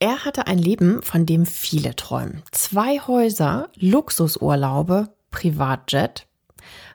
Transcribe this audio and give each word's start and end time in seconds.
Er 0.00 0.24
hatte 0.24 0.46
ein 0.46 0.58
Leben, 0.58 1.02
von 1.02 1.26
dem 1.26 1.44
viele 1.44 1.96
träumen. 1.96 2.42
Zwei 2.52 3.00
Häuser, 3.00 3.68
Luxusurlaube, 3.74 5.08
Privatjet, 5.30 6.28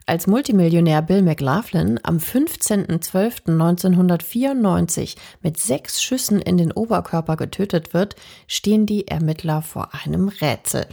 als 0.05 0.27
Multimillionär 0.27 1.01
Bill 1.01 1.21
McLaughlin 1.21 1.97
am 2.03 2.17
15.12.1994 2.17 5.15
mit 5.41 5.57
sechs 5.57 6.03
Schüssen 6.03 6.41
in 6.41 6.57
den 6.57 6.73
Oberkörper 6.73 7.37
getötet 7.37 7.93
wird, 7.93 8.17
stehen 8.47 8.85
die 8.85 9.07
Ermittler 9.07 9.61
vor 9.61 9.91
einem 9.93 10.27
Rätsel. 10.27 10.87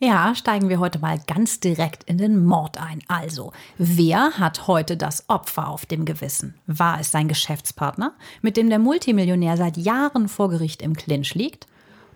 Ja, 0.00 0.34
steigen 0.34 0.68
wir 0.68 0.78
heute 0.78 0.98
mal 0.98 1.18
ganz 1.26 1.60
direkt 1.60 2.04
in 2.04 2.18
den 2.18 2.44
Mord 2.44 2.80
ein. 2.80 3.00
Also, 3.08 3.52
wer 3.78 4.32
hat 4.38 4.66
heute 4.66 4.96
das 4.96 5.28
Opfer 5.28 5.68
auf 5.68 5.86
dem 5.86 6.04
Gewissen? 6.04 6.54
War 6.66 7.00
es 7.00 7.10
sein 7.10 7.28
Geschäftspartner, 7.28 8.12
mit 8.40 8.56
dem 8.56 8.68
der 8.68 8.78
Multimillionär 8.78 9.56
seit 9.56 9.76
Jahren 9.76 10.28
vor 10.28 10.50
Gericht 10.50 10.82
im 10.82 10.94
Clinch 10.94 11.34
liegt? 11.34 11.66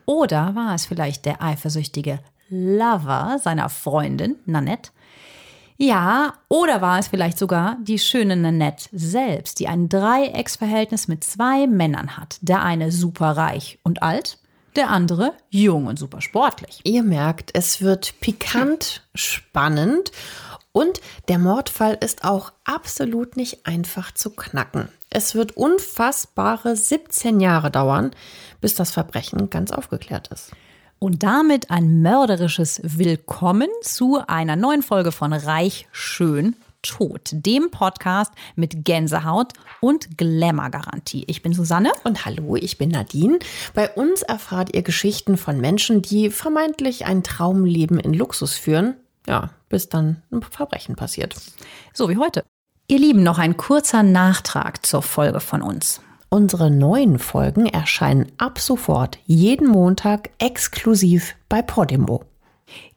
Oder 0.07 0.55
war 0.55 0.75
es 0.75 0.87
vielleicht 0.87 1.25
der 1.25 1.43
eifersüchtige 1.43 2.21
Lover 2.49 3.39
seiner 3.43 3.69
Freundin, 3.69 4.37
Nanette? 4.47 4.91
Ja, 5.77 6.35
oder 6.49 6.81
war 6.81 6.99
es 6.99 7.09
vielleicht 7.09 7.39
sogar 7.39 7.77
die 7.83 7.99
schöne 7.99 8.37
Nanette 8.37 8.89
selbst, 8.93 9.59
die 9.59 9.67
ein 9.67 9.89
Dreiecksverhältnis 9.89 11.09
mit 11.09 11.25
zwei 11.25 11.67
Männern 11.67 12.17
hat. 12.17 12.39
Der 12.41 12.63
eine 12.63 12.93
super 12.93 13.37
reich 13.37 13.81
und 13.83 14.03
alt, 14.03 14.39
der 14.77 14.91
andere 14.91 15.35
jung 15.51 15.87
und 15.87 15.99
super 15.99 16.21
sportlich. 16.21 16.81
Ihr 16.85 17.03
merkt, 17.03 17.51
es 17.55 17.83
wird 17.83 18.15
pikant, 18.21 19.03
spannend 19.15 20.13
und 20.73 21.01
der 21.29 21.39
Mordfall 21.39 21.99
ist 22.01 22.25
auch 22.25 22.53
absolut 22.65 23.37
nicht 23.37 23.67
einfach 23.67 24.13
zu 24.13 24.31
knacken. 24.31 24.89
Es 25.11 25.35
wird 25.35 25.57
unfassbare 25.57 26.75
17 26.75 27.41
Jahre 27.41 27.71
dauern, 27.71 28.13
bis 28.63 28.75
das 28.75 28.91
Verbrechen 28.91 29.51
ganz 29.51 29.71
aufgeklärt 29.71 30.29
ist. 30.29 30.53
Und 30.99 31.23
damit 31.23 31.71
ein 31.71 32.01
mörderisches 32.01 32.81
Willkommen 32.83 33.69
zu 33.83 34.23
einer 34.27 34.57
neuen 34.57 34.83
Folge 34.83 35.13
von 35.13 35.33
Reich, 35.33 35.89
Schön, 35.93 36.57
Tot, 36.83 37.31
dem 37.33 37.71
Podcast 37.71 38.33
mit 38.57 38.85
Gänsehaut 38.85 39.53
und 39.81 40.19
Glamour-Garantie. 40.19 41.25
Ich 41.29 41.43
bin 41.43 41.53
Susanne. 41.53 41.93
Und 42.05 42.25
hallo, 42.25 42.57
ich 42.57 42.79
bin 42.79 42.91
Nadine. 42.91 43.39
Bei 43.75 43.89
uns 43.91 44.23
erfahrt 44.23 44.75
ihr 44.75 44.83
Geschichten 44.83 45.37
von 45.37 45.61
Menschen, 45.61 46.03
die 46.03 46.31
vermeintlich 46.31 47.07
ein 47.07 47.23
Traumleben 47.23 47.99
in 47.99 48.15
Luxus 48.15 48.55
führen. 48.55 48.95
Ja, 49.27 49.51
bis 49.69 49.89
dann 49.89 50.23
ein 50.31 50.43
Verbrechen 50.43 50.97
passiert. 50.97 51.35
So 51.93 52.09
wie 52.09 52.17
heute. 52.17 52.45
Ihr 52.89 52.99
Lieben, 52.99 53.23
noch 53.23 53.39
ein 53.39 53.57
kurzer 53.57 54.03
Nachtrag 54.03 54.85
zur 54.85 55.03
Folge 55.03 55.41
von 55.41 55.63
uns. 55.63 56.01
Unsere 56.29 56.71
neuen 56.71 57.19
Folgen 57.19 57.67
erscheinen 57.67 58.33
ab 58.39 58.59
sofort 58.59 59.19
jeden 59.27 59.69
Montag 59.69 60.31
exklusiv 60.39 61.35
bei 61.49 61.63
Podimo. 61.63 62.25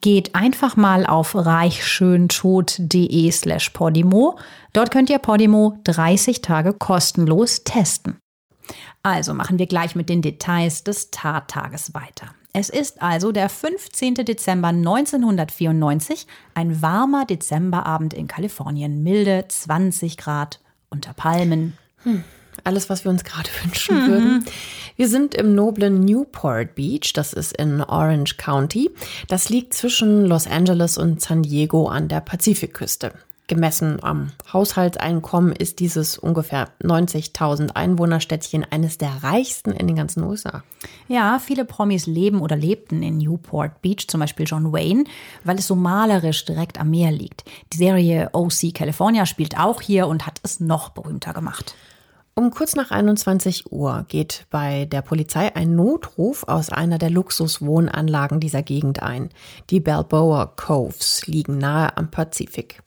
Geht 0.02 0.36
einfach 0.36 0.76
mal 0.76 1.06
auf 1.06 1.36
reichschöntod.de 1.36 3.32
slash 3.32 3.70
Podimo. 3.70 4.38
Dort 4.74 4.92
könnt 4.92 5.10
ihr 5.10 5.20
Podimo 5.20 5.80
30 5.84 6.42
Tage 6.42 6.74
kostenlos 6.74 7.64
testen. 7.64 8.18
Also 9.04 9.34
machen 9.34 9.60
wir 9.60 9.68
gleich 9.68 9.96
mit 9.96 10.10
den 10.10 10.22
Details 10.22 10.84
des 10.84 11.12
Tattages 11.12 11.94
weiter. 11.94 12.34
Es 12.54 12.70
ist 12.70 13.02
also 13.02 13.32
der 13.32 13.50
15. 13.50 14.16
Dezember 14.16 14.70
1994, 14.70 16.26
ein 16.54 16.82
warmer 16.82 17.26
Dezemberabend 17.26 18.14
in 18.14 18.28
Kalifornien, 18.28 19.04
milde 19.04 19.46
20 19.48 20.16
Grad 20.18 20.62
unter 20.90 21.14
Palmen. 21.14 21.78
Hm. 22.04 22.24
Alles, 22.66 22.90
was 22.90 23.06
wir 23.06 23.12
uns 23.12 23.24
gerade 23.24 23.50
wünschen 23.64 24.04
mhm. 24.04 24.08
würden. 24.08 24.46
Wir 24.98 25.08
sind 25.08 25.36
im 25.36 25.56
noblen 25.56 26.02
Newport 26.04 26.76
Beach, 26.76 27.14
das 27.14 27.34
ist 27.34 27.54
in 27.54 27.82
Orange 27.82 28.38
County. 28.38 28.92
Das 29.28 29.50
liegt 29.50 29.74
zwischen 29.74 30.26
Los 30.26 30.48
Angeles 30.48 30.98
und 30.98 31.22
San 31.22 31.44
Diego 31.44 31.88
an 31.88 32.08
der 32.08 32.22
Pazifikküste. 32.22 33.14
Gemessen 33.48 34.02
am 34.02 34.32
Haushaltseinkommen 34.52 35.52
ist 35.52 35.80
dieses 35.80 36.18
ungefähr 36.18 36.70
90.000 36.82 37.76
Einwohnerstädtchen 37.76 38.66
eines 38.72 38.98
der 38.98 39.22
reichsten 39.22 39.72
in 39.72 39.86
den 39.86 39.96
ganzen 39.96 40.24
USA. 40.24 40.64
Ja, 41.08 41.38
viele 41.38 41.64
Promis 41.64 42.08
leben 42.08 42.42
oder 42.42 42.56
lebten 42.56 43.04
in 43.04 43.20
Newport 43.20 43.84
Beach, 43.84 44.08
zum 44.08 44.20
Beispiel 44.20 44.48
John 44.48 44.74
Wayne, 44.74 45.04
weil 45.44 45.60
es 45.60 45.68
so 45.68 45.76
malerisch 45.76 46.46
direkt 46.46 46.80
am 46.80 46.90
Meer 46.90 47.12
liegt. 47.12 47.44
Die 47.74 47.78
Serie 47.78 48.30
OC 48.34 48.74
California 48.74 49.28
spielt 49.28 49.60
auch 49.60 49.82
hier 49.82 50.08
und 50.08 50.26
hat 50.26 50.40
es 50.42 50.60
noch 50.60 50.90
berühmter 50.90 51.34
gemacht. 51.34 51.76
Um 52.38 52.52
kurz 52.52 52.76
nach 52.76 52.92
21 52.92 53.72
Uhr 53.72 54.04
geht 54.10 54.46
bei 54.50 54.84
der 54.84 55.02
Polizei 55.02 55.56
ein 55.56 55.74
Notruf 55.74 56.44
aus 56.44 56.70
einer 56.70 56.98
der 56.98 57.10
Luxuswohnanlagen 57.10 58.42
dieser 58.42 58.62
Gegend 58.62 59.02
ein. 59.02 59.30
Die 59.70 59.80
Balboa 59.80 60.48
Coves 60.58 61.28
liegen 61.28 61.58
nahe 61.60 61.96
am 61.96 62.12
Pazifik. 62.12 62.82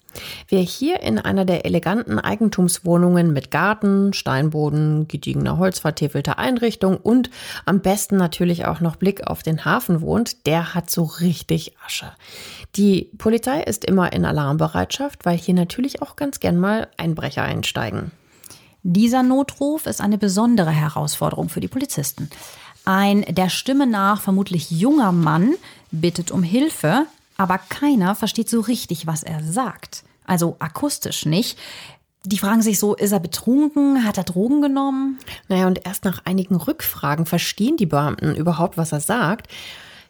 Wer 0.49 0.61
hier 0.61 1.01
in 1.01 1.19
einer 1.19 1.47
der 1.47 1.65
eleganten 1.65 2.19
Eigentumswohnungen 2.19 3.33
mit 3.33 3.51
Garten, 3.51 4.13
Steinboden, 4.13 5.09
gediegener 5.09 5.57
holzvertäfelter 5.57 6.39
Einrichtung 6.39 6.99
und 6.99 7.31
am 7.65 7.81
besten 7.81 8.19
natürlich 8.19 8.67
auch 8.67 8.81
noch 8.81 8.97
Blick 8.97 9.27
auf 9.29 9.43
den 9.43 9.65
Hafen 9.65 10.03
wohnt, 10.03 10.47
der 10.47 10.75
hat 10.75 10.91
so 10.91 11.05
richtig 11.05 11.75
Asche. 11.87 12.13
Die 12.77 13.11
Polizei 13.17 13.63
ist 13.63 13.87
immer 13.87 14.13
in 14.13 14.27
Alarmbereitschaft, 14.27 15.25
weil 15.25 15.39
hier 15.39 15.55
natürlich 15.55 16.03
auch 16.03 16.17
ganz 16.17 16.39
gern 16.39 16.59
mal 16.59 16.89
Einbrecher 16.99 17.45
einsteigen. 17.45 18.13
Dieser 18.91 19.23
Notruf 19.23 19.85
ist 19.85 20.01
eine 20.01 20.17
besondere 20.17 20.71
Herausforderung 20.71 21.51
für 21.51 21.61
die 21.61 21.69
Polizisten. 21.69 22.31
Ein 22.87 23.21
der 23.29 23.51
Stimme 23.51 23.87
nach 23.87 24.23
vermutlich 24.23 24.71
junger 24.71 25.13
Mann 25.13 25.57
bittet 25.91 26.31
um 26.31 26.43
Hilfe, 26.43 27.05
aber 27.37 27.59
keiner 27.59 28.15
versteht 28.15 28.49
so 28.49 28.61
richtig, 28.61 29.07
was 29.07 29.25
er 29.25 29.45
sagt. 29.45 30.05
Also 30.25 30.57
akustisch 30.59 31.27
nicht. 31.27 31.59
Die 32.25 32.39
fragen 32.39 32.63
sich 32.63 32.79
so, 32.79 32.95
ist 32.95 33.13
er 33.13 33.21
betrunken? 33.21 34.07
Hat 34.07 34.17
er 34.17 34.25
Drogen 34.25 34.63
genommen? 34.63 35.19
Naja, 35.49 35.67
und 35.67 35.85
erst 35.85 36.07
nach 36.07 36.25
einigen 36.25 36.57
Rückfragen 36.57 37.27
verstehen 37.27 37.77
die 37.77 37.85
Beamten 37.85 38.35
überhaupt, 38.35 38.79
was 38.79 38.93
er 38.93 39.01
sagt. 39.01 39.49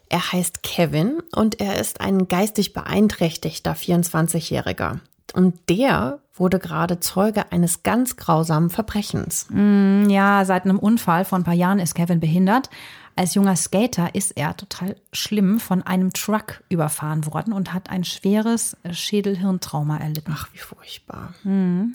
Er 0.07 0.31
heißt 0.31 0.63
Kevin 0.63 1.21
und 1.35 1.59
er 1.59 1.81
ist 1.81 1.99
ein 1.99 2.29
geistig 2.29 2.71
beeinträchtigter 2.71 3.73
24-Jähriger. 3.73 4.99
Und 5.33 5.59
der 5.67 6.19
wurde 6.39 6.59
gerade 6.59 6.99
Zeuge 6.99 7.51
eines 7.51 7.83
ganz 7.83 8.15
grausamen 8.15 8.69
Verbrechens. 8.69 9.47
Mm, 9.49 10.09
ja, 10.09 10.45
seit 10.45 10.65
einem 10.65 10.79
Unfall 10.79 11.25
vor 11.25 11.37
ein 11.37 11.43
paar 11.43 11.53
Jahren 11.53 11.79
ist 11.79 11.95
Kevin 11.95 12.19
behindert. 12.19 12.69
Als 13.15 13.35
junger 13.35 13.57
Skater 13.57 14.15
ist 14.15 14.37
er 14.37 14.55
total 14.55 14.95
schlimm 15.11 15.59
von 15.59 15.83
einem 15.83 16.13
Truck 16.13 16.63
überfahren 16.69 17.25
worden 17.25 17.51
und 17.51 17.73
hat 17.73 17.89
ein 17.89 18.05
schweres 18.05 18.77
Schädelhirntrauma 18.89 19.97
erlitten. 19.97 20.33
Ach, 20.33 20.47
wie 20.53 20.59
furchtbar. 20.59 21.33
Mhm. 21.43 21.91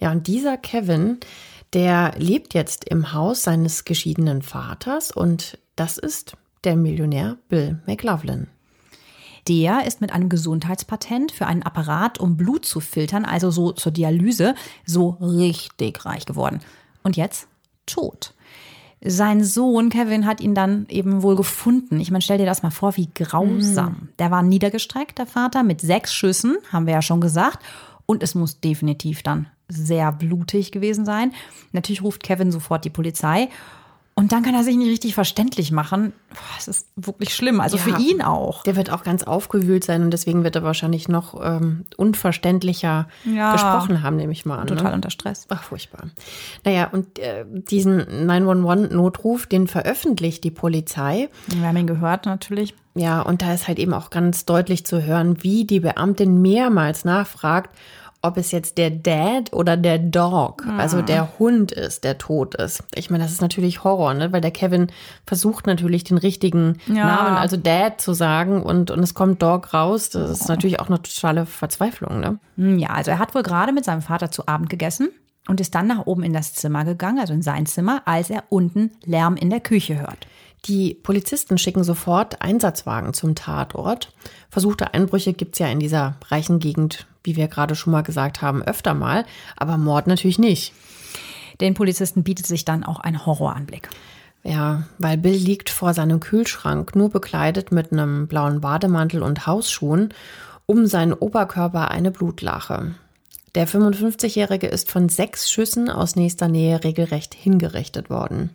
Ja, 0.00 0.12
und 0.12 0.26
dieser 0.26 0.58
Kevin, 0.58 1.18
der 1.72 2.12
lebt 2.18 2.52
jetzt 2.52 2.84
im 2.84 3.14
Haus 3.14 3.42
seines 3.42 3.84
geschiedenen 3.84 4.42
Vaters 4.42 5.10
und 5.10 5.58
das 5.76 5.96
ist 5.96 6.36
der 6.64 6.76
Millionär 6.76 7.38
Bill 7.48 7.80
McLaughlin. 7.86 8.48
Der 9.48 9.86
ist 9.86 10.00
mit 10.00 10.12
einem 10.12 10.28
Gesundheitspatent 10.28 11.32
für 11.32 11.46
einen 11.46 11.62
Apparat, 11.62 12.18
um 12.18 12.36
Blut 12.36 12.64
zu 12.64 12.80
filtern, 12.80 13.24
also 13.24 13.50
so 13.50 13.72
zur 13.72 13.92
Dialyse, 13.92 14.54
so 14.84 15.10
richtig 15.20 16.04
reich 16.04 16.26
geworden. 16.26 16.60
Und 17.02 17.16
jetzt 17.16 17.48
tot. 17.86 18.34
Sein 19.04 19.44
Sohn 19.44 19.90
Kevin 19.90 20.26
hat 20.26 20.40
ihn 20.40 20.54
dann 20.54 20.86
eben 20.88 21.22
wohl 21.22 21.36
gefunden. 21.36 22.00
Ich 22.00 22.10
meine, 22.10 22.22
stell 22.22 22.38
dir 22.38 22.46
das 22.46 22.62
mal 22.62 22.70
vor, 22.70 22.96
wie 22.96 23.08
grausam. 23.14 23.92
Mhm. 23.92 24.08
Der 24.18 24.30
war 24.30 24.42
niedergestreckt, 24.42 25.18
der 25.18 25.26
Vater, 25.26 25.62
mit 25.62 25.80
sechs 25.80 26.12
Schüssen, 26.14 26.56
haben 26.72 26.86
wir 26.86 26.94
ja 26.94 27.02
schon 27.02 27.20
gesagt. 27.20 27.64
Und 28.06 28.22
es 28.22 28.34
muss 28.34 28.60
definitiv 28.60 29.22
dann 29.22 29.46
sehr 29.68 30.12
blutig 30.12 30.72
gewesen 30.72 31.04
sein. 31.04 31.32
Natürlich 31.72 32.02
ruft 32.02 32.22
Kevin 32.22 32.50
sofort 32.52 32.84
die 32.84 32.90
Polizei. 32.90 33.48
Und 34.18 34.32
dann 34.32 34.42
kann 34.42 34.54
er 34.54 34.64
sich 34.64 34.76
nicht 34.76 34.88
richtig 34.88 35.14
verständlich 35.14 35.72
machen. 35.72 36.14
Es 36.56 36.68
ist 36.68 36.88
wirklich 36.96 37.34
schlimm, 37.34 37.60
also 37.60 37.76
ja, 37.76 37.82
für 37.82 38.00
ihn 38.00 38.22
auch. 38.22 38.62
Der 38.62 38.74
wird 38.74 38.90
auch 38.90 39.02
ganz 39.02 39.24
aufgewühlt 39.24 39.84
sein 39.84 40.02
und 40.02 40.10
deswegen 40.10 40.42
wird 40.42 40.56
er 40.56 40.62
wahrscheinlich 40.62 41.06
noch 41.06 41.38
ähm, 41.44 41.84
unverständlicher 41.98 43.08
ja, 43.26 43.52
gesprochen 43.52 44.02
haben, 44.02 44.16
nehme 44.16 44.32
ich 44.32 44.46
mal 44.46 44.56
an. 44.56 44.68
Total 44.68 44.84
ne? 44.88 44.94
unter 44.94 45.10
Stress. 45.10 45.44
Ach, 45.50 45.62
furchtbar. 45.62 46.04
Naja, 46.64 46.88
und 46.90 47.18
äh, 47.18 47.44
diesen 47.46 48.00
911-Notruf, 48.26 49.46
den 49.46 49.66
veröffentlicht 49.66 50.44
die 50.44 50.50
Polizei. 50.50 51.28
Wir 51.48 51.68
haben 51.68 51.76
ihn 51.76 51.86
gehört 51.86 52.24
natürlich. 52.24 52.74
Ja, 52.94 53.20
und 53.20 53.42
da 53.42 53.52
ist 53.52 53.68
halt 53.68 53.78
eben 53.78 53.92
auch 53.92 54.08
ganz 54.08 54.46
deutlich 54.46 54.86
zu 54.86 55.02
hören, 55.02 55.42
wie 55.42 55.66
die 55.66 55.80
Beamtin 55.80 56.40
mehrmals 56.40 57.04
nachfragt, 57.04 57.76
ob 58.26 58.36
es 58.36 58.50
jetzt 58.52 58.78
der 58.78 58.90
Dad 58.90 59.52
oder 59.52 59.76
der 59.76 59.98
Dog, 59.98 60.64
mhm. 60.64 60.78
also 60.78 61.02
der 61.02 61.38
Hund 61.38 61.72
ist, 61.72 62.04
der 62.04 62.18
tot 62.18 62.54
ist. 62.54 62.82
Ich 62.94 63.10
meine, 63.10 63.24
das 63.24 63.32
ist 63.32 63.40
natürlich 63.40 63.84
Horror, 63.84 64.14
ne? 64.14 64.32
weil 64.32 64.40
der 64.40 64.50
Kevin 64.50 64.88
versucht 65.26 65.66
natürlich 65.66 66.04
den 66.04 66.18
richtigen 66.18 66.78
ja. 66.86 67.06
Namen, 67.06 67.36
also 67.36 67.56
Dad 67.56 68.00
zu 68.00 68.12
sagen 68.12 68.62
und, 68.62 68.90
und 68.90 69.00
es 69.00 69.14
kommt 69.14 69.42
Dog 69.42 69.72
raus. 69.72 70.10
Das 70.10 70.30
ist 70.30 70.48
natürlich 70.48 70.80
auch 70.80 70.88
eine 70.88 71.00
totale 71.00 71.46
Verzweiflung. 71.46 72.20
Ne? 72.20 72.38
Hm, 72.56 72.78
ja, 72.78 72.90
also 72.90 73.10
er 73.10 73.18
hat 73.18 73.34
wohl 73.34 73.42
gerade 73.42 73.72
mit 73.72 73.84
seinem 73.84 74.02
Vater 74.02 74.30
zu 74.30 74.46
Abend 74.46 74.70
gegessen 74.70 75.10
und 75.48 75.60
ist 75.60 75.74
dann 75.74 75.86
nach 75.86 76.06
oben 76.06 76.22
in 76.22 76.32
das 76.32 76.54
Zimmer 76.54 76.84
gegangen, 76.84 77.18
also 77.18 77.32
in 77.32 77.42
sein 77.42 77.66
Zimmer, 77.66 78.02
als 78.04 78.30
er 78.30 78.44
unten 78.48 78.90
Lärm 79.04 79.36
in 79.36 79.50
der 79.50 79.60
Küche 79.60 80.00
hört. 80.00 80.26
Die 80.66 80.94
Polizisten 80.94 81.58
schicken 81.58 81.84
sofort 81.84 82.42
Einsatzwagen 82.42 83.14
zum 83.14 83.34
Tatort. 83.36 84.12
Versuchte 84.50 84.94
Einbrüche 84.94 85.32
gibt 85.32 85.54
es 85.54 85.60
ja 85.60 85.68
in 85.68 85.78
dieser 85.78 86.16
reichen 86.28 86.58
Gegend 86.58 87.06
wie 87.26 87.36
wir 87.36 87.48
gerade 87.48 87.74
schon 87.74 87.92
mal 87.92 88.02
gesagt 88.02 88.40
haben, 88.40 88.62
öfter 88.62 88.94
mal, 88.94 89.26
aber 89.56 89.76
Mord 89.76 90.06
natürlich 90.06 90.38
nicht. 90.38 90.72
Den 91.60 91.74
Polizisten 91.74 92.22
bietet 92.22 92.46
sich 92.46 92.64
dann 92.64 92.84
auch 92.84 93.00
ein 93.00 93.26
Horroranblick. 93.26 93.88
Ja, 94.42 94.84
weil 94.98 95.18
Bill 95.18 95.34
liegt 95.34 95.70
vor 95.70 95.92
seinem 95.92 96.20
Kühlschrank, 96.20 96.94
nur 96.94 97.10
bekleidet 97.10 97.72
mit 97.72 97.92
einem 97.92 98.28
blauen 98.28 98.60
Bademantel 98.60 99.22
und 99.22 99.46
Hausschuhen, 99.46 100.14
um 100.66 100.86
seinen 100.86 101.12
Oberkörper 101.12 101.90
eine 101.90 102.10
Blutlache. 102.10 102.94
Der 103.56 103.66
55-Jährige 103.66 104.66
ist 104.66 104.90
von 104.90 105.08
sechs 105.08 105.50
Schüssen 105.50 105.88
aus 105.88 106.14
nächster 106.14 106.46
Nähe 106.46 106.84
regelrecht 106.84 107.34
hingerichtet 107.34 108.10
worden. 108.10 108.50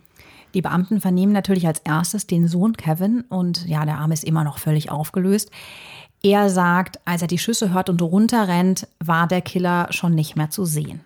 Die 0.54 0.62
Beamten 0.62 1.00
vernehmen 1.00 1.32
natürlich 1.32 1.66
als 1.66 1.80
erstes 1.80 2.26
den 2.26 2.46
Sohn 2.46 2.74
Kevin 2.76 3.24
und 3.28 3.66
ja, 3.66 3.84
der 3.84 3.98
Arm 3.98 4.12
ist 4.12 4.24
immer 4.24 4.44
noch 4.44 4.58
völlig 4.58 4.90
aufgelöst. 4.90 5.50
Er 6.22 6.50
sagt, 6.50 7.00
als 7.04 7.22
er 7.22 7.28
die 7.28 7.38
Schüsse 7.38 7.72
hört 7.72 7.90
und 7.90 8.00
runterrennt, 8.00 8.86
war 9.00 9.26
der 9.26 9.40
Killer 9.40 9.88
schon 9.90 10.14
nicht 10.14 10.36
mehr 10.36 10.50
zu 10.50 10.64
sehen. 10.64 11.00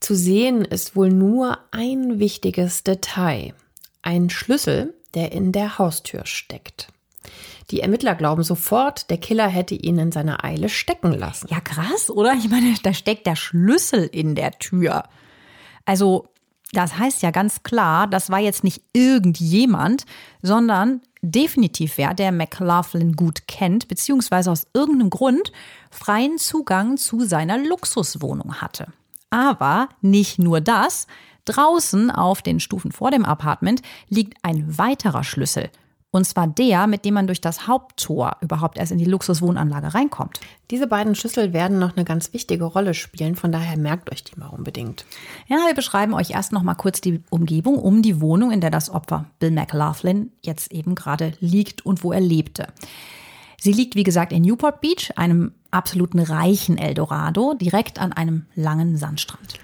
Zu 0.00 0.14
sehen 0.14 0.64
ist 0.64 0.96
wohl 0.96 1.10
nur 1.10 1.58
ein 1.70 2.18
wichtiges 2.18 2.82
Detail. 2.82 3.54
Ein 4.02 4.28
Schlüssel, 4.28 4.92
der 5.14 5.32
in 5.32 5.52
der 5.52 5.78
Haustür 5.78 6.26
steckt. 6.26 6.88
Die 7.70 7.80
Ermittler 7.80 8.14
glauben 8.14 8.42
sofort, 8.42 9.08
der 9.08 9.18
Killer 9.18 9.48
hätte 9.48 9.74
ihn 9.74 9.98
in 9.98 10.12
seiner 10.12 10.44
Eile 10.44 10.68
stecken 10.68 11.12
lassen. 11.12 11.48
Ja, 11.50 11.60
krass, 11.60 12.10
oder? 12.10 12.34
Ich 12.34 12.50
meine, 12.50 12.74
da 12.82 12.92
steckt 12.92 13.26
der 13.26 13.36
Schlüssel 13.36 14.04
in 14.04 14.34
der 14.34 14.58
Tür. 14.58 15.04
Also, 15.86 16.28
das 16.72 16.98
heißt 16.98 17.22
ja 17.22 17.30
ganz 17.30 17.62
klar, 17.62 18.06
das 18.06 18.28
war 18.28 18.40
jetzt 18.40 18.64
nicht 18.64 18.82
irgendjemand, 18.92 20.04
sondern 20.42 21.00
definitiv 21.24 21.98
wer, 21.98 22.14
der 22.14 22.32
McLaughlin 22.32 23.14
gut 23.16 23.46
kennt, 23.48 23.88
beziehungsweise 23.88 24.50
aus 24.50 24.66
irgendeinem 24.74 25.10
Grund 25.10 25.52
freien 25.90 26.38
Zugang 26.38 26.96
zu 26.96 27.24
seiner 27.24 27.58
Luxuswohnung 27.58 28.60
hatte. 28.60 28.88
Aber 29.30 29.88
nicht 30.00 30.38
nur 30.38 30.60
das, 30.60 31.06
draußen 31.44 32.10
auf 32.10 32.42
den 32.42 32.60
Stufen 32.60 32.92
vor 32.92 33.10
dem 33.10 33.24
Apartment 33.24 33.82
liegt 34.08 34.38
ein 34.42 34.78
weiterer 34.78 35.24
Schlüssel– 35.24 35.70
und 36.14 36.24
zwar 36.24 36.46
der, 36.46 36.86
mit 36.86 37.04
dem 37.04 37.14
man 37.14 37.26
durch 37.26 37.40
das 37.40 37.66
Haupttor 37.66 38.36
überhaupt 38.40 38.78
erst 38.78 38.92
in 38.92 38.98
die 38.98 39.04
Luxuswohnanlage 39.04 39.94
reinkommt. 39.94 40.38
Diese 40.70 40.86
beiden 40.86 41.16
Schlüssel 41.16 41.52
werden 41.52 41.80
noch 41.80 41.96
eine 41.96 42.04
ganz 42.04 42.32
wichtige 42.32 42.66
Rolle 42.66 42.94
spielen, 42.94 43.34
von 43.34 43.50
daher 43.50 43.76
merkt 43.76 44.12
euch 44.12 44.22
die 44.22 44.38
mal 44.38 44.46
unbedingt. 44.46 45.06
Ja, 45.48 45.56
wir 45.66 45.74
beschreiben 45.74 46.14
euch 46.14 46.30
erst 46.30 46.52
noch 46.52 46.62
mal 46.62 46.76
kurz 46.76 47.00
die 47.00 47.20
Umgebung 47.30 47.80
um 47.80 48.00
die 48.00 48.20
Wohnung, 48.20 48.52
in 48.52 48.60
der 48.60 48.70
das 48.70 48.90
Opfer 48.90 49.24
Bill 49.40 49.50
McLaughlin 49.50 50.30
jetzt 50.40 50.70
eben 50.70 50.94
gerade 50.94 51.32
liegt 51.40 51.84
und 51.84 52.04
wo 52.04 52.12
er 52.12 52.20
lebte. 52.20 52.68
Sie 53.60 53.72
liegt, 53.72 53.96
wie 53.96 54.04
gesagt, 54.04 54.32
in 54.32 54.42
Newport 54.42 54.80
Beach, 54.80 55.10
einem 55.16 55.50
absoluten 55.72 56.20
reichen 56.20 56.78
Eldorado, 56.78 57.54
direkt 57.54 57.98
an 57.98 58.12
einem 58.12 58.46
langen 58.54 58.96
Sandstrand. 58.96 59.58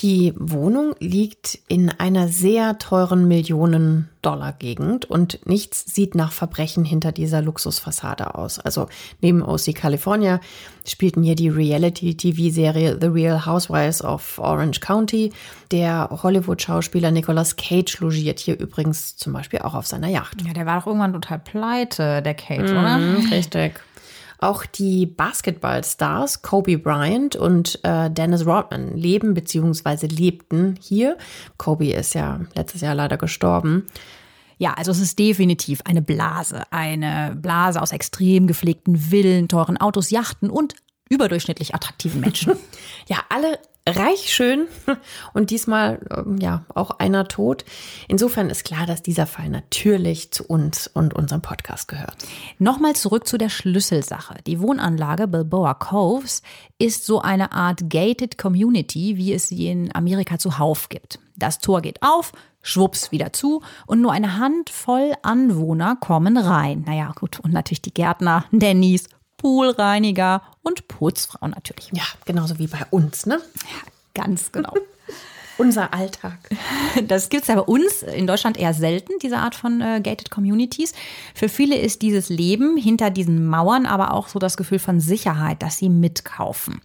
Die 0.00 0.32
Wohnung 0.36 0.94
liegt 1.00 1.58
in 1.66 1.90
einer 1.90 2.28
sehr 2.28 2.78
teuren 2.78 3.26
Millionen-Dollar-Gegend 3.26 5.06
und 5.06 5.44
nichts 5.44 5.92
sieht 5.92 6.14
nach 6.14 6.30
Verbrechen 6.30 6.84
hinter 6.84 7.10
dieser 7.10 7.42
Luxusfassade 7.42 8.36
aus. 8.36 8.60
Also 8.60 8.86
neben 9.20 9.42
OC 9.42 9.74
California 9.74 10.38
spielten 10.86 11.24
hier 11.24 11.34
die 11.34 11.48
Reality-TV-Serie 11.48 12.98
The 13.00 13.08
Real 13.08 13.44
Housewives 13.44 14.04
of 14.04 14.38
Orange 14.38 14.78
County. 14.78 15.32
Der 15.72 16.08
Hollywood-Schauspieler 16.22 17.10
Nicolas 17.10 17.56
Cage 17.56 17.98
logiert 17.98 18.38
hier 18.38 18.56
übrigens 18.56 19.16
zum 19.16 19.32
Beispiel 19.32 19.62
auch 19.62 19.74
auf 19.74 19.88
seiner 19.88 20.08
Yacht. 20.08 20.36
Ja, 20.46 20.52
der 20.52 20.64
war 20.64 20.78
doch 20.78 20.86
irgendwann 20.86 21.12
total 21.12 21.40
pleite, 21.40 22.22
der 22.22 22.34
Cage, 22.34 22.70
mhm, 22.70 22.78
oder? 22.78 23.36
Richtig. 23.36 23.80
Auch 24.38 24.64
die 24.66 25.06
Basketballstars 25.06 26.42
Kobe 26.42 26.78
Bryant 26.78 27.34
und 27.34 27.80
äh, 27.82 28.08
Dennis 28.10 28.46
Rodman 28.46 28.96
leben 28.96 29.34
bzw. 29.34 30.06
lebten 30.06 30.76
hier. 30.80 31.18
Kobe 31.56 31.90
ist 31.90 32.14
ja 32.14 32.40
letztes 32.54 32.82
Jahr 32.82 32.94
leider 32.94 33.16
gestorben. 33.16 33.86
Ja, 34.58 34.74
also 34.74 34.90
es 34.90 35.00
ist 35.00 35.18
definitiv 35.18 35.80
eine 35.84 36.02
Blase. 36.02 36.62
Eine 36.70 37.36
Blase 37.40 37.80
aus 37.80 37.92
extrem 37.92 38.46
gepflegten 38.46 38.96
Villen, 38.96 39.48
teuren 39.48 39.76
Autos, 39.76 40.10
Yachten 40.10 40.50
und 40.50 40.74
überdurchschnittlich 41.08 41.74
attraktiven 41.74 42.20
Menschen. 42.20 42.54
ja, 43.06 43.18
alle 43.28 43.58
reich 43.96 44.32
schön 44.32 44.66
und 45.34 45.50
diesmal 45.50 46.00
ähm, 46.10 46.38
ja 46.38 46.64
auch 46.74 46.90
einer 46.98 47.28
tot. 47.28 47.64
Insofern 48.08 48.50
ist 48.50 48.64
klar, 48.64 48.86
dass 48.86 49.02
dieser 49.02 49.26
Fall 49.26 49.48
natürlich 49.48 50.30
zu 50.30 50.44
uns 50.44 50.86
und 50.86 51.14
unserem 51.14 51.42
Podcast 51.42 51.88
gehört. 51.88 52.16
Nochmal 52.58 52.94
zurück 52.94 53.26
zu 53.26 53.38
der 53.38 53.48
Schlüsselsache. 53.48 54.36
Die 54.46 54.60
Wohnanlage 54.60 55.28
Bilboa 55.28 55.74
Coves 55.74 56.42
ist 56.78 57.06
so 57.06 57.20
eine 57.20 57.52
Art 57.52 57.90
gated 57.90 58.38
Community, 58.38 59.16
wie 59.16 59.32
es 59.32 59.48
sie 59.48 59.68
in 59.68 59.94
Amerika 59.94 60.38
zuhauf 60.38 60.88
gibt. 60.88 61.18
Das 61.36 61.60
Tor 61.60 61.82
geht 61.82 62.02
auf, 62.02 62.32
schwupps 62.62 63.12
wieder 63.12 63.32
zu 63.32 63.62
und 63.86 64.00
nur 64.00 64.12
eine 64.12 64.38
Handvoll 64.38 65.12
Anwohner 65.22 65.96
kommen 65.96 66.36
rein. 66.36 66.84
Naja, 66.86 67.12
gut, 67.14 67.40
und 67.40 67.52
natürlich 67.52 67.82
die 67.82 67.94
Gärtner, 67.94 68.44
Nannies 68.50 69.08
Poolreiniger 69.38 70.42
und 70.62 70.86
Putzfrau 70.88 71.48
natürlich. 71.48 71.90
Ja, 71.92 72.04
genauso 72.26 72.58
wie 72.58 72.66
bei 72.66 72.84
uns, 72.90 73.24
ne? 73.24 73.40
Ja, 73.62 73.90
ganz 74.22 74.52
genau. 74.52 74.74
Unser 75.58 75.92
Alltag. 75.92 76.38
Das 77.08 77.30
gibt 77.30 77.42
es 77.42 77.48
ja 77.48 77.56
bei 77.56 77.62
uns 77.62 78.02
in 78.02 78.28
Deutschland 78.28 78.56
eher 78.56 78.74
selten, 78.74 79.14
diese 79.20 79.38
Art 79.38 79.56
von 79.56 79.80
äh, 79.80 80.00
gated 80.00 80.30
Communities. 80.30 80.92
Für 81.34 81.48
viele 81.48 81.76
ist 81.76 82.02
dieses 82.02 82.28
Leben 82.28 82.76
hinter 82.76 83.10
diesen 83.10 83.44
Mauern 83.46 83.84
aber 83.84 84.12
auch 84.12 84.28
so 84.28 84.38
das 84.38 84.56
Gefühl 84.56 84.78
von 84.78 85.00
Sicherheit, 85.00 85.62
dass 85.62 85.78
sie 85.78 85.88
mitkaufen. 85.88 86.80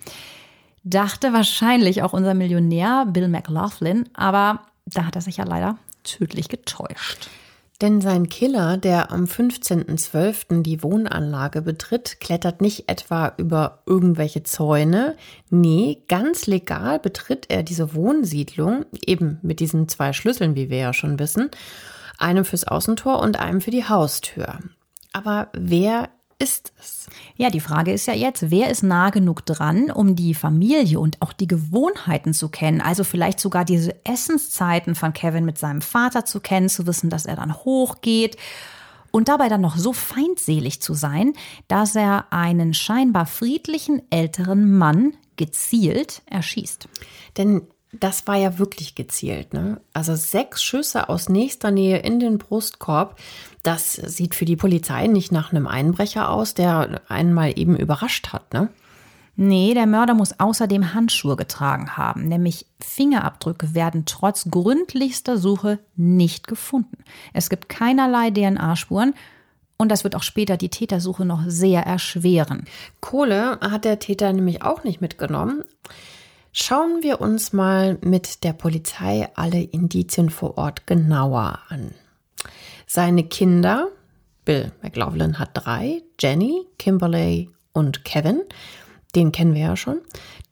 Dachte 0.83 1.33
wahrscheinlich 1.33 2.01
auch 2.01 2.13
unser 2.13 2.33
Millionär 2.33 3.05
Bill 3.05 3.27
McLaughlin, 3.27 4.09
aber 4.15 4.61
da 4.85 5.05
hat 5.05 5.15
er 5.15 5.21
sich 5.21 5.37
ja 5.37 5.45
leider 5.45 5.77
tödlich 6.03 6.49
getäuscht. 6.49 7.29
Denn 7.81 8.01
sein 8.01 8.29
Killer, 8.29 8.77
der 8.77 9.11
am 9.11 9.25
15.12. 9.25 10.61
die 10.61 10.83
Wohnanlage 10.83 11.61
betritt, 11.61 12.19
klettert 12.19 12.61
nicht 12.61 12.87
etwa 12.87 13.33
über 13.37 13.79
irgendwelche 13.85 14.43
Zäune. 14.43 15.17
Nee, 15.49 16.03
ganz 16.07 16.45
legal 16.45 16.99
betritt 16.99 17.47
er 17.49 17.63
diese 17.63 17.93
Wohnsiedlung, 17.93 18.85
eben 19.05 19.39
mit 19.41 19.59
diesen 19.59 19.89
zwei 19.89 20.13
Schlüsseln, 20.13 20.55
wie 20.55 20.69
wir 20.69 20.77
ja 20.77 20.93
schon 20.93 21.19
wissen, 21.19 21.49
einem 22.17 22.45
fürs 22.45 22.65
Außentor 22.65 23.19
und 23.19 23.39
einem 23.39 23.59
für 23.59 23.71
die 23.71 23.87
Haustür. 23.87 24.59
Aber 25.11 25.49
wer 25.53 26.09
ist 26.43 26.73
es? 26.77 27.07
Ja, 27.37 27.49
die 27.49 27.61
Frage 27.61 27.93
ist 27.93 28.05
ja 28.05 28.13
jetzt, 28.13 28.51
wer 28.51 28.69
ist 28.69 28.83
nah 28.83 29.09
genug 29.09 29.45
dran, 29.45 29.89
um 29.89 30.15
die 30.15 30.33
Familie 30.33 30.99
und 30.99 31.21
auch 31.21 31.31
die 31.31 31.47
Gewohnheiten 31.47 32.33
zu 32.33 32.49
kennen? 32.49 32.81
Also 32.81 33.05
vielleicht 33.05 33.39
sogar 33.39 33.63
diese 33.63 33.95
Essenszeiten 34.05 34.93
von 34.93 35.13
Kevin 35.13 35.45
mit 35.45 35.57
seinem 35.57 35.81
Vater 35.81 36.25
zu 36.25 36.41
kennen, 36.41 36.67
zu 36.67 36.85
wissen, 36.85 37.09
dass 37.09 37.25
er 37.25 37.37
dann 37.37 37.55
hochgeht 37.55 38.35
und 39.11 39.29
dabei 39.29 39.47
dann 39.47 39.61
noch 39.61 39.77
so 39.77 39.93
feindselig 39.93 40.81
zu 40.81 40.93
sein, 40.93 41.33
dass 41.69 41.95
er 41.95 42.25
einen 42.31 42.73
scheinbar 42.73 43.25
friedlichen 43.25 44.01
älteren 44.09 44.77
Mann 44.77 45.13
gezielt 45.37 46.23
erschießt. 46.25 46.87
Denn 47.37 47.61
das 47.99 48.27
war 48.27 48.35
ja 48.35 48.57
wirklich 48.59 48.95
gezielt. 48.95 49.53
Ne? 49.53 49.79
Also 49.93 50.15
sechs 50.15 50.63
Schüsse 50.63 51.09
aus 51.09 51.29
nächster 51.29 51.71
Nähe 51.71 51.99
in 51.99 52.19
den 52.19 52.37
Brustkorb. 52.37 53.19
Das 53.61 53.93
sieht 53.93 54.35
für 54.35 54.45
die 54.45 54.55
Polizei 54.55 55.07
nicht 55.07 55.31
nach 55.31 55.51
einem 55.51 55.67
Einbrecher 55.67 56.29
aus, 56.29 56.53
der 56.53 57.01
einen 57.07 57.33
mal 57.33 57.57
eben 57.57 57.77
überrascht 57.77 58.33
hat. 58.33 58.53
Ne? 58.53 58.69
Nee, 59.35 59.73
der 59.73 59.87
Mörder 59.87 60.13
muss 60.13 60.39
außerdem 60.39 60.93
Handschuhe 60.93 61.35
getragen 61.35 61.97
haben, 61.97 62.27
nämlich 62.27 62.67
Fingerabdrücke 62.79 63.73
werden 63.73 64.05
trotz 64.05 64.45
gründlichster 64.49 65.37
Suche 65.37 65.79
nicht 65.95 66.47
gefunden. 66.47 67.03
Es 67.33 67.49
gibt 67.49 67.67
keinerlei 67.67 68.29
DNA-Spuren 68.29 69.15
und 69.77 69.89
das 69.89 70.03
wird 70.03 70.15
auch 70.15 70.23
später 70.23 70.55
die 70.55 70.69
Tätersuche 70.69 71.25
noch 71.25 71.41
sehr 71.47 71.81
erschweren. 71.81 72.65
Kohle 73.01 73.59
hat 73.59 73.85
der 73.85 73.97
Täter 73.97 74.31
nämlich 74.33 74.61
auch 74.61 74.83
nicht 74.83 75.01
mitgenommen. 75.01 75.63
Schauen 76.53 77.01
wir 77.01 77.19
uns 77.19 77.51
mal 77.51 77.97
mit 78.01 78.43
der 78.43 78.53
Polizei 78.53 79.27
alle 79.35 79.61
Indizien 79.61 80.29
vor 80.29 80.57
Ort 80.57 80.87
genauer 80.87 81.59
an. 81.67 81.93
Seine 82.87 83.23
Kinder, 83.23 83.89
Bill 84.45 84.71
McLaughlin 84.81 85.39
hat 85.39 85.49
drei, 85.53 86.03
Jenny, 86.19 86.65
Kimberly 86.77 87.49
und 87.73 88.05
Kevin 88.05 88.43
den 89.15 89.31
kennen 89.31 89.53
wir 89.53 89.61
ja 89.61 89.75
schon, 89.75 90.01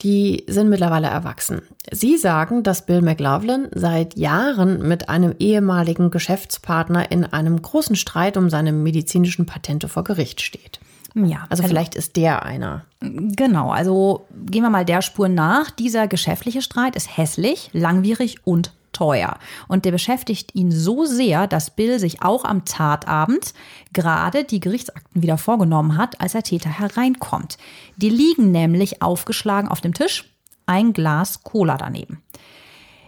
die 0.03 0.43
sind 0.47 0.69
mittlerweile 0.69 1.07
erwachsen. 1.07 1.61
Sie 1.91 2.17
sagen, 2.17 2.63
dass 2.63 2.85
Bill 2.85 3.01
McLaughlin 3.01 3.67
seit 3.73 4.17
Jahren 4.17 4.87
mit 4.87 5.09
einem 5.09 5.33
ehemaligen 5.39 6.11
Geschäftspartner 6.11 7.11
in 7.11 7.25
einem 7.25 7.61
großen 7.61 7.95
Streit 7.95 8.37
um 8.37 8.49
seine 8.49 8.71
medizinischen 8.71 9.45
Patente 9.45 9.87
vor 9.87 10.03
Gericht 10.03 10.41
steht. 10.41 10.79
Ja. 11.13 11.45
Also, 11.49 11.63
also 11.63 11.67
vielleicht 11.67 11.95
ist 11.95 12.15
der 12.15 12.43
einer. 12.43 12.85
Genau, 12.99 13.71
also 13.71 14.25
gehen 14.45 14.63
wir 14.63 14.69
mal 14.69 14.85
der 14.85 15.01
Spur 15.01 15.27
nach. 15.27 15.71
Dieser 15.71 16.07
geschäftliche 16.07 16.61
Streit 16.61 16.95
ist 16.95 17.17
hässlich, 17.17 17.69
langwierig 17.73 18.37
und 18.45 18.73
teuer. 18.93 19.37
Und 19.67 19.85
der 19.85 19.91
beschäftigt 19.91 20.53
ihn 20.53 20.71
so 20.71 21.05
sehr, 21.05 21.47
dass 21.47 21.71
Bill 21.71 21.99
sich 21.99 22.21
auch 22.21 22.43
am 22.45 22.65
Tatabend 22.65 23.53
gerade 23.93 24.43
die 24.43 24.59
Gerichtsakten 24.59 25.21
wieder 25.21 25.37
vorgenommen 25.37 25.97
hat, 25.97 26.19
als 26.21 26.33
der 26.33 26.43
Täter 26.43 26.69
hereinkommt. 26.69 27.57
Die 27.97 28.09
liegen 28.09 28.51
nämlich 28.51 29.01
aufgeschlagen 29.01 29.69
auf 29.69 29.81
dem 29.81 29.93
Tisch, 29.93 30.29
ein 30.65 30.93
Glas 30.93 31.43
Cola 31.43 31.77
daneben. 31.77 32.21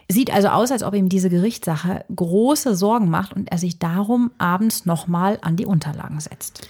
Sieht 0.09 0.33
also 0.33 0.49
aus, 0.49 0.71
als 0.71 0.83
ob 0.83 0.93
ihm 0.93 1.09
diese 1.09 1.29
Gerichtssache 1.29 2.05
große 2.13 2.75
Sorgen 2.75 3.09
macht 3.09 3.33
und 3.33 3.51
er 3.51 3.57
sich 3.57 3.79
darum 3.79 4.31
abends 4.37 4.85
nochmal 4.85 5.39
an 5.41 5.55
die 5.55 5.65
Unterlagen 5.65 6.19
setzt. 6.19 6.67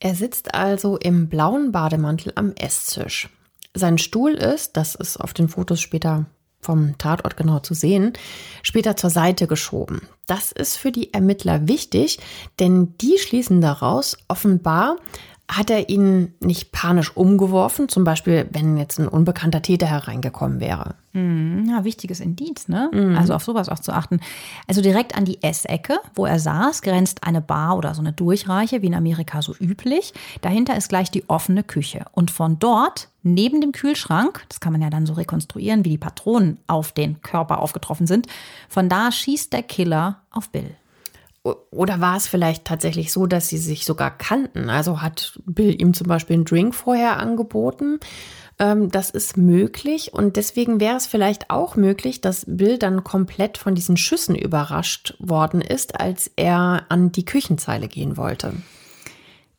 Er 0.00 0.14
sitzt 0.14 0.54
also 0.54 0.96
im 0.96 1.28
blauen 1.28 1.72
Bademantel 1.72 2.32
am 2.36 2.52
Esstisch. 2.52 3.28
Sein 3.74 3.98
Stuhl 3.98 4.32
ist, 4.32 4.76
das 4.76 4.94
ist 4.94 5.18
auf 5.18 5.34
den 5.34 5.48
Fotos 5.48 5.80
später 5.80 6.26
vom 6.60 6.98
Tatort 6.98 7.36
genau 7.36 7.60
zu 7.60 7.74
sehen, 7.74 8.12
später 8.62 8.96
zur 8.96 9.10
Seite 9.10 9.46
geschoben. 9.46 10.02
Das 10.26 10.52
ist 10.52 10.76
für 10.76 10.92
die 10.92 11.14
Ermittler 11.14 11.68
wichtig, 11.68 12.18
denn 12.58 12.94
die 13.00 13.18
schließen 13.18 13.60
daraus, 13.60 14.18
offenbar 14.28 14.96
hat 15.50 15.70
er 15.70 15.88
ihn 15.88 16.34
nicht 16.40 16.72
panisch 16.72 17.16
umgeworfen, 17.16 17.88
zum 17.88 18.04
Beispiel, 18.04 18.46
wenn 18.50 18.76
jetzt 18.76 18.98
ein 18.98 19.08
unbekannter 19.08 19.62
Täter 19.62 19.86
hereingekommen 19.86 20.60
wäre. 20.60 20.96
Mhm, 21.18 21.68
ja, 21.68 21.84
wichtiges 21.84 22.20
Indiz, 22.20 22.68
ne? 22.68 22.90
Mhm. 22.92 23.16
Also 23.16 23.34
auf 23.34 23.42
sowas 23.42 23.68
auch 23.68 23.78
zu 23.78 23.92
achten. 23.92 24.20
Also 24.66 24.80
direkt 24.80 25.16
an 25.16 25.24
die 25.24 25.42
Essecke, 25.42 25.98
wo 26.14 26.26
er 26.26 26.38
saß, 26.38 26.82
grenzt 26.82 27.24
eine 27.24 27.40
Bar 27.40 27.76
oder 27.76 27.94
so 27.94 28.00
eine 28.00 28.12
Durchreiche, 28.12 28.82
wie 28.82 28.86
in 28.86 28.94
Amerika 28.94 29.42
so 29.42 29.54
üblich. 29.58 30.12
Dahinter 30.40 30.76
ist 30.76 30.88
gleich 30.88 31.10
die 31.10 31.28
offene 31.28 31.64
Küche. 31.64 32.04
Und 32.12 32.30
von 32.30 32.58
dort, 32.58 33.08
neben 33.22 33.60
dem 33.60 33.72
Kühlschrank, 33.72 34.44
das 34.48 34.60
kann 34.60 34.72
man 34.72 34.82
ja 34.82 34.90
dann 34.90 35.06
so 35.06 35.14
rekonstruieren, 35.14 35.84
wie 35.84 35.90
die 35.90 35.98
Patronen 35.98 36.58
auf 36.66 36.92
den 36.92 37.20
Körper 37.20 37.60
aufgetroffen 37.60 38.06
sind, 38.06 38.26
von 38.68 38.88
da 38.88 39.10
schießt 39.10 39.52
der 39.52 39.62
Killer 39.62 40.20
auf 40.30 40.50
Bill. 40.50 40.76
Oder 41.70 42.00
war 42.00 42.16
es 42.16 42.26
vielleicht 42.26 42.64
tatsächlich 42.64 43.12
so, 43.12 43.26
dass 43.26 43.48
sie 43.48 43.58
sich 43.58 43.84
sogar 43.86 44.10
kannten? 44.10 44.68
Also 44.68 45.00
hat 45.00 45.38
Bill 45.46 45.80
ihm 45.80 45.94
zum 45.94 46.06
Beispiel 46.06 46.34
einen 46.34 46.44
Drink 46.44 46.74
vorher 46.74 47.18
angeboten? 47.18 48.00
Ähm, 48.58 48.90
das 48.90 49.10
ist 49.10 49.36
möglich 49.36 50.12
und 50.12 50.36
deswegen 50.36 50.80
wäre 50.80 50.96
es 50.96 51.06
vielleicht 51.06 51.50
auch 51.50 51.76
möglich, 51.76 52.20
dass 52.20 52.44
Bill 52.46 52.78
dann 52.78 53.04
komplett 53.04 53.58
von 53.58 53.74
diesen 53.74 53.96
Schüssen 53.96 54.34
überrascht 54.34 55.14
worden 55.18 55.60
ist, 55.60 56.00
als 56.00 56.30
er 56.36 56.86
an 56.88 57.12
die 57.12 57.24
Küchenzeile 57.24 57.88
gehen 57.88 58.16
wollte. 58.16 58.52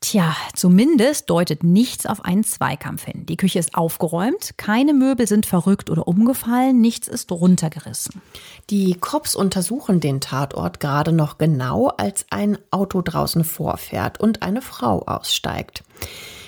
Tja, 0.01 0.33
zumindest 0.55 1.29
deutet 1.29 1.61
nichts 1.61 2.05
auf 2.05 2.23
einen 2.23 2.45
Zweikampf 2.45 3.03
hin. 3.03 3.25
Die 3.25 3.35
Küche 3.35 3.59
ist 3.59 3.75
aufgeräumt, 3.75 4.57
keine 4.57 4.93
Möbel 4.93 5.27
sind 5.27 5.45
verrückt 5.45 5.89
oder 5.89 6.07
umgefallen, 6.07 6.79
nichts 6.79 7.09
ist 7.09 7.29
runtergerissen. 7.33 8.21
Die 8.69 8.93
Cops 8.93 9.35
untersuchen 9.35 9.99
den 9.99 10.21
Tatort 10.21 10.79
gerade 10.79 11.11
noch 11.11 11.37
genau, 11.37 11.87
als 11.87 12.25
ein 12.29 12.57
Auto 12.71 13.01
draußen 13.01 13.43
vorfährt 13.43 14.21
und 14.21 14.41
eine 14.41 14.61
Frau 14.61 15.01
aussteigt. 15.01 15.83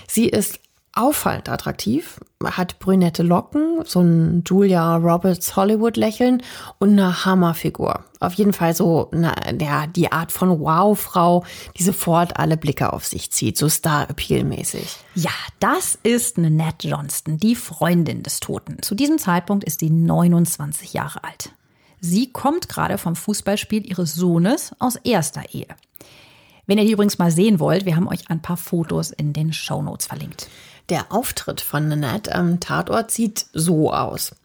Sie 0.08 0.30
ist 0.30 0.62
auffallend 0.94 1.48
attraktiv, 1.48 2.20
hat 2.44 2.80
brünette 2.80 3.24
Locken, 3.24 3.80
so 3.86 4.02
ein 4.02 4.44
Julia 4.46 4.98
Roberts 4.98 5.56
Hollywood-Lächeln 5.56 6.44
und 6.80 6.92
eine 6.92 7.24
Hammerfigur. 7.24 8.04
Auf 8.20 8.34
jeden 8.34 8.52
Fall 8.52 8.76
so 8.76 9.10
eine, 9.12 9.34
ja, 9.60 9.88
die 9.88 10.12
Art 10.12 10.32
von 10.32 10.60
Wow-Frau, 10.60 11.46
die 11.78 11.84
sofort 11.84 12.38
alle 12.38 12.58
Blicke 12.58 12.92
auf 12.92 13.06
sich 13.06 13.32
zieht, 13.32 13.58
so 13.58 13.70
Star-Appeal-mäßig. 13.70 14.98
Ja, 15.16 15.32
das 15.60 15.98
ist 16.04 16.38
Nanette 16.38 16.90
Johnston, 16.90 17.38
die 17.38 17.56
Freundin 17.56 18.24
des 18.24 18.42
Toten. 18.42 18.82
Zu 18.82 18.96
diesem 18.96 19.18
Zeitpunkt 19.18 19.64
ist 19.64 19.80
sie 19.80 19.90
29 19.90 20.94
Jahre 20.94 21.24
alt. 21.24 21.54
Sie 22.02 22.32
kommt 22.32 22.68
gerade 22.68 22.98
vom 22.98 23.16
Fußballspiel 23.16 23.88
ihres 23.88 24.14
Sohnes 24.16 24.74
aus 24.80 24.96
erster 24.98 25.44
Ehe. 25.54 25.68
Wenn 26.66 26.78
ihr 26.78 26.86
die 26.86 26.92
übrigens 26.92 27.18
mal 27.18 27.32
sehen 27.32 27.60
wollt, 27.60 27.86
wir 27.86 27.96
haben 27.96 28.08
euch 28.08 28.30
ein 28.30 28.42
paar 28.42 28.58
Fotos 28.58 29.12
in 29.12 29.34
den 29.34 29.54
Show 29.54 29.82
Notes 29.82 30.08
verlinkt. 30.08 30.48
Der 30.92 31.06
Auftritt 31.10 31.62
von 31.62 31.88
Nanette 31.88 32.36
am 32.36 32.60
Tatort 32.60 33.12
sieht 33.12 33.46
so 33.54 33.94
aus. 33.94 34.36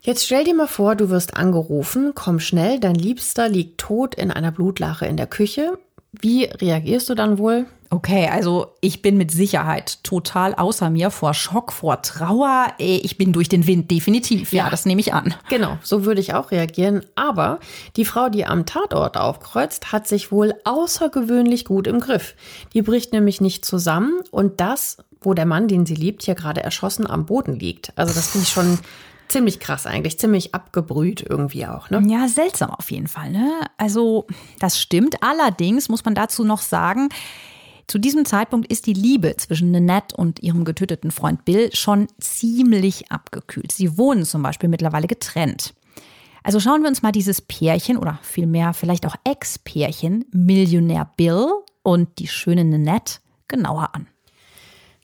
Jetzt 0.00 0.26
stell 0.26 0.42
dir 0.42 0.52
mal 0.52 0.66
vor, 0.66 0.96
du 0.96 1.10
wirst 1.10 1.36
angerufen, 1.36 2.10
komm 2.12 2.40
schnell, 2.40 2.80
dein 2.80 2.96
Liebster 2.96 3.48
liegt 3.48 3.78
tot 3.78 4.16
in 4.16 4.32
einer 4.32 4.50
Blutlache 4.50 5.06
in 5.06 5.16
der 5.16 5.28
Küche. 5.28 5.78
Wie 6.10 6.46
reagierst 6.46 7.08
du 7.08 7.14
dann 7.14 7.38
wohl? 7.38 7.66
Okay, 7.94 8.28
also 8.28 8.74
ich 8.80 9.02
bin 9.02 9.16
mit 9.16 9.30
Sicherheit 9.30 10.02
total 10.02 10.52
außer 10.56 10.90
mir 10.90 11.12
vor 11.12 11.32
Schock, 11.32 11.70
vor 11.70 12.02
Trauer. 12.02 12.72
Äh, 12.80 12.96
ich 12.96 13.16
bin 13.16 13.32
durch 13.32 13.48
den 13.48 13.68
Wind, 13.68 13.88
definitiv. 13.88 14.52
Ja, 14.52 14.64
ja, 14.64 14.70
das 14.70 14.84
nehme 14.84 15.00
ich 15.00 15.14
an. 15.14 15.32
Genau, 15.48 15.78
so 15.80 16.04
würde 16.04 16.20
ich 16.20 16.34
auch 16.34 16.50
reagieren. 16.50 17.04
Aber 17.14 17.60
die 17.94 18.04
Frau, 18.04 18.28
die 18.28 18.46
am 18.46 18.66
Tatort 18.66 19.16
aufkreuzt, 19.16 19.92
hat 19.92 20.08
sich 20.08 20.32
wohl 20.32 20.54
außergewöhnlich 20.64 21.64
gut 21.64 21.86
im 21.86 22.00
Griff. 22.00 22.34
Die 22.72 22.82
bricht 22.82 23.12
nämlich 23.12 23.40
nicht 23.40 23.64
zusammen 23.64 24.22
und 24.32 24.60
das, 24.60 24.96
wo 25.24 25.34
der 25.34 25.46
Mann, 25.46 25.68
den 25.68 25.86
sie 25.86 25.94
liebt, 25.94 26.22
hier 26.22 26.34
gerade 26.34 26.62
erschossen 26.62 27.08
am 27.08 27.26
Boden 27.26 27.58
liegt. 27.58 27.92
Also 27.96 28.12
das 28.12 28.30
finde 28.30 28.44
ich 28.44 28.52
schon 28.52 28.78
ziemlich 29.28 29.60
krass 29.60 29.86
eigentlich, 29.86 30.18
ziemlich 30.18 30.54
abgebrüht 30.54 31.24
irgendwie 31.28 31.66
auch, 31.66 31.90
ne? 31.90 32.02
Ja, 32.06 32.28
seltsam 32.28 32.70
auf 32.70 32.90
jeden 32.90 33.08
Fall, 33.08 33.30
ne? 33.30 33.50
Also, 33.78 34.26
das 34.60 34.80
stimmt. 34.80 35.22
Allerdings 35.22 35.88
muss 35.88 36.04
man 36.04 36.14
dazu 36.14 36.44
noch 36.44 36.60
sagen, 36.60 37.08
zu 37.86 37.98
diesem 37.98 38.24
Zeitpunkt 38.24 38.70
ist 38.70 38.86
die 38.86 38.92
Liebe 38.92 39.36
zwischen 39.36 39.70
Nanette 39.70 40.16
und 40.16 40.42
ihrem 40.42 40.64
getöteten 40.64 41.10
Freund 41.10 41.44
Bill 41.44 41.74
schon 41.74 42.08
ziemlich 42.18 43.10
abgekühlt. 43.10 43.72
Sie 43.72 43.98
wohnen 43.98 44.24
zum 44.24 44.42
Beispiel 44.42 44.68
mittlerweile 44.68 45.06
getrennt. 45.06 45.74
Also 46.42 46.60
schauen 46.60 46.82
wir 46.82 46.88
uns 46.88 47.02
mal 47.02 47.12
dieses 47.12 47.40
Pärchen 47.40 47.96
oder 47.96 48.18
vielmehr 48.22 48.74
vielleicht 48.74 49.06
auch 49.06 49.16
Ex-Pärchen 49.24 50.26
Millionär 50.30 51.10
Bill 51.16 51.46
und 51.82 52.18
die 52.18 52.28
schöne 52.28 52.64
Nanette 52.64 53.20
genauer 53.48 53.90
an. 53.94 54.06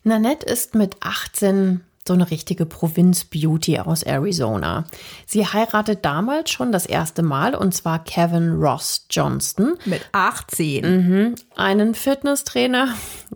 Nanette 0.03 0.45
ist 0.45 0.75
mit 0.75 0.95
18 1.01 1.81
so 2.07 2.13
eine 2.13 2.31
richtige 2.31 2.65
Provinz-Beauty 2.65 3.79
aus 3.79 4.01
Arizona. 4.01 4.85
Sie 5.27 5.45
heiratet 5.45 6.03
damals 6.03 6.49
schon 6.49 6.71
das 6.71 6.87
erste 6.87 7.21
Mal 7.21 7.53
und 7.53 7.73
zwar 7.73 8.03
Kevin 8.03 8.53
Ross 8.53 9.05
Johnston. 9.09 9.75
Mit 9.85 10.01
18. 10.11 10.83
Mhm, 10.83 11.35
einen 11.55 11.93
Fitnesstrainer, 11.93 12.95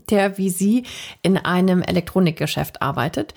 der 0.10 0.38
wie 0.40 0.50
sie 0.50 0.84
in 1.22 1.38
einem 1.38 1.84
Elektronikgeschäft 1.84 2.82
arbeitet. 2.82 3.36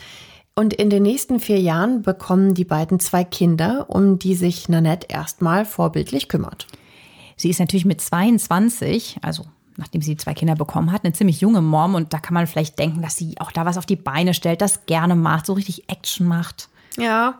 Und 0.54 0.74
in 0.74 0.90
den 0.90 1.02
nächsten 1.02 1.40
vier 1.40 1.60
Jahren 1.60 2.02
bekommen 2.02 2.54
die 2.54 2.64
beiden 2.64 2.98
zwei 2.98 3.22
Kinder, 3.22 3.86
um 3.88 4.18
die 4.18 4.34
sich 4.34 4.68
Nanette 4.68 5.06
erstmal 5.08 5.64
vorbildlich 5.64 6.28
kümmert. 6.28 6.66
Sie 7.36 7.50
ist 7.50 7.60
natürlich 7.60 7.84
mit 7.84 8.00
22, 8.00 9.18
also 9.22 9.44
nachdem 9.78 10.02
sie 10.02 10.16
zwei 10.16 10.34
Kinder 10.34 10.56
bekommen 10.56 10.92
hat, 10.92 11.04
eine 11.04 11.14
ziemlich 11.14 11.40
junge 11.40 11.62
Mom. 11.62 11.94
Und 11.94 12.12
da 12.12 12.18
kann 12.18 12.34
man 12.34 12.46
vielleicht 12.46 12.78
denken, 12.78 13.00
dass 13.00 13.16
sie 13.16 13.36
auch 13.38 13.52
da 13.52 13.64
was 13.64 13.78
auf 13.78 13.86
die 13.86 13.96
Beine 13.96 14.34
stellt, 14.34 14.60
das 14.60 14.84
gerne 14.86 15.14
macht, 15.14 15.46
so 15.46 15.54
richtig 15.54 15.88
Action 15.88 16.26
macht. 16.26 16.68
Ja, 16.96 17.38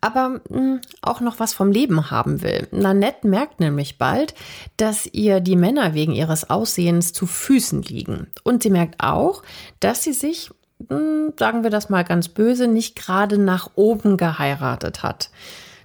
aber 0.00 0.40
mh, 0.48 0.58
hm, 0.58 0.80
auch 1.02 1.20
noch 1.20 1.38
was 1.38 1.52
vom 1.52 1.70
Leben 1.70 2.10
haben 2.10 2.42
will. 2.42 2.66
Nanette 2.72 3.28
merkt 3.28 3.60
nämlich 3.60 3.98
bald, 3.98 4.34
dass 4.78 5.06
ihr 5.06 5.40
die 5.40 5.56
Männer 5.56 5.92
wegen 5.92 6.12
ihres 6.12 6.48
Aussehens 6.48 7.12
zu 7.12 7.26
Füßen 7.26 7.82
liegen. 7.82 8.28
Und 8.44 8.62
sie 8.62 8.70
merkt 8.70 9.00
auch, 9.00 9.42
dass 9.80 10.02
sie 10.02 10.14
sich, 10.14 10.50
mh, 10.88 10.96
hm, 10.96 11.32
sagen 11.38 11.62
wir 11.62 11.70
das 11.70 11.90
mal 11.90 12.04
ganz 12.04 12.28
böse, 12.28 12.66
nicht 12.66 12.96
gerade 12.96 13.36
nach 13.36 13.70
oben 13.74 14.16
geheiratet 14.16 15.02
hat. 15.02 15.30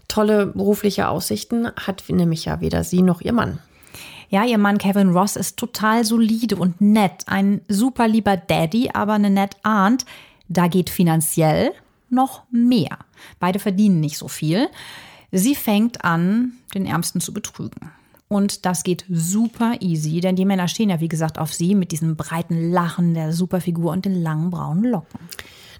Tolle 0.08 0.48
berufliche 0.48 1.10
Aussichten 1.10 1.70
hat 1.76 2.04
nämlich 2.08 2.46
ja 2.46 2.62
weder 2.62 2.84
sie 2.84 3.02
noch 3.02 3.22
ihr 3.22 3.34
Mann. 3.34 3.60
Ja, 4.30 4.46
ihr 4.46 4.60
Mann 4.60 4.78
Kevin 4.78 5.10
Ross 5.10 5.36
ist 5.36 5.58
total 5.58 6.06
solide 6.06 6.56
und 6.56 6.80
nett. 6.82 7.24
Ein 7.26 7.62
super 7.68 8.08
lieber 8.08 8.38
Daddy, 8.38 8.92
aber 8.94 9.14
eine 9.14 9.32
nett 9.32 9.58
Aunt. 9.64 10.06
Da 10.48 10.68
geht 10.68 10.90
finanziell 10.90 11.72
noch 12.10 12.44
mehr. 12.52 13.00
Beide 13.40 13.60
verdienen 13.60 14.00
nicht 14.00 14.18
so 14.18 14.28
viel. 14.28 14.68
Sie 15.32 15.56
fängt 15.56 16.04
an, 16.04 16.54
den 16.74 16.86
Ärmsten 16.86 17.22
zu 17.22 17.34
betrügen. 17.34 17.92
Und 18.28 18.68
das 18.68 18.84
geht 18.84 19.06
super 19.10 19.78
easy, 19.80 20.20
denn 20.20 20.36
die 20.36 20.46
Männer 20.46 20.68
stehen 20.68 20.92
ja, 20.92 21.00
wie 21.00 21.08
gesagt, 21.08 21.40
auf 21.40 21.52
sie 21.52 21.74
mit 21.74 21.92
diesem 21.92 22.16
breiten 22.16 22.72
Lachen 22.72 23.16
der 23.16 23.34
Superfigur 23.34 23.92
und 23.92 24.06
den 24.06 24.22
langen 24.22 24.52
braunen 24.52 24.84
Locken. 24.84 25.20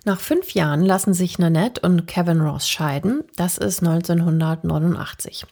Nach 0.06 0.20
fünf 0.20 0.52
Jahren 0.56 0.82
lassen 0.82 1.14
sich 1.14 1.38
Nanette 1.38 1.82
und 1.82 2.08
Kevin 2.08 2.42
Ross 2.42 2.68
scheiden. 2.68 3.24
Das 3.36 3.60
ist 3.60 3.84
1989. 3.84 5.46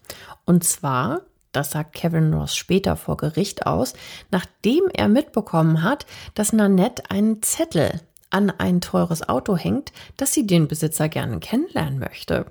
Und 0.45 0.63
zwar, 0.63 1.21
das 1.57 1.71
sagt 1.71 1.93
Kevin 1.93 2.33
Ross 2.33 2.55
später 2.55 2.95
vor 2.95 3.17
Gericht 3.17 3.65
aus, 3.65 3.93
nachdem 4.29 4.83
er 4.93 5.07
mitbekommen 5.07 5.81
hat, 5.81 6.05
dass 6.35 6.53
Nanette 6.53 7.09
einen 7.09 7.41
Zettel 7.41 8.01
an 8.29 8.51
ein 8.51 8.79
teures 8.79 9.27
Auto 9.27 9.57
hängt, 9.57 9.91
dass 10.17 10.33
sie 10.33 10.45
den 10.45 10.67
Besitzer 10.67 11.09
gerne 11.09 11.39
kennenlernen 11.39 11.97
möchte. 11.97 12.45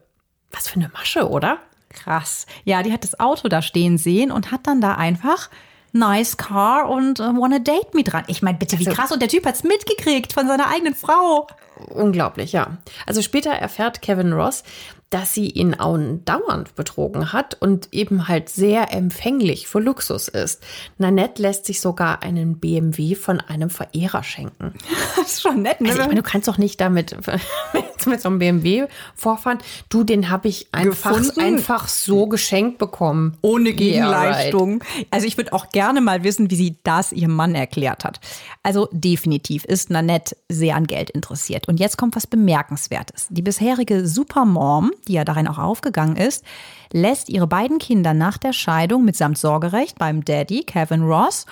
Was 0.51 0.69
für 0.69 0.81
eine 0.81 0.89
Masche, 0.89 1.29
oder? 1.29 1.59
Krass. 1.91 2.47
Ja, 2.65 2.83
die 2.83 2.93
hat 2.93 3.05
das 3.05 3.21
Auto 3.21 3.47
da 3.47 3.63
stehen 3.63 3.97
sehen 3.97 4.33
und 4.33 4.51
hat 4.51 4.67
dann 4.67 4.81
da 4.81 4.97
einfach 4.97 5.51
nice 5.93 6.37
car 6.37 6.89
und 6.89 7.21
uh, 7.21 7.41
wanna 7.41 7.59
date 7.59 7.95
me 7.95 8.03
dran. 8.03 8.25
Ich 8.27 8.43
meine, 8.43 8.59
bitte, 8.59 8.79
wie 8.79 8.87
also, 8.87 9.01
krass. 9.01 9.13
Und 9.13 9.23
der 9.23 9.29
Typ 9.29 9.47
hat's 9.47 9.63
mitgekriegt 9.63 10.33
von 10.33 10.49
seiner 10.49 10.69
eigenen 10.69 10.95
Frau. 10.95 11.47
Unglaublich, 11.91 12.53
ja. 12.53 12.79
Also 13.07 13.23
später 13.23 13.51
erfährt 13.53 14.03
Kevin 14.03 14.33
Ross, 14.33 14.65
dass 15.11 15.35
sie 15.35 15.49
ihn 15.51 15.77
dauernd 16.25 16.75
betrogen 16.75 17.33
hat 17.33 17.57
und 17.61 17.89
eben 17.93 18.27
halt 18.27 18.49
sehr 18.49 18.93
empfänglich 18.93 19.69
für 19.69 19.79
Luxus 19.79 20.27
ist. 20.27 20.63
Nanette 20.99 21.41
lässt 21.43 21.67
sich 21.67 21.81
sogar 21.81 22.23
einen 22.23 22.59
BMW 22.59 23.15
von 23.15 23.41
einem 23.41 23.71
Verehrer 23.71 24.23
schenken. 24.23 24.75
Das 25.17 25.33
ist 25.33 25.43
schon 25.43 25.63
nett, 25.63 25.81
ne? 25.81 25.89
Also 25.89 26.03
ich 26.03 26.09
meine, 26.09 26.23
du 26.23 26.29
kannst 26.29 26.47
doch 26.47 26.59
nicht 26.59 26.81
damit 26.81 27.17
mit 28.07 28.21
so 28.21 28.29
einem 28.29 28.39
BMW 28.39 28.87
vorfahren. 29.15 29.59
Du, 29.89 30.05
den 30.05 30.29
habe 30.29 30.47
ich 30.47 30.69
einfach, 30.73 31.19
einfach 31.39 31.89
so 31.89 32.27
geschenkt 32.27 32.79
bekommen. 32.79 33.37
Ohne 33.41 33.73
Gegenleistung. 33.73 34.83
Yeah, 34.83 34.95
right. 34.97 35.07
Also 35.11 35.27
ich 35.27 35.37
würde 35.37 35.53
auch 35.53 35.71
gerne 35.71 36.01
mal 36.01 36.23
wissen, 36.23 36.51
wie 36.51 36.57
sie 36.57 36.79
das 36.85 37.13
ihrem 37.13 37.35
Mann 37.35 37.55
erklärt 37.55 38.05
hat. 38.05 38.21
Also 38.63 38.89
definitiv 38.93 39.65
ist 39.65 39.91
Nanette 39.91 40.37
sehr 40.49 40.77
an 40.77 40.87
Geld 40.87 41.11
interessiert. 41.11 41.67
Und 41.67 41.81
jetzt 41.81 41.97
kommt 41.97 42.15
was 42.15 42.27
Bemerkenswertes. 42.27 43.27
Die 43.31 43.43
bisherige 43.43 44.07
Supermom 44.07 44.93
die 45.09 45.15
ja 45.15 45.25
darin 45.25 45.49
auch 45.49 45.59
aufgegangen 45.59 46.17
ist, 46.17 46.45
lässt 46.93 47.29
ihre 47.29 47.47
beiden 47.47 47.79
Kinder 47.79 48.15
nach 48.15 48.39
der 48.39 48.53
Scheidung 48.53 49.05
mitsamt 49.05 49.39
Sorgerecht 49.39 49.99
beim 49.99 50.25
Daddy 50.25 50.65
Kevin 50.65 51.03
Ross 51.03 51.47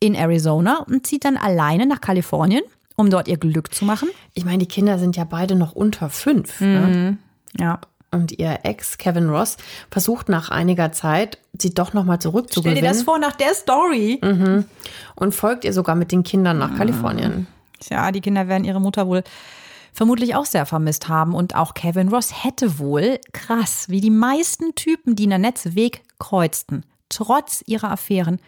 in 0.00 0.14
Arizona 0.14 0.84
und 0.86 1.06
zieht 1.06 1.24
dann 1.24 1.36
alleine 1.36 1.86
nach 1.86 2.00
Kalifornien, 2.00 2.62
um 2.96 3.10
dort 3.10 3.28
ihr 3.28 3.36
Glück 3.36 3.74
zu 3.74 3.84
machen. 3.84 4.08
Ich 4.34 4.44
meine, 4.44 4.58
die 4.58 4.66
Kinder 4.66 4.98
sind 4.98 5.16
ja 5.16 5.24
beide 5.24 5.54
noch 5.54 5.72
unter 5.72 6.10
fünf. 6.10 6.60
Ne? 6.60 6.66
Mhm. 6.66 6.92
Ne? 6.92 7.18
Ja. 7.58 7.80
Und 8.10 8.38
ihr 8.38 8.60
Ex 8.62 8.96
Kevin 8.96 9.28
Ross 9.28 9.58
versucht 9.90 10.30
nach 10.30 10.50
einiger 10.50 10.92
Zeit, 10.92 11.38
sie 11.58 11.74
doch 11.74 11.92
nochmal 11.92 12.18
zurückzugewinnen. 12.18 12.78
Stell 12.78 12.88
dir 12.88 12.94
das 12.94 13.02
vor 13.02 13.18
nach 13.18 13.36
der 13.36 13.52
Story. 13.52 14.18
Mhm. 14.22 14.64
Und 15.14 15.34
folgt 15.34 15.64
ihr 15.64 15.74
sogar 15.74 15.94
mit 15.94 16.10
den 16.10 16.22
Kindern 16.22 16.58
nach 16.58 16.70
mhm. 16.70 16.76
Kalifornien. 16.76 17.46
Tja, 17.80 18.10
die 18.10 18.22
Kinder 18.22 18.48
werden 18.48 18.64
ihre 18.64 18.80
Mutter 18.80 19.06
wohl 19.06 19.22
vermutlich 19.98 20.36
auch 20.36 20.44
sehr 20.44 20.64
vermisst 20.64 21.08
haben. 21.08 21.34
Und 21.34 21.56
auch 21.56 21.74
Kevin 21.74 22.08
Ross 22.08 22.44
hätte 22.44 22.78
wohl, 22.78 23.18
krass, 23.32 23.86
wie 23.88 24.00
die 24.00 24.12
meisten 24.12 24.76
Typen, 24.76 25.16
die 25.16 25.26
Nanettes 25.26 25.74
Weg 25.74 26.02
kreuzten, 26.20 26.86
trotz 27.08 27.64
ihrer 27.66 27.90
Affären, 27.90 28.38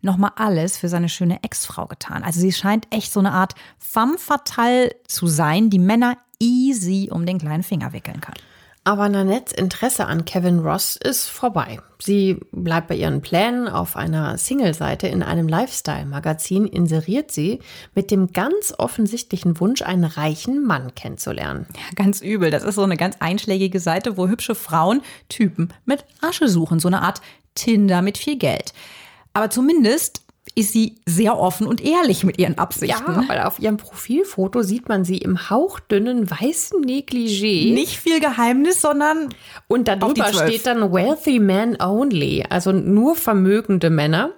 nochmal 0.00 0.30
alles 0.36 0.78
für 0.78 0.88
seine 0.88 1.08
schöne 1.08 1.42
Ex-Frau 1.42 1.86
getan. 1.86 2.22
Also 2.22 2.38
sie 2.38 2.52
scheint 2.52 2.86
echt 2.94 3.12
so 3.12 3.18
eine 3.18 3.32
Art 3.32 3.56
femme 3.78 4.16
fatale 4.16 4.94
zu 5.08 5.26
sein, 5.26 5.70
die 5.70 5.80
Männer 5.80 6.18
easy 6.38 7.08
um 7.10 7.26
den 7.26 7.38
kleinen 7.38 7.64
Finger 7.64 7.92
wickeln 7.92 8.20
kann. 8.20 8.36
Aber 8.84 9.08
Nanettes 9.08 9.52
Interesse 9.52 10.06
an 10.06 10.24
Kevin 10.24 10.58
Ross 10.58 10.96
ist 10.96 11.28
vorbei. 11.28 11.78
Sie 12.00 12.40
bleibt 12.50 12.88
bei 12.88 12.96
ihren 12.96 13.20
Plänen. 13.20 13.68
Auf 13.68 13.94
einer 13.94 14.36
Single-Seite 14.36 15.06
in 15.06 15.22
einem 15.22 15.46
Lifestyle-Magazin 15.46 16.66
inseriert 16.66 17.30
sie 17.30 17.60
mit 17.94 18.10
dem 18.10 18.32
ganz 18.32 18.74
offensichtlichen 18.76 19.60
Wunsch, 19.60 19.82
einen 19.82 20.02
reichen 20.02 20.64
Mann 20.64 20.96
kennenzulernen. 20.96 21.66
Ja, 21.76 21.94
ganz 21.94 22.20
übel. 22.20 22.50
Das 22.50 22.64
ist 22.64 22.74
so 22.74 22.82
eine 22.82 22.96
ganz 22.96 23.16
einschlägige 23.20 23.78
Seite, 23.78 24.16
wo 24.16 24.26
hübsche 24.26 24.56
Frauen 24.56 25.02
Typen 25.28 25.72
mit 25.84 26.04
Asche 26.20 26.48
suchen. 26.48 26.80
So 26.80 26.88
eine 26.88 27.02
Art 27.02 27.20
Tinder 27.54 28.02
mit 28.02 28.18
viel 28.18 28.36
Geld. 28.36 28.72
Aber 29.32 29.48
zumindest 29.48 30.22
ist 30.54 30.72
sie 30.72 30.96
sehr 31.06 31.38
offen 31.38 31.66
und 31.66 31.82
ehrlich 31.82 32.24
mit 32.24 32.38
ihren 32.38 32.58
Absichten. 32.58 33.12
Ja, 33.12 33.24
weil 33.28 33.40
auf 33.40 33.58
ihrem 33.58 33.78
Profilfoto 33.78 34.62
sieht 34.62 34.88
man 34.88 35.04
sie 35.04 35.18
im 35.18 35.48
hauchdünnen 35.48 36.30
weißen 36.30 36.84
Negligé. 36.84 37.72
Nicht 37.72 37.96
viel 37.96 38.20
Geheimnis, 38.20 38.82
sondern 38.82 39.30
und 39.68 39.88
darüber 39.88 40.32
steht 40.32 40.66
dann 40.66 40.92
Wealthy 40.92 41.38
Men 41.38 41.80
Only, 41.80 42.44
also 42.48 42.72
nur 42.72 43.16
vermögende 43.16 43.88
Männer. 43.88 44.32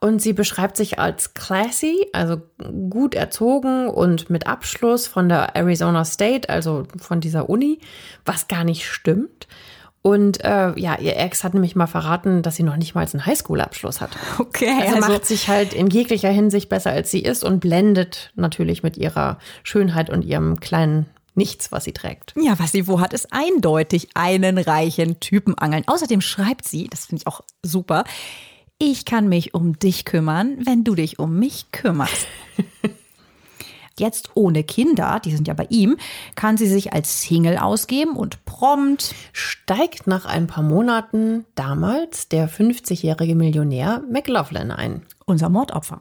Und 0.00 0.20
sie 0.20 0.34
beschreibt 0.34 0.76
sich 0.76 0.98
als 0.98 1.32
classy, 1.32 2.08
also 2.12 2.42
gut 2.90 3.14
erzogen 3.14 3.88
und 3.88 4.28
mit 4.28 4.46
Abschluss 4.46 5.06
von 5.06 5.30
der 5.30 5.56
Arizona 5.56 6.04
State, 6.04 6.50
also 6.50 6.86
von 7.00 7.20
dieser 7.22 7.48
Uni, 7.48 7.78
was 8.26 8.46
gar 8.48 8.64
nicht 8.64 8.86
stimmt. 8.86 9.46
Und 10.06 10.44
äh, 10.44 10.78
ja, 10.78 10.98
ihr 10.98 11.16
Ex 11.16 11.44
hat 11.44 11.54
nämlich 11.54 11.76
mal 11.76 11.86
verraten, 11.86 12.42
dass 12.42 12.56
sie 12.56 12.62
noch 12.62 12.76
nicht 12.76 12.94
mal 12.94 13.06
einen 13.10 13.24
Highschool-Abschluss 13.24 14.02
hat. 14.02 14.10
Okay. 14.38 14.68
Also, 14.82 14.96
also 14.96 15.12
macht 15.12 15.24
sich 15.24 15.48
halt 15.48 15.72
in 15.72 15.88
jeglicher 15.88 16.28
Hinsicht 16.28 16.68
besser, 16.68 16.90
als 16.90 17.10
sie 17.10 17.20
ist 17.20 17.42
und 17.42 17.60
blendet 17.60 18.30
natürlich 18.34 18.82
mit 18.82 18.98
ihrer 18.98 19.38
Schönheit 19.62 20.10
und 20.10 20.22
ihrem 20.22 20.60
kleinen 20.60 21.06
Nichts, 21.36 21.72
was 21.72 21.84
sie 21.84 21.92
trägt. 21.92 22.32
Ja, 22.36 22.58
was 22.58 22.70
sie 22.70 22.86
wo 22.86 23.00
hat, 23.00 23.12
ist 23.12 23.28
eindeutig 23.32 24.10
einen 24.14 24.58
reichen 24.58 25.18
Typen 25.18 25.58
angeln. 25.58 25.82
Außerdem 25.86 26.20
schreibt 26.20 26.68
sie, 26.68 26.86
das 26.86 27.06
finde 27.06 27.22
ich 27.22 27.26
auch 27.26 27.40
super, 27.62 28.04
ich 28.78 29.04
kann 29.04 29.28
mich 29.28 29.54
um 29.54 29.78
dich 29.78 30.04
kümmern, 30.04 30.58
wenn 30.64 30.84
du 30.84 30.94
dich 30.94 31.18
um 31.18 31.38
mich 31.38 31.72
kümmerst. 31.72 32.28
Jetzt 33.98 34.30
ohne 34.34 34.64
Kinder, 34.64 35.20
die 35.24 35.30
sind 35.34 35.46
ja 35.46 35.54
bei 35.54 35.66
ihm, 35.70 35.96
kann 36.34 36.56
sie 36.56 36.66
sich 36.66 36.92
als 36.92 37.22
Single 37.22 37.58
ausgeben 37.58 38.16
und 38.16 38.44
prompt 38.44 39.14
steigt 39.32 40.08
nach 40.08 40.24
ein 40.26 40.48
paar 40.48 40.64
Monaten 40.64 41.44
damals 41.54 42.28
der 42.28 42.48
50-jährige 42.48 43.36
Millionär 43.36 44.02
McLaughlin 44.10 44.72
ein. 44.72 45.02
Unser 45.26 45.48
Mordopfer. 45.48 46.00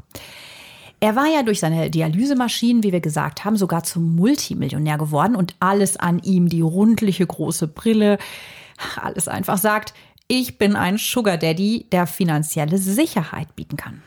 Er 0.99 1.15
war 1.15 1.27
ja 1.27 1.43
durch 1.43 1.60
seine 1.60 1.89
Dialysemaschinen, 1.91 2.82
wie 2.82 2.91
wir 2.91 3.01
gesagt 3.01 3.45
haben, 3.45 3.58
sogar 3.58 3.84
zum 3.84 4.15
Multimillionär 4.15 4.97
geworden 4.97 5.36
und 5.36 5.56
alles 5.60 5.97
an 5.97 6.19
ihm, 6.19 6.49
die 6.49 6.62
rundliche 6.62 7.27
große 7.27 7.67
Brille, 7.67 8.17
alles 8.95 9.27
einfach 9.27 9.58
sagt, 9.58 9.93
ich 10.27 10.58
bin 10.58 10.75
ein 10.75 10.97
Sugar 10.97 11.38
Daddy, 11.38 11.86
der 11.91 12.08
finanzielle 12.08 12.77
Sicherheit 12.77 13.56
bieten 13.56 13.77
kann 13.77 14.01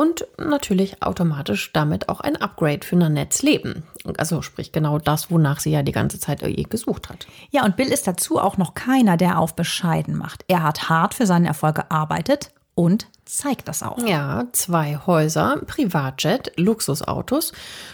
und 0.00 0.26
natürlich 0.38 1.02
automatisch 1.02 1.74
damit 1.74 2.08
auch 2.08 2.20
ein 2.20 2.36
Upgrade 2.36 2.86
für 2.86 2.96
Nanettes 2.96 3.42
Leben. 3.42 3.82
Also 4.16 4.40
sprich 4.40 4.72
genau 4.72 4.98
das, 4.98 5.30
wonach 5.30 5.60
sie 5.60 5.72
ja 5.72 5.82
die 5.82 5.92
ganze 5.92 6.18
Zeit 6.18 6.42
eh 6.42 6.62
gesucht 6.62 7.10
hat. 7.10 7.26
Ja, 7.50 7.66
und 7.66 7.76
Bill 7.76 7.88
ist 7.88 8.06
dazu 8.06 8.38
auch 8.38 8.56
noch 8.56 8.72
keiner, 8.72 9.18
der 9.18 9.38
auf 9.38 9.54
bescheiden 9.54 10.16
macht. 10.16 10.42
Er 10.48 10.62
hat 10.62 10.88
hart 10.88 11.12
für 11.12 11.26
seinen 11.26 11.44
Erfolg 11.44 11.74
gearbeitet 11.74 12.50
und 12.74 13.08
zeigt 13.26 13.68
das 13.68 13.82
auch. 13.82 13.98
Ja, 13.98 14.46
zwei 14.52 14.98
Häuser, 15.06 15.60
Privatjet, 15.66 16.50
Luxusautos, 16.56 17.52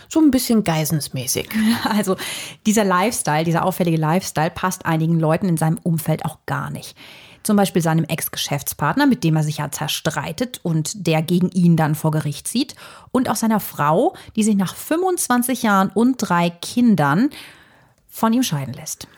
so 0.08 0.20
ein 0.20 0.30
bisschen 0.30 0.62
geisensmäßig. 0.62 1.48
Also 1.90 2.16
dieser 2.66 2.84
Lifestyle, 2.84 3.42
dieser 3.42 3.64
auffällige 3.64 3.96
Lifestyle 3.96 4.50
passt 4.50 4.86
einigen 4.86 5.18
Leuten 5.18 5.48
in 5.48 5.56
seinem 5.56 5.78
Umfeld 5.82 6.24
auch 6.24 6.38
gar 6.46 6.70
nicht 6.70 6.96
zum 7.46 7.56
Beispiel 7.56 7.80
seinem 7.80 8.04
Ex-Geschäftspartner, 8.04 9.06
mit 9.06 9.24
dem 9.24 9.36
er 9.36 9.42
sich 9.42 9.58
ja 9.58 9.70
zerstreitet 9.70 10.60
und 10.62 11.06
der 11.06 11.22
gegen 11.22 11.50
ihn 11.50 11.76
dann 11.76 11.94
vor 11.94 12.10
Gericht 12.10 12.48
zieht, 12.48 12.74
und 13.12 13.30
auch 13.30 13.36
seiner 13.36 13.60
Frau, 13.60 14.14
die 14.34 14.42
sich 14.42 14.56
nach 14.56 14.74
25 14.74 15.62
Jahren 15.62 15.90
und 15.94 16.16
drei 16.18 16.50
Kindern 16.50 17.30
von 18.08 18.32
ihm 18.32 18.42
scheiden 18.42 18.74
lässt. 18.74 19.08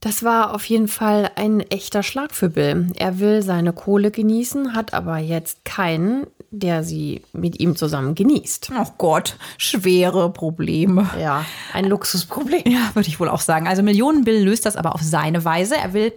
Das 0.00 0.24
war 0.24 0.52
auf 0.52 0.64
jeden 0.64 0.88
Fall 0.88 1.30
ein 1.36 1.60
echter 1.60 2.02
Schlag 2.02 2.34
für 2.34 2.48
Bill. 2.48 2.88
Er 2.96 3.20
will 3.20 3.40
seine 3.40 3.72
Kohle 3.72 4.10
genießen, 4.10 4.74
hat 4.74 4.94
aber 4.94 5.18
jetzt 5.18 5.64
keinen, 5.64 6.26
der 6.50 6.82
sie 6.82 7.22
mit 7.32 7.60
ihm 7.60 7.76
zusammen 7.76 8.16
genießt. 8.16 8.72
Oh 8.76 8.88
Gott, 8.98 9.36
schwere 9.58 10.30
Probleme. 10.32 11.08
Ja, 11.20 11.44
ein 11.72 11.84
Luxusproblem. 11.84 12.64
Ja, 12.66 12.90
würde 12.94 13.08
ich 13.08 13.20
wohl 13.20 13.28
auch 13.28 13.40
sagen. 13.40 13.68
Also 13.68 13.84
Millionen 13.84 14.24
Bill 14.24 14.42
löst 14.42 14.66
das 14.66 14.74
aber 14.74 14.96
auf 14.96 15.02
seine 15.02 15.44
Weise. 15.44 15.76
Er 15.76 15.92
will 15.92 16.12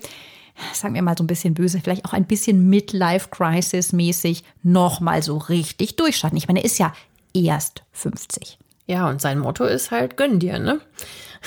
sagen 0.74 0.96
wir 0.96 1.02
mal 1.02 1.18
so 1.18 1.24
ein 1.24 1.28
bisschen 1.28 1.54
böse, 1.54 1.80
vielleicht 1.82 2.06
auch 2.06 2.14
ein 2.14 2.26
bisschen 2.26 2.70
Midlife-Crisis-mäßig 2.70 4.44
nochmal 4.64 5.22
so 5.22 5.38
richtig 5.38 5.96
durchstarten. 5.96 6.38
Ich 6.38 6.48
meine, 6.48 6.60
er 6.60 6.66
ist 6.66 6.78
ja 6.78 6.94
erst 7.34 7.84
50. 7.92 8.58
Ja, 8.88 9.10
und 9.10 9.22
sein 9.22 9.40
Motto 9.40 9.66
ist 9.66 9.92
halt, 9.92 10.16
gönn 10.16 10.40
dir, 10.40 10.60
ne? 10.60 10.80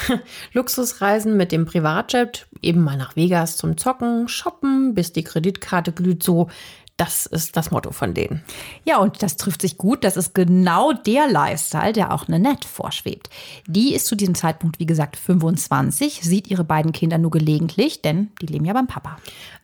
Luxusreisen 0.53 1.37
mit 1.37 1.53
dem 1.53 1.67
Privatjet, 1.67 2.47
eben 2.63 2.83
mal 2.83 2.97
nach 2.97 3.17
Vegas 3.17 3.57
zum 3.57 3.77
Zocken, 3.77 4.29
shoppen, 4.29 4.95
bis 4.95 5.13
die 5.13 5.25
Kreditkarte 5.25 5.93
glüht, 5.93 6.23
so 6.23 6.49
Das 6.99 7.27
ist 7.27 7.57
das 7.57 7.71
Motto 7.71 7.93
von 7.93 8.13
denen. 8.13 8.43
Ja, 8.85 8.99
und 8.99 9.23
das 9.23 9.37
trifft 9.37 9.63
sich 9.63 9.79
gut. 9.79 10.03
Das 10.03 10.17
ist 10.17 10.35
genau 10.35 10.93
der 10.93 11.29
Lifestyle, 11.31 11.93
der 11.93 12.13
auch 12.13 12.27
Nanette 12.27 12.67
vorschwebt. 12.67 13.31
Die 13.69 13.95
ist 13.95 14.07
zu 14.07 14.17
diesem 14.17 14.35
Zeitpunkt, 14.35 14.81
wie 14.81 14.87
gesagt, 14.87 15.17
25, 15.17 16.21
sieht 16.23 16.49
ihre 16.49 16.65
beiden 16.65 16.91
Kinder 16.91 17.17
nur 17.17 17.31
gelegentlich, 17.31 18.03
denn 18.03 18.33
die 18.43 18.47
leben 18.47 18.65
ja 18.65 18.73
beim 18.73 18.89
Papa. 18.89 19.17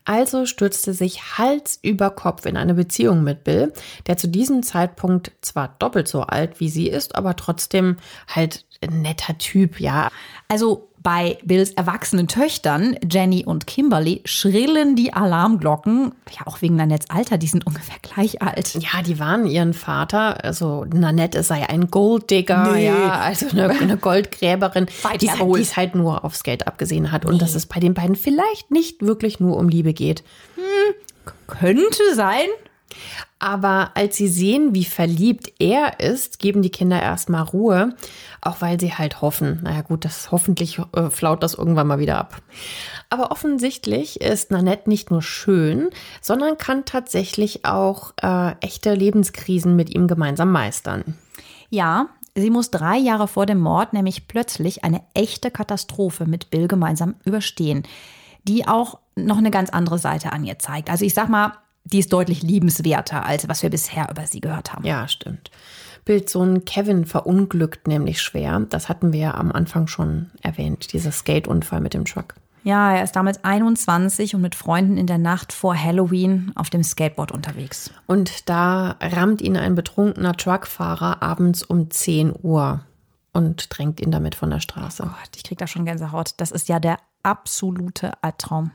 Also 0.04 0.46
stürzte 0.46 0.94
sich 0.94 1.36
Hals 1.36 1.80
über 1.82 2.10
Kopf 2.10 2.46
in 2.46 2.56
eine 2.56 2.74
Beziehung 2.74 3.24
mit 3.24 3.42
Bill, 3.42 3.72
der 4.06 4.16
zu 4.16 4.28
diesem 4.28 4.62
Zeitpunkt 4.62 5.32
zwar 5.40 5.74
doppelt 5.80 6.06
so 6.06 6.22
alt 6.22 6.60
wie 6.60 6.68
sie 6.68 6.88
ist, 6.88 7.16
aber 7.16 7.34
trotzdem 7.34 7.96
halt 8.28 8.64
ein 8.80 9.02
netter 9.02 9.36
Typ, 9.38 9.80
ja. 9.80 10.08
Also 10.46 10.88
bei 11.04 11.38
Bills 11.44 11.70
erwachsenen 11.72 12.28
Töchtern, 12.28 12.96
Jenny 13.08 13.44
und 13.44 13.66
Kimberly, 13.66 14.22
schrillen 14.24 14.96
die 14.96 15.12
Alarmglocken. 15.12 16.14
Ja, 16.30 16.46
auch 16.46 16.62
wegen 16.62 16.76
Nanettes 16.76 17.10
Alter, 17.10 17.36
die 17.36 17.46
sind 17.46 17.66
ungefähr 17.66 17.96
gleich 18.00 18.40
alt. 18.40 18.74
Ja, 18.74 19.02
die 19.02 19.18
waren 19.18 19.46
ihren 19.46 19.74
Vater. 19.74 20.42
Also 20.42 20.86
Nanette 20.86 21.42
sei 21.42 21.68
ein 21.68 21.90
Golddigger, 21.90 22.72
nee. 22.72 22.86
ja, 22.86 23.20
also 23.20 23.48
eine, 23.50 23.68
eine 23.68 23.98
Goldgräberin, 23.98 24.86
die, 25.20 25.28
die 25.28 25.60
es 25.60 25.76
halt 25.76 25.94
nur 25.94 26.24
aufs 26.24 26.42
Geld 26.42 26.66
abgesehen 26.66 27.12
hat. 27.12 27.26
Und 27.26 27.42
dass 27.42 27.54
es 27.54 27.66
bei 27.66 27.80
den 27.80 27.92
beiden 27.92 28.16
vielleicht 28.16 28.70
nicht 28.70 29.02
wirklich 29.02 29.38
nur 29.40 29.58
um 29.58 29.68
Liebe 29.68 29.92
geht. 29.92 30.24
Hm, 30.54 30.94
könnte 31.46 32.14
sein. 32.14 32.46
Aber 33.44 33.90
als 33.92 34.16
sie 34.16 34.28
sehen, 34.28 34.74
wie 34.74 34.86
verliebt 34.86 35.52
er 35.58 36.00
ist, 36.00 36.38
geben 36.38 36.62
die 36.62 36.70
Kinder 36.70 37.02
erstmal 37.02 37.42
Ruhe, 37.42 37.94
auch 38.40 38.62
weil 38.62 38.80
sie 38.80 38.94
halt 38.94 39.20
hoffen. 39.20 39.60
Naja 39.64 39.82
gut, 39.82 40.06
das 40.06 40.32
hoffentlich 40.32 40.80
äh, 40.96 41.10
flaut 41.10 41.42
das 41.42 41.52
irgendwann 41.52 41.86
mal 41.86 41.98
wieder 41.98 42.16
ab. 42.16 42.40
Aber 43.10 43.32
offensichtlich 43.32 44.22
ist 44.22 44.50
Nanette 44.50 44.88
nicht 44.88 45.10
nur 45.10 45.20
schön, 45.20 45.90
sondern 46.22 46.56
kann 46.56 46.86
tatsächlich 46.86 47.66
auch 47.66 48.14
äh, 48.22 48.52
echte 48.62 48.94
Lebenskrisen 48.94 49.76
mit 49.76 49.94
ihm 49.94 50.08
gemeinsam 50.08 50.50
meistern. 50.50 51.18
Ja, 51.68 52.06
sie 52.34 52.48
muss 52.48 52.70
drei 52.70 52.96
Jahre 52.96 53.28
vor 53.28 53.44
dem 53.44 53.60
Mord 53.60 53.92
nämlich 53.92 54.26
plötzlich 54.26 54.84
eine 54.84 55.02
echte 55.12 55.50
Katastrophe 55.50 56.24
mit 56.24 56.48
Bill 56.48 56.66
gemeinsam 56.66 57.16
überstehen, 57.26 57.82
die 58.44 58.66
auch 58.66 59.00
noch 59.16 59.36
eine 59.36 59.50
ganz 59.50 59.68
andere 59.68 59.98
Seite 59.98 60.32
an 60.32 60.46
ihr 60.46 60.58
zeigt. 60.58 60.88
Also 60.88 61.04
ich 61.04 61.12
sag 61.12 61.28
mal, 61.28 61.52
die 61.84 61.98
ist 61.98 62.12
deutlich 62.12 62.42
liebenswerter, 62.42 63.24
als 63.24 63.48
was 63.48 63.62
wir 63.62 63.70
bisher 63.70 64.08
über 64.10 64.26
sie 64.26 64.40
gehört 64.40 64.72
haben. 64.72 64.84
Ja, 64.84 65.06
stimmt. 65.06 65.50
Bildsohn 66.04 66.64
Kevin 66.64 67.06
verunglückt 67.06 67.88
nämlich 67.88 68.20
schwer. 68.20 68.60
Das 68.68 68.88
hatten 68.88 69.12
wir 69.12 69.20
ja 69.20 69.34
am 69.34 69.52
Anfang 69.52 69.86
schon 69.86 70.30
erwähnt, 70.42 70.92
dieser 70.92 71.12
Skateunfall 71.12 71.80
mit 71.80 71.94
dem 71.94 72.04
Truck. 72.04 72.34
Ja, 72.62 72.94
er 72.94 73.04
ist 73.04 73.12
damals 73.12 73.44
21 73.44 74.34
und 74.34 74.40
mit 74.40 74.54
Freunden 74.54 74.96
in 74.96 75.06
der 75.06 75.18
Nacht 75.18 75.52
vor 75.52 75.76
Halloween 75.76 76.52
auf 76.54 76.70
dem 76.70 76.82
Skateboard 76.82 77.30
unterwegs. 77.30 77.90
Und 78.06 78.48
da 78.48 78.96
rammt 79.00 79.42
ihn 79.42 79.58
ein 79.58 79.74
betrunkener 79.74 80.34
Truckfahrer 80.34 81.22
abends 81.22 81.62
um 81.62 81.90
10 81.90 82.32
Uhr 82.42 82.80
und 83.34 83.66
drängt 83.76 84.00
ihn 84.00 84.10
damit 84.10 84.34
von 84.34 84.48
der 84.48 84.60
Straße. 84.60 85.02
Oh 85.04 85.08
Gott, 85.08 85.36
ich 85.36 85.44
krieg 85.44 85.58
da 85.58 85.66
schon 85.66 85.84
Gänsehaut. 85.84 86.30
Das 86.38 86.52
ist 86.52 86.70
ja 86.70 86.80
der 86.80 86.98
absolute 87.22 88.12
Albtraum. 88.22 88.70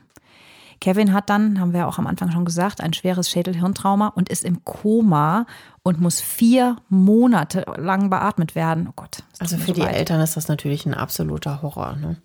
Kevin 0.80 1.12
hat 1.12 1.28
dann, 1.28 1.60
haben 1.60 1.74
wir 1.74 1.86
auch 1.86 1.98
am 1.98 2.06
Anfang 2.06 2.30
schon 2.30 2.46
gesagt, 2.46 2.80
ein 2.80 2.94
schweres 2.94 3.28
Schädelhirntrauma 3.28 4.08
und 4.08 4.30
ist 4.30 4.44
im 4.44 4.64
Koma 4.64 5.46
und 5.82 6.00
muss 6.00 6.20
vier 6.20 6.76
Monate 6.88 7.64
lang 7.76 8.08
beatmet 8.08 8.54
werden. 8.54 8.88
Oh 8.88 8.92
Gott. 8.96 9.22
Also 9.38 9.58
für 9.58 9.72
die 9.72 9.82
weit. 9.82 9.94
Eltern 9.94 10.20
ist 10.20 10.36
das 10.36 10.48
natürlich 10.48 10.86
ein 10.86 10.94
absoluter 10.94 11.60
Horror. 11.60 11.96
Ne? 11.96 12.16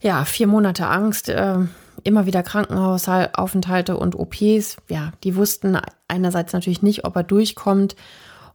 Ja, 0.00 0.24
vier 0.24 0.48
Monate 0.48 0.88
Angst, 0.88 1.28
äh, 1.28 1.58
immer 2.02 2.26
wieder 2.26 2.42
Krankenhausaufenthalte 2.42 3.96
und 3.96 4.16
OPs. 4.16 4.76
Ja, 4.88 5.12
die 5.22 5.36
wussten 5.36 5.78
einerseits 6.08 6.52
natürlich 6.52 6.82
nicht, 6.82 7.04
ob 7.04 7.14
er 7.14 7.22
durchkommt 7.22 7.94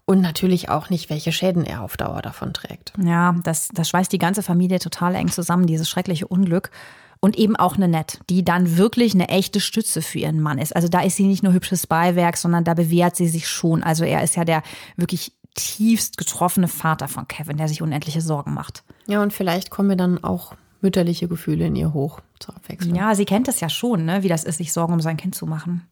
und 0.04 0.22
natürlich 0.22 0.70
auch 0.70 0.90
nicht, 0.90 1.10
welche 1.10 1.32
Schäden 1.32 1.64
er 1.64 1.82
auf 1.82 1.96
Dauer 1.96 2.22
davon 2.22 2.54
trägt. 2.54 2.94
Ja, 3.02 3.36
das, 3.44 3.70
das 3.74 3.88
schweißt 3.88 4.12
die 4.12 4.18
ganze 4.18 4.44
Familie 4.44 4.80
total 4.80 5.16
eng 5.16 5.30
zusammen, 5.30 5.66
dieses 5.66 5.90
schreckliche 5.90 6.28
Unglück 6.28 6.72
und 7.20 7.38
eben 7.38 7.56
auch 7.56 7.76
eine 7.76 7.88
Nett, 7.88 8.20
die 8.30 8.44
dann 8.44 8.78
wirklich 8.78 9.14
eine 9.14 9.30
echte 9.30 9.60
Stütze 9.60 10.02
für 10.02 10.20
ihren 10.20 10.42
Mann 10.42 10.60
ist. 10.60 10.76
Also 10.76 10.88
da 10.88 11.02
ist 11.02 11.16
sie 11.16 11.28
nicht 11.28 11.44
nur 11.44 11.54
hübsches 11.54 11.88
Beiwerk, 11.88 12.38
sondern 12.38 12.64
da 12.64 12.74
bewährt 12.74 13.16
sie 13.16 13.28
sich 13.28 13.48
schon. 13.48 13.84
Also 13.84 14.04
er 14.04 14.24
ist 14.24 14.36
ja 14.36 14.46
der 14.46 14.64
wirklich 14.96 15.34
tiefst 15.56 16.18
getroffene 16.18 16.68
Vater 16.68 17.08
von 17.08 17.28
Kevin, 17.28 17.58
der 17.58 17.68
sich 17.68 17.82
unendliche 17.82 18.22
Sorgen 18.22 18.54
macht. 18.54 18.84
Ja, 19.08 19.22
und 19.24 19.34
vielleicht 19.34 19.72
kommen 19.72 19.90
mir 19.90 19.98
dann 19.98 20.24
auch 20.24 20.54
mütterliche 20.82 21.28
Gefühle 21.28 21.66
in 21.66 21.76
ihr 21.76 21.94
hoch 21.94 22.22
zur 22.40 22.56
Abwechslung. 22.56 22.96
Ja, 22.96 23.16
sie 23.16 23.26
kennt 23.26 23.48
es 23.48 23.60
ja 23.60 23.70
schon, 23.70 24.06
ne, 24.06 24.24
wie 24.24 24.28
das 24.28 24.44
ist, 24.44 24.58
sich 24.58 24.72
Sorgen 24.72 24.94
um 24.94 25.02
sein 25.02 25.18
Kind 25.18 25.34
zu 25.34 25.48
machen. 25.48 25.88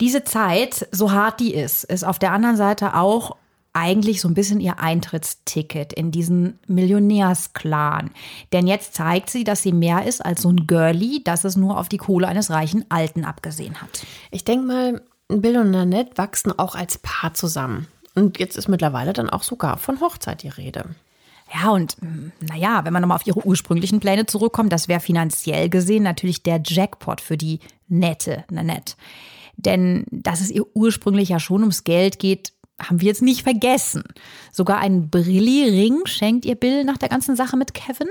Diese 0.00 0.24
Zeit, 0.24 0.88
so 0.92 1.10
hart 1.10 1.40
die 1.40 1.54
ist, 1.54 1.84
ist 1.84 2.04
auf 2.04 2.18
der 2.18 2.32
anderen 2.32 2.56
Seite 2.56 2.94
auch 2.94 3.36
eigentlich 3.76 4.22
so 4.22 4.28
ein 4.28 4.34
bisschen 4.34 4.58
ihr 4.58 4.80
Eintrittsticket 4.80 5.92
in 5.92 6.10
diesen 6.10 6.58
Millionärsclan. 6.66 8.10
Denn 8.52 8.66
jetzt 8.66 8.94
zeigt 8.94 9.28
sie, 9.28 9.44
dass 9.44 9.62
sie 9.62 9.72
mehr 9.72 10.06
ist 10.06 10.24
als 10.24 10.42
so 10.42 10.50
ein 10.50 10.66
Girlie, 10.66 11.20
das 11.22 11.44
es 11.44 11.56
nur 11.56 11.78
auf 11.78 11.88
die 11.88 11.98
Kohle 11.98 12.26
eines 12.26 12.50
reichen 12.50 12.86
Alten 12.88 13.24
abgesehen 13.24 13.80
hat. 13.82 14.06
Ich 14.30 14.44
denke 14.44 14.66
mal, 14.66 15.02
Bill 15.28 15.58
und 15.58 15.72
Nanette 15.72 16.16
wachsen 16.16 16.58
auch 16.58 16.74
als 16.74 16.98
Paar 16.98 17.34
zusammen. 17.34 17.86
Und 18.14 18.38
jetzt 18.38 18.56
ist 18.56 18.68
mittlerweile 18.68 19.12
dann 19.12 19.28
auch 19.28 19.42
sogar 19.42 19.76
von 19.76 20.00
Hochzeit 20.00 20.42
die 20.42 20.48
Rede. 20.48 20.86
Ja, 21.54 21.70
und 21.70 21.96
hm, 22.00 22.32
naja, 22.40 22.84
wenn 22.84 22.94
man 22.94 23.02
nochmal 23.02 23.16
auf 23.16 23.26
ihre 23.26 23.46
ursprünglichen 23.46 24.00
Pläne 24.00 24.24
zurückkommt, 24.24 24.72
das 24.72 24.88
wäre 24.88 25.00
finanziell 25.00 25.68
gesehen 25.68 26.02
natürlich 26.02 26.42
der 26.42 26.60
Jackpot 26.64 27.20
für 27.20 27.36
die 27.36 27.60
nette 27.88 28.44
Nanette. 28.50 28.94
Denn 29.56 30.04
dass 30.10 30.40
es 30.40 30.50
ihr 30.50 30.64
ursprünglich 30.74 31.30
ja 31.30 31.40
schon 31.40 31.62
ums 31.62 31.84
Geld 31.84 32.18
geht, 32.18 32.52
haben 32.78 33.00
wir 33.00 33.08
jetzt 33.08 33.22
nicht 33.22 33.42
vergessen. 33.42 34.04
Sogar 34.52 34.78
einen 34.78 35.10
Brilli-Ring 35.10 36.06
schenkt 36.06 36.44
ihr 36.44 36.56
Bill 36.56 36.84
nach 36.84 36.98
der 36.98 37.08
ganzen 37.08 37.36
Sache 37.36 37.56
mit 37.56 37.74
Kevin. 37.74 38.08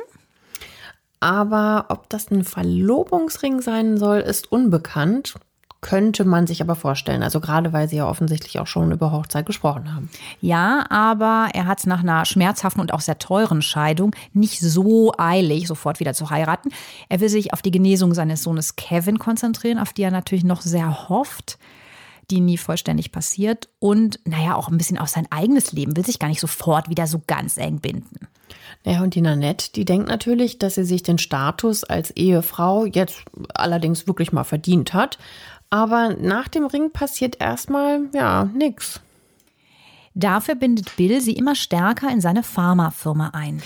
Aber 1.20 1.86
ob 1.90 2.10
das 2.10 2.30
ein 2.32 2.44
Verlobungsring 2.44 3.62
sein 3.62 3.98
soll, 3.98 4.20
ist 4.20 4.52
unbekannt. 4.52 5.36
Könnte 5.82 6.26
man 6.26 6.48
sich 6.48 6.62
aber 6.62 6.76
vorstellen. 6.76 7.22
Also 7.22 7.40
gerade 7.40 7.72
weil 7.72 7.88
sie 7.88 7.98
ja 7.98 8.10
offensichtlich 8.10 8.60
auch 8.60 8.66
schon 8.66 8.92
über 8.92 9.12
Hochzeit 9.12 9.46
gesprochen 9.46 9.94
haben. 9.94 10.10
Ja, 10.42 10.86
aber 10.90 11.50
er 11.54 11.68
hat 11.68 11.80
es 11.80 11.86
nach 11.86 12.00
einer 12.00 12.26
schmerzhaften 12.26 12.82
und 12.82 12.92
auch 12.92 13.02
sehr 13.02 13.20
teuren 13.20 13.62
Scheidung 13.62 14.16
nicht 14.34 14.60
so 14.60 15.14
eilig, 15.18 15.68
sofort 15.68 16.00
wieder 16.00 16.16
zu 16.16 16.32
heiraten. 16.32 16.70
Er 17.08 17.20
will 17.20 17.30
sich 17.30 17.54
auf 17.54 17.62
die 17.62 17.72
Genesung 17.72 18.16
seines 18.16 18.42
Sohnes 18.42 18.76
Kevin 18.76 19.20
konzentrieren, 19.20 19.78
auf 19.78 19.94
die 19.94 20.02
er 20.02 20.12
natürlich 20.12 20.44
noch 20.44 20.62
sehr 20.62 21.08
hofft 21.08 21.60
die 22.32 22.42
nie 22.42 22.58
vollständig 22.58 23.12
passiert. 23.12 23.70
Und 23.80 24.20
naja, 24.26 24.56
auch 24.56 24.70
ein 24.70 24.78
bisschen 24.78 24.98
auf 24.98 25.10
sein 25.10 25.28
eigenes 25.30 25.72
Leben, 25.72 25.96
will 25.96 26.06
sich 26.06 26.20
gar 26.20 26.28
nicht 26.28 26.42
sofort 26.42 26.90
wieder 26.90 27.08
so 27.08 27.22
ganz 27.26 27.58
eng 27.58 27.80
binden. 27.80 28.28
Ja, 28.84 29.02
und 29.02 29.16
die 29.16 29.22
Nanette, 29.22 29.72
die 29.74 29.86
denkt 29.86 30.08
natürlich, 30.08 30.60
dass 30.60 30.76
sie 30.76 30.86
sich 30.86 31.02
den 31.02 31.18
Status 31.18 31.84
als 31.84 32.12
Ehefrau 32.12 32.86
jetzt 32.86 33.24
allerdings 33.54 34.08
wirklich 34.08 34.32
mal 34.32 34.44
verdient 34.44 34.94
hat. 34.94 35.18
Aber 35.70 36.16
nach 36.16 36.48
dem 36.48 36.66
Ring 36.66 36.92
passiert 36.92 37.42
erstmal, 37.42 38.02
ja, 38.14 38.46
nichts. 38.54 39.02
Dafür 40.14 40.56
bindet 40.56 40.96
Bill 40.96 41.20
sie 41.20 41.34
immer 41.34 41.56
stärker 41.56 42.10
in 42.10 42.22
seine 42.22 42.44
Pharmafirma 42.44 43.32
ein. 43.34 43.62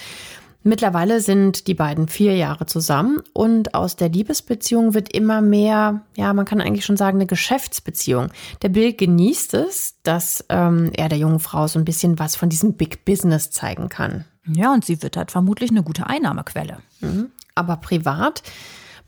Mittlerweile 0.62 1.22
sind 1.22 1.68
die 1.68 1.74
beiden 1.74 2.10
vier 2.10 2.36
Jahre 2.36 2.66
zusammen 2.66 3.22
und 3.32 3.76
aus 3.76 3.96
der 3.96 4.10
Liebesbeziehung 4.10 4.94
wird 4.94 5.14
immer 5.14 5.42
mehr, 5.42 6.02
ja, 6.18 6.34
man 6.34 6.46
kann 6.46 6.60
eigentlich 6.60 6.86
schon 6.86 6.98
sagen, 6.98 7.18
eine 7.18 7.28
Geschäftsbeziehung. 7.28 8.30
Der 8.62 8.70
Bill 8.70 8.94
genießt 8.94 9.54
es, 9.54 9.96
dass 10.04 10.46
ähm, 10.50 10.92
er 10.98 11.08
der 11.08 11.18
jungen 11.18 11.40
Frau 11.40 11.68
so 11.68 11.80
ein 11.80 11.86
bisschen 11.86 12.20
was 12.20 12.36
von 12.36 12.50
diesem 12.50 12.74
Big 12.74 13.06
Business 13.06 13.52
zeigen 13.52 13.88
kann. 13.88 14.26
Ja, 14.46 14.74
und 14.74 14.84
sie 14.84 15.02
wird 15.02 15.16
halt 15.16 15.32
vermutlich 15.32 15.70
eine 15.70 15.84
gute 15.84 16.08
Einnahmequelle. 16.08 16.80
Mhm. 17.00 17.32
Aber 17.56 17.78
privat 17.78 18.44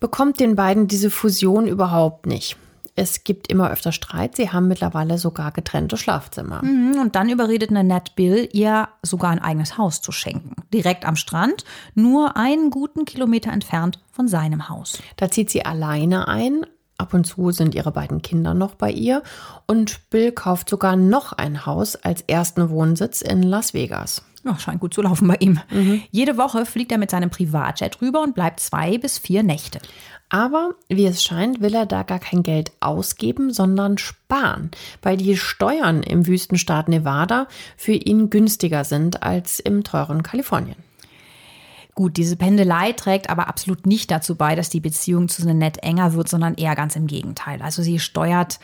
bekommt 0.00 0.40
den 0.40 0.56
beiden 0.56 0.88
diese 0.88 1.10
Fusion 1.10 1.66
überhaupt 1.66 2.26
nicht 2.26 2.56
es 2.94 3.24
gibt 3.24 3.48
immer 3.48 3.70
öfter 3.70 3.92
Streit. 3.92 4.36
Sie 4.36 4.50
haben 4.50 4.68
mittlerweile 4.68 5.16
sogar 5.16 5.50
getrennte 5.52 5.96
Schlafzimmer. 5.96 6.62
Mhm, 6.62 6.98
und 7.00 7.14
dann 7.16 7.30
überredet 7.30 7.70
Nanette 7.70 8.12
Bill, 8.14 8.48
ihr 8.52 8.88
sogar 9.02 9.30
ein 9.30 9.38
eigenes 9.38 9.78
Haus 9.78 10.02
zu 10.02 10.12
schenken. 10.12 10.56
Direkt 10.72 11.06
am 11.06 11.16
Strand, 11.16 11.64
nur 11.94 12.36
einen 12.36 12.70
guten 12.70 13.04
Kilometer 13.04 13.50
entfernt 13.52 13.98
von 14.10 14.28
seinem 14.28 14.68
Haus. 14.68 14.98
Da 15.16 15.30
zieht 15.30 15.50
sie 15.50 15.64
alleine 15.64 16.28
ein. 16.28 16.66
Ab 16.98 17.14
und 17.14 17.24
zu 17.24 17.50
sind 17.50 17.74
ihre 17.74 17.90
beiden 17.90 18.22
Kinder 18.22 18.54
noch 18.54 18.74
bei 18.74 18.90
ihr. 18.90 19.22
Und 19.66 20.10
Bill 20.10 20.30
kauft 20.30 20.68
sogar 20.68 20.94
noch 20.94 21.32
ein 21.32 21.64
Haus 21.64 21.96
als 21.96 22.20
ersten 22.22 22.68
Wohnsitz 22.68 23.22
in 23.22 23.42
Las 23.42 23.74
Vegas. 23.74 24.22
Ja, 24.44 24.58
scheint 24.58 24.80
gut 24.80 24.92
zu 24.92 25.02
laufen 25.02 25.28
bei 25.28 25.36
ihm. 25.38 25.60
Mhm. 25.70 26.02
Jede 26.10 26.36
Woche 26.36 26.66
fliegt 26.66 26.90
er 26.92 26.98
mit 26.98 27.10
seinem 27.10 27.30
Privatjet 27.30 28.00
rüber 28.02 28.22
und 28.22 28.34
bleibt 28.34 28.60
zwei 28.60 28.98
bis 28.98 29.18
vier 29.18 29.42
Nächte. 29.42 29.78
Aber 30.32 30.76
wie 30.88 31.04
es 31.04 31.22
scheint, 31.22 31.60
will 31.60 31.74
er 31.74 31.84
da 31.84 32.04
gar 32.04 32.18
kein 32.18 32.42
Geld 32.42 32.72
ausgeben, 32.80 33.52
sondern 33.52 33.98
sparen, 33.98 34.70
weil 35.02 35.18
die 35.18 35.36
Steuern 35.36 36.02
im 36.02 36.26
Wüstenstaat 36.26 36.88
Nevada 36.88 37.48
für 37.76 37.92
ihn 37.92 38.30
günstiger 38.30 38.84
sind 38.84 39.22
als 39.22 39.60
im 39.60 39.84
teuren 39.84 40.22
Kalifornien. 40.22 40.78
Gut, 41.94 42.16
diese 42.16 42.36
Pendelei 42.36 42.92
trägt 42.92 43.28
aber 43.28 43.46
absolut 43.46 43.86
nicht 43.86 44.10
dazu 44.10 44.34
bei, 44.34 44.54
dass 44.54 44.70
die 44.70 44.80
Beziehung 44.80 45.28
zu 45.28 45.44
Nanette 45.44 45.82
enger 45.82 46.14
wird, 46.14 46.30
sondern 46.30 46.54
eher 46.54 46.76
ganz 46.76 46.96
im 46.96 47.06
Gegenteil. 47.06 47.60
Also 47.60 47.82
sie 47.82 47.98
steuert 47.98 48.58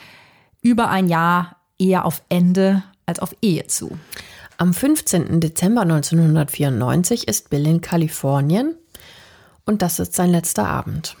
über 0.63 0.89
ein 0.89 1.07
Jahr 1.07 1.57
eher 1.77 2.05
auf 2.05 2.23
Ende 2.29 2.81
als 3.05 3.19
auf 3.19 3.35
Ehe 3.43 3.67
zu. 3.67 3.95
Am 4.57 4.73
15. 4.73 5.39
Dezember 5.39 5.81
1994 5.81 7.27
ist 7.27 7.51
Bill 7.51 7.67
in 7.67 7.81
Kalifornien 7.81 8.73
und 9.67 9.83
das 9.83 9.99
ist 9.99 10.15
sein 10.15 10.31
letzter 10.31 10.67
Abend. 10.67 11.15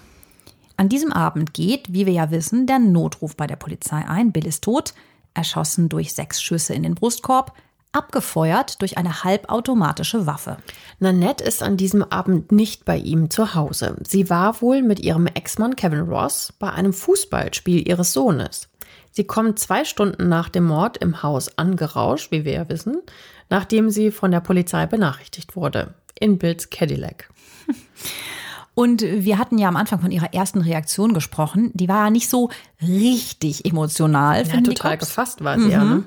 An 0.79 0.87
diesem 0.87 1.11
Abend 1.11 1.53
geht, 1.53 1.91
wie 1.91 2.05
wir 2.05 2.13
ja 2.13 2.31
wissen, 2.31 2.65
der 2.65 2.79
Notruf 2.79 3.35
bei 3.35 3.47
der 3.47 3.57
Polizei 3.57 3.97
ein. 3.97 4.31
Bill 4.31 4.47
ist 4.47 4.63
tot, 4.63 4.93
erschossen 5.33 5.89
durch 5.89 6.13
sechs 6.13 6.41
Schüsse 6.41 6.73
in 6.73 6.83
den 6.83 6.95
Brustkorb, 6.95 7.51
abgefeuert 7.91 8.81
durch 8.81 8.97
eine 8.97 9.25
halbautomatische 9.25 10.25
Waffe. 10.25 10.55
Nanette 10.99 11.43
ist 11.43 11.61
an 11.63 11.75
diesem 11.75 12.01
Abend 12.01 12.53
nicht 12.53 12.85
bei 12.85 12.95
ihm 12.95 13.29
zu 13.29 13.55
Hause. 13.55 13.97
Sie 14.07 14.29
war 14.29 14.61
wohl 14.61 14.81
mit 14.81 15.01
ihrem 15.01 15.27
Ex-Mann 15.27 15.75
Kevin 15.75 16.07
Ross 16.07 16.53
bei 16.59 16.71
einem 16.71 16.93
Fußballspiel 16.93 17.85
ihres 17.85 18.13
Sohnes. 18.13 18.69
Sie 19.11 19.25
kommt 19.25 19.59
zwei 19.59 19.83
Stunden 19.83 20.29
nach 20.29 20.47
dem 20.47 20.63
Mord 20.63 20.95
im 20.95 21.21
Haus 21.23 21.57
angerauscht, 21.57 22.31
wie 22.31 22.45
wir 22.45 22.53
ja 22.53 22.69
wissen, 22.69 23.01
nachdem 23.49 23.89
sie 23.89 24.11
von 24.11 24.31
der 24.31 24.39
Polizei 24.39 24.85
benachrichtigt 24.85 25.57
wurde. 25.57 25.93
In 26.17 26.37
Bills 26.37 26.69
Cadillac. 26.69 27.29
Und 28.79 29.01
wir 29.01 29.37
hatten 29.37 29.57
ja 29.57 29.67
am 29.67 29.75
Anfang 29.75 29.99
von 29.99 30.09
ihrer 30.09 30.33
ersten 30.33 30.61
Reaktion 30.61 31.13
gesprochen. 31.13 31.69
Die 31.73 31.89
war 31.89 32.05
ja 32.05 32.09
nicht 32.09 32.29
so 32.29 32.49
richtig 32.81 33.65
emotional. 33.65 34.47
Ja, 34.47 34.61
total 34.61 34.97
gefasst 34.97 35.43
war 35.43 35.59
sie 35.59 35.65
mhm. 35.65 35.71
ja. 35.71 35.83
Ne? 35.83 36.03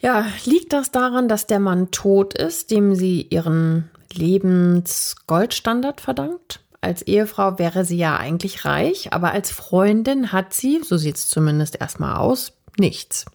Ja, 0.00 0.26
liegt 0.46 0.72
das 0.72 0.90
daran, 0.90 1.28
dass 1.28 1.46
der 1.46 1.60
Mann 1.60 1.92
tot 1.92 2.34
ist, 2.34 2.72
dem 2.72 2.96
sie 2.96 3.22
ihren 3.22 3.88
Lebensgoldstandard 4.12 6.00
verdankt? 6.00 6.58
Als 6.80 7.02
Ehefrau 7.02 7.60
wäre 7.60 7.84
sie 7.84 7.98
ja 7.98 8.16
eigentlich 8.16 8.64
reich, 8.64 9.12
aber 9.12 9.30
als 9.30 9.52
Freundin 9.52 10.32
hat 10.32 10.52
sie, 10.52 10.80
so 10.82 10.96
sieht 10.96 11.18
es 11.18 11.28
zumindest 11.28 11.80
erstmal 11.80 12.16
aus, 12.16 12.50
nichts. 12.80 13.26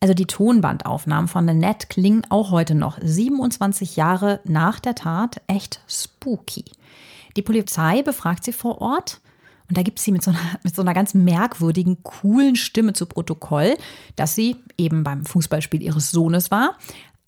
Also 0.00 0.12
die 0.12 0.26
Tonbandaufnahmen 0.26 1.28
von 1.28 1.46
Nanette 1.46 1.86
klingen 1.86 2.26
auch 2.28 2.50
heute 2.50 2.74
noch, 2.74 2.98
27 3.00 3.96
Jahre 3.96 4.40
nach 4.44 4.80
der 4.80 4.94
Tat, 4.94 5.40
echt 5.46 5.80
spooky. 5.88 6.66
Die 7.36 7.42
Polizei 7.42 8.02
befragt 8.02 8.44
sie 8.44 8.52
vor 8.52 8.80
Ort 8.80 9.20
und 9.68 9.78
da 9.78 9.82
gibt 9.82 9.98
sie 9.98 10.12
mit 10.12 10.22
so, 10.22 10.30
einer, 10.30 10.40
mit 10.62 10.74
so 10.74 10.82
einer 10.82 10.94
ganz 10.94 11.14
merkwürdigen, 11.14 12.02
coolen 12.02 12.56
Stimme 12.56 12.92
zu 12.92 13.06
Protokoll, 13.06 13.76
dass 14.16 14.34
sie 14.34 14.56
eben 14.78 15.04
beim 15.04 15.24
Fußballspiel 15.24 15.82
ihres 15.82 16.10
Sohnes 16.10 16.50
war. 16.50 16.76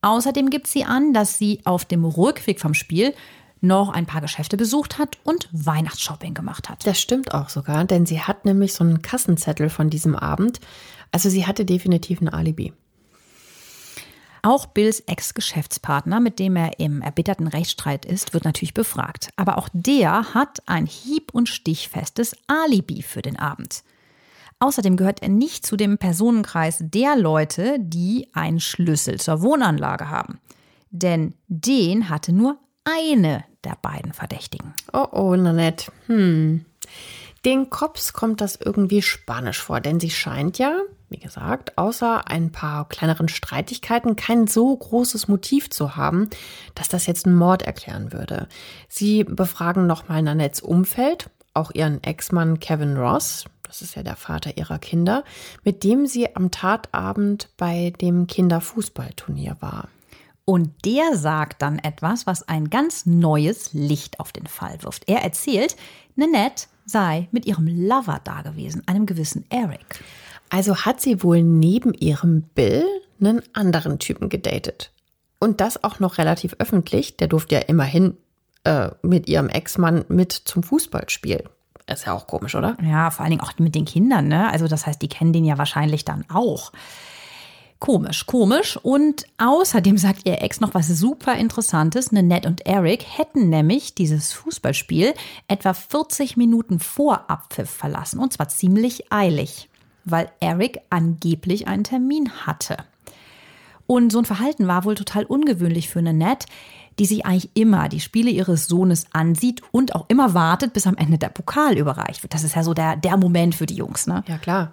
Außerdem 0.02 0.50
gibt 0.50 0.66
sie 0.66 0.84
an, 0.84 1.12
dass 1.12 1.38
sie 1.38 1.60
auf 1.64 1.84
dem 1.84 2.04
Rückweg 2.04 2.60
vom 2.60 2.74
Spiel 2.74 3.14
noch 3.60 3.88
ein 3.88 4.06
paar 4.06 4.20
Geschäfte 4.20 4.56
besucht 4.56 4.98
hat 4.98 5.18
und 5.24 5.48
Weihnachtsshopping 5.50 6.34
gemacht 6.34 6.68
hat. 6.68 6.86
Das 6.86 7.00
stimmt 7.00 7.32
auch 7.34 7.48
sogar, 7.48 7.84
denn 7.84 8.06
sie 8.06 8.20
hat 8.20 8.44
nämlich 8.44 8.74
so 8.74 8.84
einen 8.84 9.02
Kassenzettel 9.02 9.70
von 9.70 9.90
diesem 9.90 10.14
Abend. 10.14 10.60
Also 11.10 11.30
sie 11.30 11.46
hatte 11.46 11.64
definitiv 11.64 12.20
ein 12.20 12.28
Alibi. 12.28 12.72
Auch 14.46 14.66
Bills 14.66 15.00
Ex-Geschäftspartner, 15.00 16.20
mit 16.20 16.38
dem 16.38 16.54
er 16.54 16.78
im 16.78 17.02
erbitterten 17.02 17.48
Rechtsstreit 17.48 18.04
ist, 18.04 18.32
wird 18.32 18.44
natürlich 18.44 18.74
befragt. 18.74 19.30
Aber 19.34 19.58
auch 19.58 19.68
der 19.72 20.34
hat 20.34 20.62
ein 20.66 20.86
hieb- 20.86 21.34
und 21.34 21.48
stichfestes 21.48 22.36
Alibi 22.46 23.02
für 23.02 23.22
den 23.22 23.36
Abend. 23.40 23.82
Außerdem 24.60 24.96
gehört 24.96 25.20
er 25.20 25.30
nicht 25.30 25.66
zu 25.66 25.76
dem 25.76 25.98
Personenkreis 25.98 26.76
der 26.78 27.16
Leute, 27.16 27.78
die 27.80 28.28
einen 28.34 28.60
Schlüssel 28.60 29.18
zur 29.18 29.42
Wohnanlage 29.42 30.10
haben. 30.10 30.38
Denn 30.90 31.34
den 31.48 32.08
hatte 32.08 32.32
nur 32.32 32.56
eine 32.84 33.42
der 33.64 33.76
beiden 33.82 34.12
Verdächtigen. 34.12 34.74
Oh, 34.92 35.08
oh, 35.10 35.34
Nanette. 35.34 35.90
Hm. 36.06 36.64
Den 37.44 37.68
Cops 37.68 38.12
kommt 38.12 38.40
das 38.40 38.54
irgendwie 38.54 39.02
spanisch 39.02 39.60
vor, 39.60 39.80
denn 39.80 39.98
sie 39.98 40.10
scheint 40.10 40.58
ja, 40.58 40.82
wie 41.08 41.18
gesagt, 41.18 41.78
außer 41.78 42.28
ein 42.28 42.52
paar 42.52 42.88
kleineren 42.88 43.28
Streitigkeiten 43.28 44.16
kein 44.16 44.46
so 44.46 44.76
großes 44.76 45.28
Motiv 45.28 45.70
zu 45.70 45.96
haben, 45.96 46.28
dass 46.74 46.88
das 46.88 47.06
jetzt 47.06 47.26
einen 47.26 47.36
Mord 47.36 47.62
erklären 47.62 48.12
würde. 48.12 48.48
Sie 48.88 49.24
befragen 49.24 49.86
nochmal 49.86 50.22
Nanettes 50.22 50.60
Umfeld, 50.60 51.30
auch 51.54 51.70
ihren 51.72 52.02
Ex-Mann 52.02 52.60
Kevin 52.60 52.96
Ross, 52.96 53.44
das 53.62 53.82
ist 53.82 53.96
ja 53.96 54.02
der 54.02 54.16
Vater 54.16 54.56
ihrer 54.56 54.78
Kinder, 54.78 55.24
mit 55.64 55.84
dem 55.84 56.06
sie 56.06 56.34
am 56.36 56.50
Tatabend 56.50 57.48
bei 57.56 57.92
dem 58.00 58.26
Kinderfußballturnier 58.26 59.56
war. 59.60 59.88
Und 60.44 60.84
der 60.84 61.16
sagt 61.16 61.62
dann 61.62 61.80
etwas, 61.80 62.26
was 62.26 62.46
ein 62.48 62.70
ganz 62.70 63.04
neues 63.04 63.72
Licht 63.72 64.20
auf 64.20 64.30
den 64.30 64.46
Fall 64.46 64.82
wirft. 64.82 65.08
Er 65.08 65.22
erzählt, 65.22 65.76
Nanette 66.14 66.66
sei 66.84 67.28
mit 67.32 67.46
ihrem 67.46 67.66
Lover 67.66 68.20
dagewesen, 68.22 68.86
einem 68.86 69.06
gewissen 69.06 69.44
Eric. 69.50 70.04
Also 70.50 70.76
hat 70.76 71.00
sie 71.00 71.22
wohl 71.22 71.42
neben 71.42 71.92
ihrem 71.94 72.42
Bill 72.54 72.84
einen 73.20 73.42
anderen 73.52 73.98
Typen 73.98 74.28
gedatet. 74.28 74.92
Und 75.38 75.60
das 75.60 75.82
auch 75.84 76.00
noch 76.00 76.18
relativ 76.18 76.56
öffentlich. 76.58 77.16
Der 77.16 77.28
durfte 77.28 77.56
ja 77.56 77.60
immerhin 77.62 78.16
äh, 78.64 78.90
mit 79.02 79.28
ihrem 79.28 79.48
Ex-Mann 79.48 80.04
mit 80.08 80.32
zum 80.32 80.62
Fußballspiel. 80.62 81.44
Ist 81.86 82.06
ja 82.06 82.14
auch 82.14 82.26
komisch, 82.26 82.54
oder? 82.54 82.76
Ja, 82.82 83.10
vor 83.10 83.22
allen 83.22 83.30
Dingen 83.30 83.42
auch 83.42 83.52
mit 83.58 83.74
den 83.74 83.84
Kindern, 83.84 84.26
ne? 84.26 84.50
Also 84.50 84.66
das 84.66 84.86
heißt, 84.86 85.00
die 85.00 85.08
kennen 85.08 85.32
den 85.32 85.44
ja 85.44 85.56
wahrscheinlich 85.56 86.04
dann 86.04 86.24
auch. 86.28 86.72
Komisch, 87.78 88.26
komisch. 88.26 88.78
Und 88.78 89.26
außerdem 89.38 89.98
sagt 89.98 90.26
ihr 90.26 90.40
Ex 90.42 90.60
noch 90.60 90.74
was 90.74 90.88
super 90.88 91.34
Interessantes. 91.34 92.10
Nanette 92.10 92.48
und 92.48 92.66
Eric 92.66 93.04
hätten 93.18 93.50
nämlich 93.50 93.94
dieses 93.94 94.32
Fußballspiel 94.32 95.12
etwa 95.46 95.74
40 95.74 96.36
Minuten 96.36 96.80
vor 96.80 97.30
Abpfiff 97.30 97.70
verlassen. 97.70 98.18
Und 98.18 98.32
zwar 98.32 98.48
ziemlich 98.48 99.12
eilig, 99.12 99.68
weil 100.06 100.30
Eric 100.40 100.80
angeblich 100.88 101.68
einen 101.68 101.84
Termin 101.84 102.30
hatte. 102.46 102.78
Und 103.86 104.10
so 104.10 104.18
ein 104.18 104.24
Verhalten 104.24 104.66
war 104.66 104.84
wohl 104.84 104.94
total 104.94 105.24
ungewöhnlich 105.24 105.88
für 105.88 106.02
Nanette, 106.02 106.46
die 106.98 107.06
sich 107.06 107.26
eigentlich 107.26 107.50
immer 107.54 107.88
die 107.88 108.00
Spiele 108.00 108.30
ihres 108.30 108.66
Sohnes 108.66 109.06
ansieht 109.12 109.62
und 109.70 109.94
auch 109.94 110.06
immer 110.08 110.34
wartet, 110.34 110.72
bis 110.72 110.86
am 110.86 110.96
Ende 110.96 111.18
der 111.18 111.28
Pokal 111.28 111.76
überreicht 111.76 112.22
wird. 112.22 112.34
Das 112.34 112.42
ist 112.42 112.56
ja 112.56 112.62
so 112.62 112.74
der, 112.74 112.96
der 112.96 113.16
Moment 113.16 113.54
für 113.54 113.66
die 113.66 113.76
Jungs, 113.76 114.06
ne? 114.06 114.24
Ja, 114.26 114.38
klar. 114.38 114.72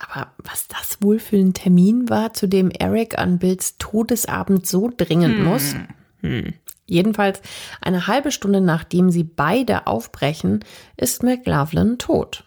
Aber 0.00 0.32
was 0.38 0.66
das 0.68 0.98
wohl 1.00 1.18
für 1.18 1.36
ein 1.36 1.54
Termin 1.54 2.10
war, 2.10 2.34
zu 2.34 2.48
dem 2.48 2.70
Eric 2.70 3.18
an 3.18 3.38
Bills 3.38 3.78
Todesabend 3.78 4.66
so 4.66 4.90
dringend 4.94 5.38
hm. 5.38 5.44
muss? 5.44 5.74
Hm. 6.20 6.54
Jedenfalls 6.86 7.40
eine 7.80 8.06
halbe 8.06 8.30
Stunde 8.30 8.60
nachdem 8.60 9.10
sie 9.10 9.24
beide 9.24 9.86
aufbrechen, 9.86 10.60
ist 10.96 11.22
McLaughlin 11.22 11.98
tot. 11.98 12.44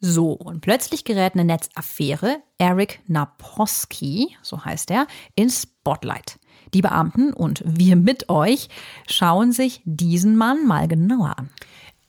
So, 0.00 0.32
und 0.32 0.62
plötzlich 0.62 1.04
gerät 1.04 1.34
eine 1.34 1.44
Netzaffäre, 1.44 2.38
Eric 2.56 3.00
Naposki, 3.06 4.36
so 4.40 4.64
heißt 4.64 4.90
er, 4.90 5.06
ins 5.34 5.62
Spotlight. 5.62 6.38
Die 6.72 6.80
Beamten 6.80 7.32
und 7.34 7.62
wir 7.66 7.96
mit 7.96 8.30
euch 8.30 8.68
schauen 9.06 9.52
sich 9.52 9.82
diesen 9.84 10.36
Mann 10.36 10.66
mal 10.66 10.88
genauer 10.88 11.38
an. 11.38 11.50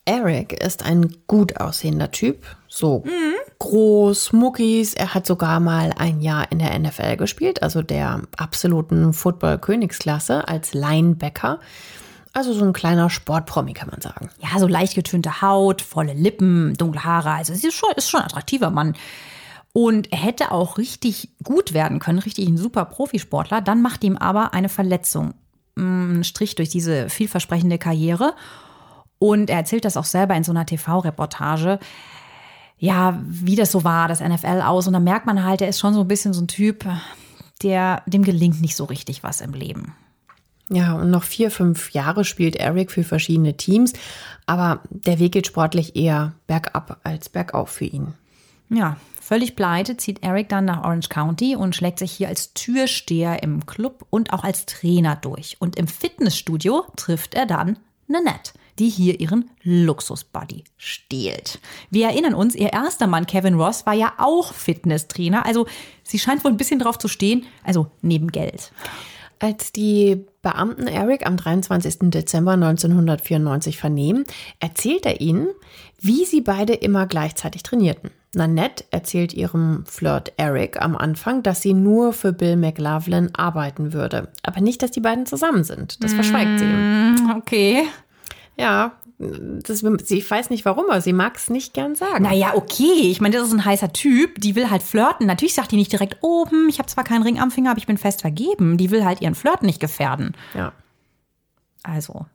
Eric 0.06 0.54
ist 0.54 0.84
ein 0.84 1.15
gut 1.27 1.58
aussehender 1.58 2.12
Typ, 2.12 2.45
so 2.67 3.04
mhm. 3.06 3.34
groß, 3.60 4.34
Muckis. 4.34 4.93
Er 4.93 5.13
hat 5.13 5.27
sogar 5.27 5.60
mal 5.60 5.93
ein 5.97 6.21
Jahr 6.21 6.51
in 6.51 6.60
der 6.60 6.77
NFL 6.77 7.17
gespielt, 7.17 7.62
also 7.62 7.82
der 7.82 8.21
absoluten 8.38 9.13
Football-Königsklasse 9.13 10.47
als 10.47 10.73
Linebacker. 10.73 11.60
Also 12.33 12.53
so 12.53 12.63
ein 12.63 12.73
kleiner 12.73 13.09
Sportpromi, 13.09 13.73
kann 13.73 13.89
man 13.89 14.01
sagen. 14.01 14.29
Ja, 14.39 14.57
so 14.57 14.67
leicht 14.67 14.95
getönte 14.95 15.41
Haut, 15.41 15.81
volle 15.81 16.13
Lippen, 16.13 16.75
dunkle 16.75 17.03
Haare. 17.03 17.31
Also 17.31 17.51
es 17.51 17.63
ist 17.63 17.75
schon, 17.75 17.89
ist 17.95 18.09
schon 18.09 18.21
ein 18.21 18.25
attraktiver 18.27 18.69
Mann. 18.69 18.95
Und 19.73 20.11
er 20.11 20.19
hätte 20.19 20.51
auch 20.51 20.77
richtig 20.77 21.29
gut 21.43 21.73
werden 21.73 21.99
können, 21.99 22.19
richtig 22.19 22.47
ein 22.47 22.57
super 22.57 22.85
Profisportler. 22.85 23.61
Dann 23.61 23.81
macht 23.81 24.03
ihm 24.03 24.17
aber 24.17 24.53
eine 24.53 24.69
Verletzung 24.69 25.33
einen 25.77 26.23
Strich 26.23 26.55
durch 26.55 26.69
diese 26.69 27.09
vielversprechende 27.09 27.77
Karriere. 27.77 28.33
Und 29.19 29.49
er 29.49 29.57
erzählt 29.57 29.85
das 29.85 29.97
auch 29.97 30.05
selber 30.05 30.35
in 30.35 30.43
so 30.43 30.51
einer 30.51 30.65
TV-Reportage. 30.65 31.79
Ja, 32.77 33.21
wie 33.23 33.55
das 33.55 33.71
so 33.71 33.83
war, 33.83 34.07
das 34.07 34.21
NFL 34.21 34.61
aus. 34.61 34.87
Und 34.87 34.93
da 34.93 34.99
merkt 34.99 35.25
man 35.25 35.43
halt, 35.43 35.61
er 35.61 35.69
ist 35.69 35.79
schon 35.79 35.93
so 35.93 36.01
ein 36.01 36.07
bisschen 36.07 36.33
so 36.33 36.41
ein 36.41 36.47
Typ, 36.47 36.85
der, 37.61 38.01
dem 38.07 38.23
gelingt 38.23 38.61
nicht 38.61 38.75
so 38.75 38.85
richtig 38.85 39.23
was 39.23 39.41
im 39.41 39.53
Leben. 39.53 39.93
Ja, 40.73 40.93
und 40.93 41.12
noch 41.12 41.23
vier, 41.23 41.51
fünf 41.51 41.91
Jahre 41.91 42.23
spielt 42.23 42.55
Eric 42.55 42.91
für 42.91 43.03
verschiedene 43.03 43.57
Teams, 43.57 43.91
aber 44.45 44.79
der 44.89 45.19
Weg 45.19 45.34
geht 45.34 45.47
sportlich 45.47 45.97
eher 45.97 46.34
bergab 46.47 46.99
als 47.03 47.27
bergauf 47.27 47.69
für 47.69 47.86
ihn. 47.86 48.13
Ja, 48.69 48.95
völlig 49.19 49.57
pleite 49.57 49.97
zieht 49.97 50.23
Eric 50.23 50.47
dann 50.47 50.63
nach 50.63 50.86
Orange 50.86 51.10
County 51.10 51.57
und 51.57 51.75
schlägt 51.75 51.99
sich 51.99 52.13
hier 52.13 52.29
als 52.29 52.53
Türsteher 52.53 53.43
im 53.43 53.65
Club 53.65 54.05
und 54.10 54.31
auch 54.31 54.45
als 54.45 54.65
Trainer 54.65 55.17
durch. 55.17 55.57
Und 55.60 55.75
im 55.75 55.88
Fitnessstudio 55.88 56.86
trifft 56.95 57.36
er 57.36 57.45
dann 57.45 57.77
Nanette 58.07 58.53
die 58.79 58.89
hier 58.89 59.19
ihren 59.19 59.49
Luxusbody 59.63 60.63
stehlt. 60.77 61.60
Wir 61.91 62.07
erinnern 62.07 62.34
uns, 62.34 62.55
ihr 62.55 62.73
erster 62.73 63.05
Mann 63.05 63.27
Kevin 63.27 63.53
Ross 63.53 63.86
war 63.86 63.93
ja 63.93 64.13
auch 64.17 64.53
Fitnesstrainer, 64.53 65.45
also 65.45 65.67
sie 66.03 66.17
scheint 66.17 66.43
wohl 66.43 66.51
ein 66.51 66.57
bisschen 66.57 66.79
drauf 66.79 66.97
zu 66.97 67.07
stehen, 67.07 67.45
also 67.63 67.91
neben 68.01 68.31
Geld. 68.31 68.71
Als 69.41 69.71
die 69.71 70.23
Beamten 70.43 70.86
Eric 70.86 71.25
am 71.25 71.36
23. 71.36 72.12
Dezember 72.12 72.51
1994 72.51 73.80
vernehmen, 73.80 74.23
erzählt 74.60 75.08
er 75.08 75.19
ihnen, 75.19 75.47
wie 75.99 76.25
sie 76.25 76.41
beide 76.41 76.73
immer 76.73 77.08
gleichzeitig 77.08 77.63
trainierten. 77.63 78.12
Nanette 78.36 78.86
erzählt 78.91 79.34
ihrem 79.34 79.84
Flirt 79.88 80.32
Eric 80.38 80.80
am 80.80 80.95
Anfang, 80.95 81.41
dass 81.41 81.62
sie 81.62 81.73
nur 81.73 82.13
für 82.13 82.34
Bill 82.34 82.56
McLaughlin 82.56 83.32
arbeiten 83.34 83.93
würde, 83.93 84.30
aber 84.43 84.62
nicht, 84.62 84.84
dass 84.84 84.91
die 84.91 85.01
beiden 85.01 85.25
zusammen 85.25 85.63
sind. 85.63 86.04
Das 86.04 86.13
verschweigt 86.13 86.60
sie 86.60 86.65
ihm. 86.65 87.15
Mm, 87.15 87.32
Okay. 87.38 87.88
Ja, 88.58 88.91
das, 89.63 89.79
sie 89.79 90.17
ich 90.17 90.29
weiß 90.29 90.49
nicht 90.49 90.65
warum, 90.65 90.86
aber 90.89 91.01
sie 91.01 91.13
mag 91.13 91.38
es 91.38 91.49
nicht 91.49 91.73
gern 91.73 91.95
sagen. 91.95 92.23
Naja, 92.23 92.53
okay. 92.55 93.10
Ich 93.12 93.21
meine, 93.21 93.36
das 93.38 93.47
ist 93.47 93.53
ein 93.53 93.65
heißer 93.65 93.93
Typ. 93.93 94.39
Die 94.41 94.55
will 94.55 94.69
halt 94.69 94.84
flirten. 94.84 95.27
Natürlich 95.27 95.53
sagt 95.53 95.71
die 95.71 95.75
nicht 95.75 95.91
direkt, 95.91 96.17
oh, 96.21 96.47
hm, 96.49 96.67
ich 96.69 96.79
habe 96.79 96.88
zwar 96.88 97.03
keinen 97.03 97.23
Ring 97.23 97.39
am 97.39 97.51
Finger, 97.51 97.71
aber 97.71 97.77
ich 97.79 97.88
bin 97.88 97.97
fest 97.97 98.21
vergeben. 98.21 98.77
Die 98.77 98.89
will 98.91 99.05
halt 99.05 99.21
ihren 99.21 99.36
Flirt 99.36 99.63
nicht 99.63 99.79
gefährden. 99.79 100.34
Ja. 100.53 100.71
Also, 101.84 102.25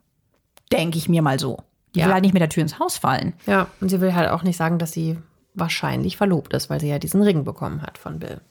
denke 0.71 0.97
ich 0.97 1.09
mir 1.09 1.21
mal 1.21 1.39
so. 1.39 1.57
Die 1.95 1.99
Ja. 1.99 2.05
will 2.07 2.13
halt 2.13 2.23
nicht 2.23 2.33
mit 2.33 2.41
der 2.41 2.49
Tür 2.49 2.63
ins 2.63 2.79
Haus 2.79 2.97
fallen. 2.97 3.33
Ja, 3.45 3.67
und 3.81 3.89
sie 3.89 4.01
will 4.01 4.13
halt 4.13 4.29
auch 4.29 4.43
nicht 4.43 4.57
sagen, 4.57 4.77
dass 4.77 4.91
sie 4.91 5.17
wahrscheinlich 5.53 6.17
verlobt 6.17 6.53
ist, 6.53 6.69
weil 6.69 6.79
sie 6.79 6.89
ja 6.89 6.99
diesen 6.99 7.21
Ring 7.23 7.43
bekommen 7.43 7.81
hat 7.81 7.97
von 7.97 8.19
Bill. 8.19 8.41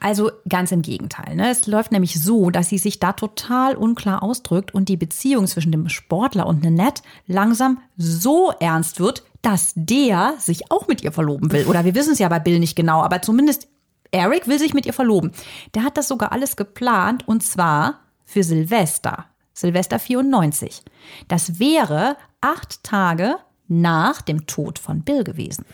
Also 0.00 0.30
ganz 0.48 0.72
im 0.72 0.82
Gegenteil. 0.82 1.36
Ne? 1.36 1.50
Es 1.50 1.66
läuft 1.66 1.92
nämlich 1.92 2.20
so, 2.20 2.50
dass 2.50 2.70
sie 2.70 2.78
sich 2.78 2.98
da 2.98 3.12
total 3.12 3.76
unklar 3.76 4.22
ausdrückt 4.22 4.72
und 4.72 4.88
die 4.88 4.96
Beziehung 4.96 5.46
zwischen 5.46 5.72
dem 5.72 5.88
Sportler 5.88 6.46
und 6.46 6.64
Nanette 6.64 7.02
langsam 7.26 7.78
so 7.96 8.52
ernst 8.60 8.98
wird, 8.98 9.24
dass 9.42 9.72
der 9.74 10.34
sich 10.38 10.70
auch 10.70 10.88
mit 10.88 11.02
ihr 11.02 11.12
verloben 11.12 11.52
will. 11.52 11.66
Oder 11.66 11.84
wir 11.84 11.94
wissen 11.94 12.14
es 12.14 12.18
ja 12.18 12.28
bei 12.28 12.38
Bill 12.38 12.58
nicht 12.58 12.76
genau, 12.76 13.02
aber 13.02 13.22
zumindest 13.22 13.68
Eric 14.10 14.48
will 14.48 14.58
sich 14.58 14.74
mit 14.74 14.86
ihr 14.86 14.92
verloben. 14.92 15.32
Der 15.74 15.84
hat 15.84 15.96
das 15.96 16.08
sogar 16.08 16.32
alles 16.32 16.56
geplant 16.56 17.28
und 17.28 17.42
zwar 17.42 18.00
für 18.24 18.42
Silvester. 18.42 19.26
Silvester 19.52 19.98
94. 19.98 20.82
Das 21.28 21.58
wäre 21.58 22.16
acht 22.40 22.82
Tage 22.82 23.36
nach 23.68 24.22
dem 24.22 24.46
Tod 24.46 24.78
von 24.78 25.02
Bill 25.02 25.24
gewesen. 25.24 25.64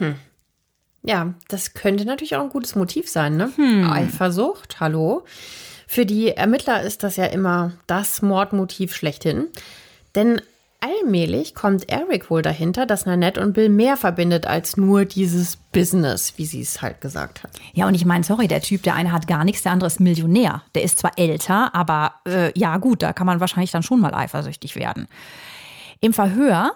Ja, 1.06 1.34
das 1.48 1.74
könnte 1.74 2.04
natürlich 2.04 2.34
auch 2.34 2.42
ein 2.42 2.50
gutes 2.50 2.74
Motiv 2.74 3.08
sein, 3.08 3.36
ne? 3.36 3.52
Eifersucht, 3.88 4.80
hallo. 4.80 5.22
Für 5.86 6.04
die 6.04 6.30
Ermittler 6.30 6.82
ist 6.82 7.04
das 7.04 7.14
ja 7.14 7.26
immer 7.26 7.72
das 7.86 8.22
Mordmotiv 8.22 8.92
schlechthin. 8.92 9.46
Denn 10.16 10.40
allmählich 10.80 11.54
kommt 11.54 11.88
Eric 11.88 12.28
wohl 12.28 12.42
dahinter, 12.42 12.86
dass 12.86 13.06
Nanette 13.06 13.40
und 13.40 13.52
Bill 13.52 13.68
mehr 13.68 13.96
verbindet 13.96 14.48
als 14.48 14.76
nur 14.76 15.04
dieses 15.04 15.56
Business, 15.56 16.34
wie 16.38 16.44
sie 16.44 16.60
es 16.60 16.82
halt 16.82 17.00
gesagt 17.00 17.44
hat. 17.44 17.50
Ja, 17.72 17.86
und 17.86 17.94
ich 17.94 18.04
meine, 18.04 18.24
sorry, 18.24 18.48
der 18.48 18.60
Typ, 18.60 18.82
der 18.82 18.94
eine 18.94 19.12
hat 19.12 19.28
gar 19.28 19.44
nichts, 19.44 19.62
der 19.62 19.72
andere 19.72 19.86
ist 19.86 20.00
Millionär. 20.00 20.62
Der 20.74 20.82
ist 20.82 20.98
zwar 20.98 21.12
älter, 21.16 21.72
aber 21.72 22.14
äh, 22.26 22.50
ja 22.58 22.78
gut, 22.78 23.02
da 23.02 23.12
kann 23.12 23.26
man 23.26 23.38
wahrscheinlich 23.38 23.70
dann 23.70 23.84
schon 23.84 24.00
mal 24.00 24.12
eifersüchtig 24.12 24.74
werden. 24.74 25.06
Im 26.00 26.12
Verhör, 26.12 26.72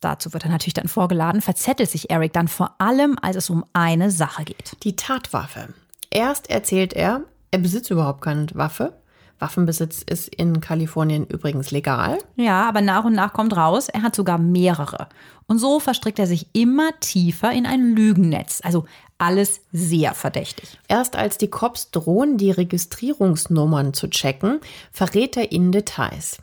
dazu 0.00 0.32
wird 0.32 0.44
er 0.44 0.50
natürlich 0.50 0.74
dann 0.74 0.88
vorgeladen, 0.88 1.40
verzettelt 1.40 1.90
sich 1.90 2.10
Eric 2.10 2.32
dann 2.32 2.48
vor 2.48 2.74
allem, 2.78 3.16
als 3.20 3.36
es 3.36 3.50
um 3.50 3.64
eine 3.72 4.10
Sache 4.10 4.44
geht. 4.44 4.76
Die 4.82 4.96
Tatwaffe. 4.96 5.68
Erst 6.10 6.50
erzählt 6.50 6.92
er, 6.92 7.22
er 7.50 7.58
besitzt 7.58 7.90
überhaupt 7.90 8.22
keine 8.22 8.46
Waffe. 8.54 8.92
Waffenbesitz 9.38 10.02
ist 10.02 10.28
in 10.28 10.60
Kalifornien 10.60 11.26
übrigens 11.26 11.70
legal. 11.70 12.18
Ja, 12.36 12.66
aber 12.66 12.80
nach 12.80 13.04
und 13.04 13.14
nach 13.14 13.32
kommt 13.32 13.54
raus, 13.54 13.88
er 13.88 14.02
hat 14.02 14.16
sogar 14.16 14.38
mehrere. 14.38 15.08
Und 15.46 15.58
so 15.58 15.78
verstrickt 15.78 16.18
er 16.18 16.26
sich 16.26 16.46
immer 16.54 16.90
tiefer 17.00 17.52
in 17.52 17.66
ein 17.66 17.94
Lügennetz. 17.94 18.60
Also 18.64 18.86
alles 19.18 19.60
sehr 19.72 20.14
verdächtig. 20.14 20.78
Erst 20.88 21.16
als 21.16 21.38
die 21.38 21.48
Cops 21.48 21.90
drohen, 21.90 22.36
die 22.38 22.50
Registrierungsnummern 22.50 23.94
zu 23.94 24.08
checken, 24.08 24.60
verrät 24.90 25.36
er 25.36 25.52
ihnen 25.52 25.72
Details. 25.72 26.38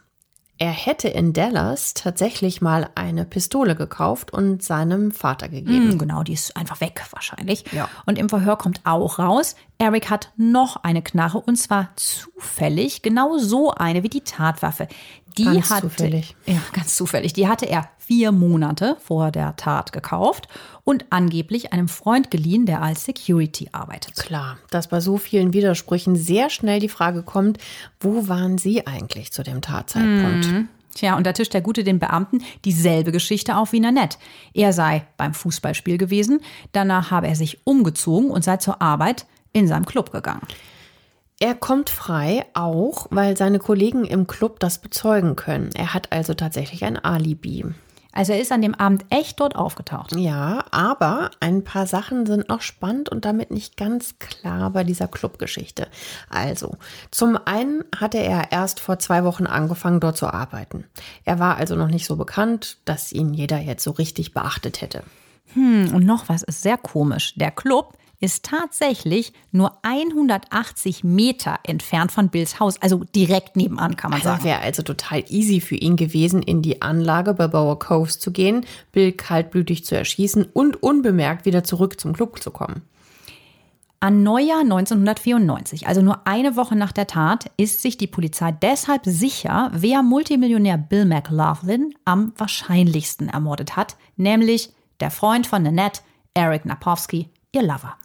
Er 0.59 0.71
hätte 0.71 1.07
in 1.07 1.33
Dallas 1.33 1.93
tatsächlich 1.93 2.61
mal 2.61 2.89
eine 2.95 3.25
Pistole 3.25 3.75
gekauft 3.75 4.31
und 4.31 4.61
seinem 4.61 5.11
Vater 5.11 5.49
gegeben. 5.49 5.91
Hm, 5.91 5.97
genau, 5.97 6.23
die 6.23 6.33
ist 6.33 6.55
einfach 6.55 6.79
weg 6.79 7.03
wahrscheinlich. 7.11 7.65
Ja. 7.71 7.89
Und 8.05 8.19
im 8.19 8.29
Verhör 8.29 8.57
kommt 8.57 8.81
auch 8.83 9.19
raus, 9.19 9.55
Eric 9.84 10.10
hat 10.10 10.32
noch 10.38 10.78
eine 10.78 11.02
Knarre 11.02 11.41
und 11.41 11.58
zwar 11.58 11.89
zufällig 11.98 13.02
genau 13.02 13.38
so 13.38 13.72
eine 13.72 14.02
wie 14.02 14.08
die 14.08 14.22
Tatwaffe. 14.22 14.88
Die 15.38 15.43
Ganz 15.43 15.69
hatte, 15.72 15.89
zufällig. 15.89 16.38
Ja, 16.46 16.62
ganz 16.72 16.96
zufällig. 16.96 17.34
Die 17.34 17.50
hatte 17.50 17.65
er 17.65 17.89
vier 17.98 18.32
Monate 18.32 18.96
vor 19.04 19.30
der 19.30 19.58
Tat 19.58 19.91
gekauft 19.91 20.48
und 20.86 21.08
angeblich 21.10 21.74
einem 21.74 21.89
Freund 21.89 22.32
geliehen, 22.32 22.65
der 22.65 22.82
als 22.82 23.04
Security 23.04 23.67
arbeitet. 23.74 24.15
Klar, 24.15 24.58
dass 24.69 24.88
bei 24.88 25.02
so 25.02 25.17
vielen 25.17 25.52
Widersprüchen 25.52 26.15
sehr 26.15 26.50
schnell 26.50 26.80
die 26.80 26.88
Frage 26.88 27.22
kommt, 27.22 27.58
wo 28.00 28.30
waren 28.30 28.58
Sie 28.58 28.88
eigentlich 28.88 29.34
zu 29.34 29.43
dem 29.43 29.60
Tatzeitpunkt? 29.62 30.69
Tja, 30.96 31.17
und 31.17 31.28
da 31.28 31.34
tischt 31.34 31.54
der 31.54 31.62
Gute 31.62 31.84
den 31.84 32.00
Beamten 32.00 32.41
dieselbe 32.63 33.12
Geschichte 33.12 33.58
auf 33.58 33.74
wie 33.74 33.82
Nanette. 33.82 34.17
Er 34.54 34.72
sei 34.72 35.06
beim 35.17 35.34
Fußballspiel 35.34 35.98
gewesen, 35.98 36.39
danach 36.72 37.12
habe 37.12 37.28
er 37.28 37.36
sich 37.36 37.65
umgezogen 37.65 38.32
und 38.32 38.46
sei 38.46 38.58
zur 38.58 38.82
Arbeit 38.82 39.26
in 39.53 39.67
seinem 39.67 39.85
Club 39.85 40.11
gegangen. 40.11 40.45
Er 41.39 41.55
kommt 41.55 41.89
frei, 41.89 42.45
auch 42.53 43.07
weil 43.09 43.35
seine 43.37 43.59
Kollegen 43.59 44.05
im 44.05 44.27
Club 44.27 44.59
das 44.59 44.79
bezeugen 44.79 45.35
können. 45.35 45.69
Er 45.75 45.93
hat 45.93 46.11
also 46.11 46.33
tatsächlich 46.33 46.85
ein 46.85 46.97
Alibi. 46.97 47.65
Also 48.13 48.31
er 48.31 48.39
ist 48.39 48.51
an 48.51 48.61
dem 48.61 48.75
Abend 48.75 49.05
echt 49.09 49.39
dort 49.39 49.55
aufgetaucht. 49.55 50.15
Ja, 50.15 50.65
aber 50.69 51.31
ein 51.39 51.63
paar 51.63 51.87
Sachen 51.87 52.27
sind 52.27 52.47
noch 52.47 52.61
spannend 52.61 53.09
und 53.09 53.25
damit 53.25 53.49
nicht 53.49 53.75
ganz 53.75 54.19
klar 54.19 54.69
bei 54.69 54.83
dieser 54.83 55.07
Clubgeschichte. 55.07 55.87
Also, 56.29 56.77
zum 57.09 57.37
einen 57.45 57.83
hatte 57.93 58.19
er 58.19 58.51
erst 58.51 58.79
vor 58.79 58.99
zwei 58.99 59.23
Wochen 59.23 59.47
angefangen, 59.47 59.99
dort 59.99 60.15
zu 60.15 60.27
arbeiten. 60.27 60.85
Er 61.25 61.39
war 61.39 61.57
also 61.57 61.75
noch 61.75 61.87
nicht 61.87 62.05
so 62.05 62.15
bekannt, 62.15 62.77
dass 62.85 63.11
ihn 63.11 63.33
jeder 63.33 63.59
jetzt 63.59 63.83
so 63.83 63.91
richtig 63.91 64.31
beachtet 64.33 64.81
hätte. 64.81 65.03
Und 65.55 66.05
noch 66.05 66.29
was 66.29 66.43
ist 66.43 66.61
sehr 66.61 66.77
komisch. 66.77 67.33
Der 67.35 67.51
Club 67.51 67.97
ist 68.23 68.45
tatsächlich 68.45 69.33
nur 69.51 69.79
180 69.81 71.03
Meter 71.03 71.59
entfernt 71.63 72.09
von 72.09 72.29
Bills 72.29 72.57
Haus, 72.57 72.81
also 72.81 73.03
direkt 73.13 73.57
nebenan, 73.57 73.97
kann 73.97 74.12
man 74.12 74.21
Also 74.21 74.29
sagen. 74.29 74.45
wäre 74.45 74.62
also 74.62 74.81
total 74.81 75.25
easy 75.27 75.59
für 75.59 75.75
ihn 75.75 75.97
gewesen, 75.97 76.41
in 76.41 76.62
die 76.62 76.81
Anlage 76.81 77.33
bei 77.33 77.49
Bower 77.49 77.77
Coves 77.77 78.19
zu 78.19 78.31
gehen, 78.31 78.65
Bill 78.93 79.12
kaltblütig 79.12 79.83
zu 79.83 79.97
erschießen 79.97 80.45
und 80.53 80.81
unbemerkt 80.81 81.45
wieder 81.45 81.65
zurück 81.65 81.99
zum 81.99 82.13
Club 82.13 82.41
zu 82.41 82.51
kommen. 82.51 82.83
An 83.99 84.23
Neujahr 84.23 84.62
1994, 84.62 85.88
also 85.88 86.01
nur 86.01 86.25
eine 86.25 86.55
Woche 86.55 86.77
nach 86.77 86.93
der 86.93 87.07
Tat, 87.07 87.51
ist 87.57 87.81
sich 87.81 87.97
die 87.97 88.07
Polizei 88.07 88.53
deshalb 88.53 89.01
sicher, 89.03 89.69
wer 89.73 90.01
Multimillionär 90.01 90.77
Bill 90.77 91.03
McLaughlin 91.03 91.93
am 92.05 92.31
wahrscheinlichsten 92.38 93.27
ermordet 93.27 93.75
hat, 93.75 93.97
nämlich 94.15 94.71
der 95.01 95.12
Freund 95.12 95.45
von 95.45 95.63
Nanette, 95.63 96.01
Eric 96.33 96.65
Napowski, 96.65 97.29
ihr 97.53 97.61
Lover. 97.61 97.95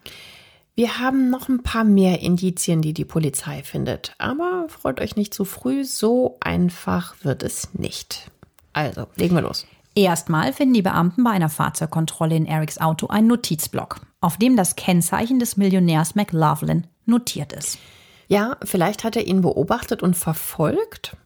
Wir 0.74 1.00
haben 1.00 1.28
noch 1.28 1.48
ein 1.48 1.64
paar 1.64 1.82
mehr 1.82 2.20
Indizien, 2.20 2.82
die 2.82 2.94
die 2.94 3.04
Polizei 3.04 3.64
findet. 3.64 4.14
Aber 4.18 4.66
freut 4.68 5.00
euch 5.00 5.16
nicht 5.16 5.34
zu 5.34 5.44
früh, 5.44 5.84
so 5.84 6.36
einfach 6.40 7.16
wird 7.22 7.42
es 7.42 7.74
nicht. 7.74 8.30
Also, 8.72 9.08
legen 9.16 9.34
wir 9.34 9.42
los. 9.42 9.66
Erstmal 9.96 10.52
finden 10.52 10.74
die 10.74 10.82
Beamten 10.82 11.24
bei 11.24 11.30
einer 11.30 11.48
Fahrzeugkontrolle 11.48 12.36
in 12.36 12.46
Erics 12.46 12.78
Auto 12.78 13.08
einen 13.08 13.26
Notizblock, 13.26 14.00
auf 14.20 14.36
dem 14.36 14.56
das 14.56 14.76
Kennzeichen 14.76 15.40
des 15.40 15.56
Millionärs 15.56 16.14
McLaughlin 16.14 16.86
notiert 17.04 17.52
ist. 17.52 17.78
Ja, 18.28 18.56
vielleicht 18.62 19.02
hat 19.02 19.16
er 19.16 19.26
ihn 19.26 19.40
beobachtet 19.40 20.02
und 20.02 20.16
verfolgt. 20.16 21.16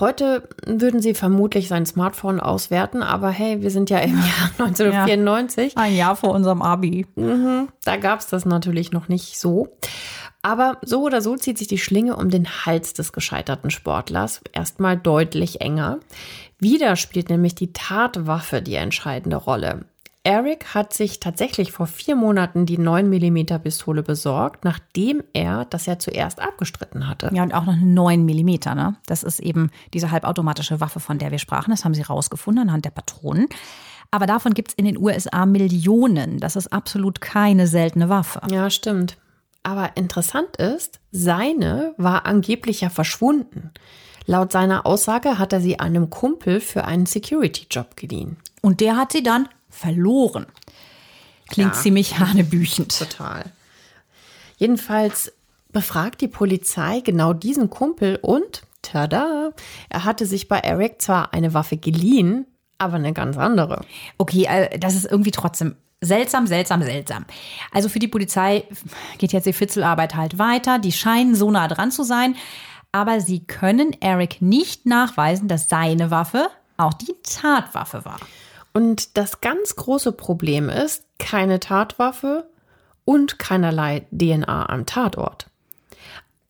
Heute 0.00 0.48
würden 0.66 1.00
sie 1.00 1.14
vermutlich 1.14 1.68
sein 1.68 1.86
Smartphone 1.86 2.40
auswerten, 2.40 3.02
aber 3.02 3.30
hey, 3.30 3.62
wir 3.62 3.70
sind 3.70 3.90
ja 3.90 3.98
im 3.98 4.16
Jahr 4.16 4.50
1994. 4.58 5.76
Ein 5.76 5.94
Jahr 5.94 6.16
vor 6.16 6.34
unserem 6.34 6.62
Abi. 6.62 7.06
Da 7.84 7.96
gab 7.96 8.18
es 8.18 8.26
das 8.26 8.44
natürlich 8.44 8.90
noch 8.90 9.08
nicht 9.08 9.38
so. 9.38 9.76
Aber 10.42 10.78
so 10.82 11.02
oder 11.02 11.22
so 11.22 11.36
zieht 11.36 11.58
sich 11.58 11.68
die 11.68 11.78
Schlinge 11.78 12.16
um 12.16 12.28
den 12.28 12.46
Hals 12.66 12.92
des 12.92 13.12
gescheiterten 13.12 13.70
Sportlers 13.70 14.40
erstmal 14.52 14.96
deutlich 14.96 15.60
enger. 15.60 16.00
Wieder 16.58 16.96
spielt 16.96 17.30
nämlich 17.30 17.54
die 17.54 17.72
Tatwaffe 17.72 18.62
die 18.62 18.74
entscheidende 18.74 19.36
Rolle. 19.36 19.86
Eric 20.26 20.74
hat 20.74 20.94
sich 20.94 21.20
tatsächlich 21.20 21.70
vor 21.70 21.86
vier 21.86 22.16
Monaten 22.16 22.64
die 22.64 22.78
9mm 22.78 23.58
Pistole 23.58 24.02
besorgt, 24.02 24.64
nachdem 24.64 25.22
er 25.34 25.66
das 25.66 25.84
ja 25.84 25.98
zuerst 25.98 26.40
abgestritten 26.40 27.06
hatte. 27.06 27.30
Ja, 27.34 27.42
und 27.42 27.52
auch 27.52 27.66
noch 27.66 27.74
eine 27.74 27.84
9 27.84 28.24
Millimeter, 28.24 28.74
ne? 28.74 28.96
Das 29.04 29.22
ist 29.22 29.38
eben 29.38 29.70
diese 29.92 30.10
halbautomatische 30.10 30.80
Waffe, 30.80 30.98
von 30.98 31.18
der 31.18 31.30
wir 31.30 31.38
sprachen. 31.38 31.70
Das 31.72 31.84
haben 31.84 31.92
sie 31.92 32.00
rausgefunden 32.00 32.62
anhand 32.62 32.86
der 32.86 32.90
Patronen. 32.90 33.48
Aber 34.10 34.24
davon 34.24 34.54
gibt 34.54 34.70
es 34.70 34.74
in 34.76 34.86
den 34.86 34.96
USA 34.96 35.44
Millionen. 35.44 36.40
Das 36.40 36.56
ist 36.56 36.72
absolut 36.72 37.20
keine 37.20 37.66
seltene 37.66 38.08
Waffe. 38.08 38.40
Ja, 38.50 38.70
stimmt. 38.70 39.18
Aber 39.62 39.94
interessant 39.94 40.56
ist, 40.56 41.00
seine 41.10 41.94
war 41.98 42.24
angeblich 42.24 42.80
ja 42.80 42.88
verschwunden. 42.88 43.72
Laut 44.24 44.52
seiner 44.52 44.86
Aussage 44.86 45.38
hat 45.38 45.52
er 45.52 45.60
sie 45.60 45.80
einem 45.80 46.08
Kumpel 46.08 46.60
für 46.60 46.84
einen 46.84 47.04
Security-Job 47.04 47.96
geliehen. 47.96 48.38
Und 48.62 48.80
der 48.80 48.96
hat 48.96 49.12
sie 49.12 49.22
dann 49.22 49.48
verloren. 49.74 50.46
Klingt 51.50 51.74
Ja. 51.74 51.80
ziemlich 51.80 52.18
hanebüchend. 52.18 52.98
Total. 52.98 53.44
Jedenfalls 54.56 55.32
befragt 55.72 56.20
die 56.20 56.28
Polizei 56.28 57.00
genau 57.00 57.32
diesen 57.32 57.68
Kumpel 57.70 58.18
und 58.22 58.62
tada, 58.82 59.50
er 59.88 60.04
hatte 60.04 60.26
sich 60.26 60.46
bei 60.48 60.58
Eric 60.58 61.02
zwar 61.02 61.34
eine 61.34 61.54
Waffe 61.54 61.76
geliehen, 61.76 62.46
aber 62.78 62.94
eine 62.94 63.12
ganz 63.12 63.36
andere. 63.36 63.84
Okay, 64.18 64.44
äh, 64.48 64.78
das 64.78 64.94
ist 64.94 65.06
irgendwie 65.10 65.30
trotzdem 65.32 65.76
seltsam, 66.00 66.46
seltsam, 66.46 66.82
seltsam. 66.82 67.24
Also 67.72 67.88
für 67.88 67.98
die 67.98 68.08
Polizei 68.08 68.64
geht 69.18 69.32
jetzt 69.32 69.46
die 69.46 69.52
Fitzelarbeit 69.52 70.14
halt 70.14 70.38
weiter. 70.38 70.78
Die 70.78 70.92
scheinen 70.92 71.34
so 71.34 71.50
nah 71.50 71.66
dran 71.66 71.90
zu 71.90 72.02
sein, 72.04 72.36
aber 72.92 73.20
sie 73.20 73.40
können 73.44 73.96
Eric 74.00 74.40
nicht 74.42 74.86
nachweisen, 74.86 75.48
dass 75.48 75.68
seine 75.68 76.10
Waffe 76.10 76.48
auch 76.76 76.92
die 76.94 77.14
Tatwaffe 77.22 78.04
war. 78.04 78.20
Und 78.74 79.16
das 79.16 79.40
ganz 79.40 79.76
große 79.76 80.12
Problem 80.12 80.68
ist, 80.68 81.04
keine 81.18 81.60
Tatwaffe 81.60 82.50
und 83.04 83.38
keinerlei 83.38 84.06
DNA 84.10 84.68
am 84.68 84.84
Tatort. 84.84 85.48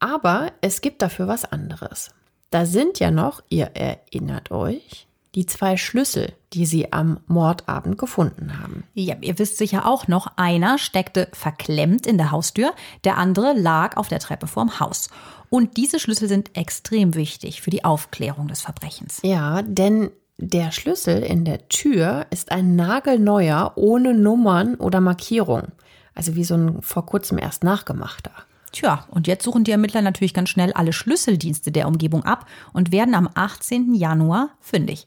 Aber 0.00 0.52
es 0.60 0.80
gibt 0.80 1.02
dafür 1.02 1.28
was 1.28 1.44
anderes. 1.44 2.10
Da 2.50 2.66
sind 2.66 2.98
ja 2.98 3.10
noch, 3.10 3.42
ihr 3.50 3.72
erinnert 3.74 4.50
euch, 4.50 5.06
die 5.34 5.46
zwei 5.46 5.76
Schlüssel, 5.76 6.32
die 6.52 6.64
sie 6.64 6.92
am 6.92 7.18
Mordabend 7.26 7.98
gefunden 7.98 8.58
haben. 8.58 8.84
Ja, 8.94 9.16
ihr 9.20 9.38
wisst 9.38 9.58
sicher 9.58 9.86
auch 9.86 10.06
noch, 10.06 10.28
einer 10.36 10.78
steckte 10.78 11.28
verklemmt 11.32 12.06
in 12.06 12.16
der 12.16 12.30
Haustür, 12.30 12.72
der 13.02 13.18
andere 13.18 13.52
lag 13.52 13.96
auf 13.96 14.08
der 14.08 14.20
Treppe 14.20 14.46
vorm 14.46 14.78
Haus. 14.78 15.10
Und 15.50 15.76
diese 15.76 15.98
Schlüssel 15.98 16.28
sind 16.28 16.56
extrem 16.56 17.14
wichtig 17.14 17.62
für 17.62 17.70
die 17.70 17.84
Aufklärung 17.84 18.48
des 18.48 18.62
Verbrechens. 18.62 19.20
Ja, 19.22 19.62
denn 19.62 20.10
der 20.38 20.72
Schlüssel 20.72 21.22
in 21.22 21.44
der 21.44 21.68
Tür 21.68 22.26
ist 22.30 22.50
ein 22.50 22.74
nagelneuer, 22.74 23.72
ohne 23.76 24.14
Nummern 24.14 24.74
oder 24.74 25.00
Markierung. 25.00 25.68
Also 26.14 26.34
wie 26.34 26.44
so 26.44 26.54
ein 26.54 26.82
vor 26.82 27.06
kurzem 27.06 27.38
erst 27.38 27.64
nachgemachter. 27.64 28.32
Tja, 28.72 29.06
und 29.10 29.28
jetzt 29.28 29.44
suchen 29.44 29.62
die 29.62 29.70
Ermittler 29.70 30.02
natürlich 30.02 30.34
ganz 30.34 30.48
schnell 30.48 30.72
alle 30.72 30.92
Schlüsseldienste 30.92 31.70
der 31.70 31.86
Umgebung 31.86 32.24
ab 32.24 32.46
und 32.72 32.90
werden 32.90 33.14
am 33.14 33.28
18. 33.32 33.94
Januar 33.94 34.50
fündig. 34.60 35.06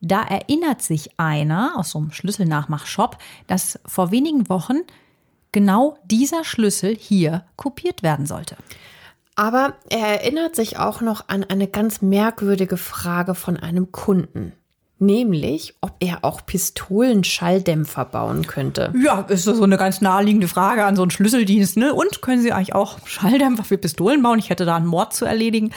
Da 0.00 0.22
erinnert 0.22 0.82
sich 0.82 1.18
einer 1.18 1.72
aus 1.76 1.90
so 1.90 1.98
einem 1.98 2.12
Schlüsselnachmachshop, 2.12 3.18
dass 3.48 3.80
vor 3.84 4.12
wenigen 4.12 4.48
Wochen 4.48 4.78
genau 5.50 5.98
dieser 6.04 6.44
Schlüssel 6.44 6.96
hier 6.96 7.44
kopiert 7.56 8.04
werden 8.04 8.26
sollte. 8.26 8.56
Aber 9.34 9.74
er 9.88 10.06
erinnert 10.06 10.54
sich 10.54 10.78
auch 10.78 11.00
noch 11.00 11.28
an 11.28 11.44
eine 11.44 11.66
ganz 11.66 12.02
merkwürdige 12.02 12.76
Frage 12.76 13.34
von 13.34 13.56
einem 13.56 13.90
Kunden 13.90 14.52
nämlich 15.00 15.74
ob 15.80 15.94
er 16.00 16.18
auch 16.22 16.44
Pistolenschalldämpfer 16.44 18.04
bauen 18.04 18.46
könnte. 18.46 18.92
Ja, 19.02 19.22
ist 19.22 19.44
so 19.44 19.62
eine 19.62 19.76
ganz 19.76 20.00
naheliegende 20.00 20.48
Frage 20.48 20.84
an 20.84 20.96
so 20.96 21.02
einen 21.02 21.10
Schlüsseldienst. 21.10 21.76
Ne? 21.76 21.94
Und 21.94 22.22
können 22.22 22.42
Sie 22.42 22.52
eigentlich 22.52 22.74
auch 22.74 22.98
Schalldämpfer 23.06 23.64
für 23.64 23.78
Pistolen 23.78 24.22
bauen? 24.22 24.38
Ich 24.38 24.50
hätte 24.50 24.64
da 24.64 24.76
einen 24.76 24.86
Mord 24.86 25.14
zu 25.14 25.24
erledigen. 25.24 25.72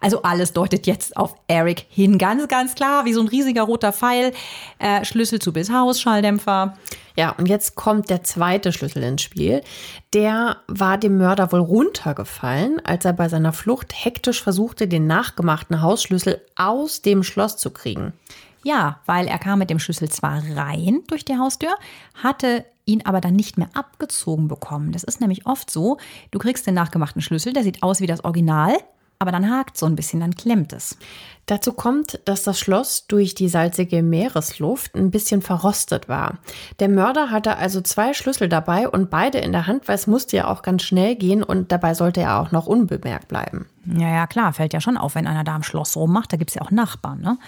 Also 0.00 0.22
alles 0.22 0.52
deutet 0.52 0.86
jetzt 0.88 1.16
auf 1.16 1.36
Eric 1.46 1.86
hin. 1.88 2.18
Ganz, 2.18 2.48
ganz 2.48 2.74
klar, 2.74 3.04
wie 3.04 3.12
so 3.12 3.20
ein 3.20 3.28
riesiger 3.28 3.62
roter 3.62 3.92
Pfeil. 3.92 4.32
Äh, 4.80 5.04
Schlüssel 5.04 5.38
zu 5.38 5.52
bis 5.52 5.70
Haus, 5.70 6.00
Schalldämpfer. 6.00 6.76
Ja, 7.16 7.30
und 7.38 7.46
jetzt 7.46 7.76
kommt 7.76 8.10
der 8.10 8.24
zweite 8.24 8.72
Schlüssel 8.72 9.02
ins 9.02 9.22
Spiel. 9.22 9.62
Der 10.12 10.58
war 10.68 10.98
dem 10.98 11.16
Mörder 11.16 11.52
wohl 11.52 11.60
runtergefallen, 11.60 12.84
als 12.84 13.06
er 13.06 13.14
bei 13.14 13.30
seiner 13.30 13.54
Flucht 13.54 13.94
hektisch 13.94 14.42
versuchte, 14.42 14.86
den 14.86 15.06
nachgemachten 15.06 15.80
Hausschlüssel 15.80 16.42
aus 16.54 17.00
dem 17.00 17.22
Schloss 17.22 17.56
zu 17.56 17.70
kriegen. 17.70 18.12
Ja, 18.62 19.00
weil 19.06 19.26
er 19.26 19.38
kam 19.38 19.58
mit 19.58 19.70
dem 19.70 19.78
Schlüssel 19.78 20.10
zwar 20.10 20.42
rein 20.54 21.00
durch 21.08 21.24
die 21.24 21.38
Haustür, 21.38 21.74
hatte 22.14 22.64
ihn 22.84 23.06
aber 23.06 23.20
dann 23.20 23.34
nicht 23.34 23.56
mehr 23.56 23.70
abgezogen 23.72 24.48
bekommen. 24.48 24.92
Das 24.92 25.02
ist 25.02 25.20
nämlich 25.20 25.46
oft 25.46 25.70
so, 25.70 25.96
du 26.30 26.38
kriegst 26.38 26.66
den 26.66 26.74
nachgemachten 26.74 27.22
Schlüssel, 27.22 27.54
der 27.54 27.62
sieht 27.62 27.82
aus 27.82 28.00
wie 28.00 28.06
das 28.06 28.22
Original, 28.22 28.76
aber 29.22 29.30
dann 29.30 29.48
hakt 29.48 29.78
so 29.78 29.86
ein 29.86 29.94
bisschen, 29.94 30.18
dann 30.18 30.34
klemmt 30.34 30.72
es. 30.72 30.98
Dazu 31.46 31.72
kommt, 31.72 32.20
dass 32.24 32.42
das 32.42 32.58
Schloss 32.58 33.06
durch 33.06 33.34
die 33.34 33.48
salzige 33.48 34.02
Meeresluft 34.02 34.96
ein 34.96 35.12
bisschen 35.12 35.42
verrostet 35.42 36.08
war. 36.08 36.38
Der 36.80 36.88
Mörder 36.88 37.30
hatte 37.30 37.56
also 37.56 37.80
zwei 37.80 38.14
Schlüssel 38.14 38.48
dabei 38.48 38.88
und 38.88 39.10
beide 39.10 39.38
in 39.38 39.52
der 39.52 39.68
Hand, 39.68 39.86
weil 39.86 39.94
es 39.94 40.08
musste 40.08 40.36
ja 40.36 40.48
auch 40.48 40.62
ganz 40.62 40.82
schnell 40.82 41.14
gehen 41.14 41.44
und 41.44 41.70
dabei 41.70 41.94
sollte 41.94 42.20
er 42.20 42.40
auch 42.40 42.50
noch 42.50 42.66
unbemerkt 42.66 43.28
bleiben. 43.28 43.66
Ja, 43.86 44.08
ja, 44.08 44.26
klar, 44.26 44.52
fällt 44.52 44.72
ja 44.72 44.80
schon 44.80 44.96
auf, 44.96 45.14
wenn 45.14 45.28
einer 45.28 45.44
da 45.44 45.54
am 45.54 45.62
Schloss 45.62 45.96
rummacht, 45.96 46.32
da 46.32 46.36
gibt 46.36 46.50
es 46.50 46.56
ja 46.56 46.62
auch 46.62 46.72
Nachbarn, 46.72 47.20
ne? 47.20 47.38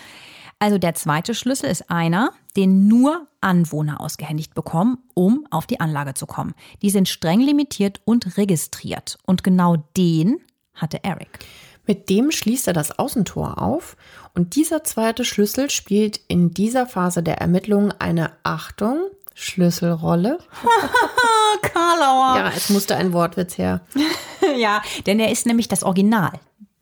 Also 0.60 0.78
der 0.78 0.94
zweite 0.94 1.34
Schlüssel 1.34 1.68
ist 1.68 1.90
einer, 1.90 2.30
den 2.56 2.86
nur 2.86 3.26
Anwohner 3.40 4.00
ausgehändigt 4.00 4.54
bekommen, 4.54 4.98
um 5.12 5.46
auf 5.50 5.66
die 5.66 5.80
Anlage 5.80 6.14
zu 6.14 6.26
kommen. 6.26 6.54
Die 6.80 6.90
sind 6.90 7.08
streng 7.08 7.40
limitiert 7.40 8.00
und 8.04 8.38
registriert. 8.38 9.18
Und 9.26 9.42
genau 9.42 9.76
den 9.96 10.38
hatte 10.74 11.02
Eric. 11.04 11.38
Mit 11.86 12.08
dem 12.08 12.30
schließt 12.30 12.66
er 12.66 12.72
das 12.72 12.98
Außentor 12.98 13.60
auf 13.60 13.96
und 14.34 14.56
dieser 14.56 14.84
zweite 14.84 15.24
Schlüssel 15.24 15.70
spielt 15.70 16.20
in 16.28 16.52
dieser 16.52 16.86
Phase 16.86 17.22
der 17.22 17.38
Ermittlungen 17.38 17.92
eine 17.98 18.32
Achtung, 18.42 18.98
Schlüsselrolle. 19.34 20.38
Karlauer. 21.62 22.36
Ja, 22.38 22.52
es 22.56 22.70
musste 22.70 22.96
ein 22.96 23.12
Wortwitz 23.12 23.58
her. 23.58 23.80
ja, 24.56 24.82
denn 25.06 25.20
er 25.20 25.30
ist 25.30 25.46
nämlich 25.46 25.68
das 25.68 25.82
Original. 25.82 26.32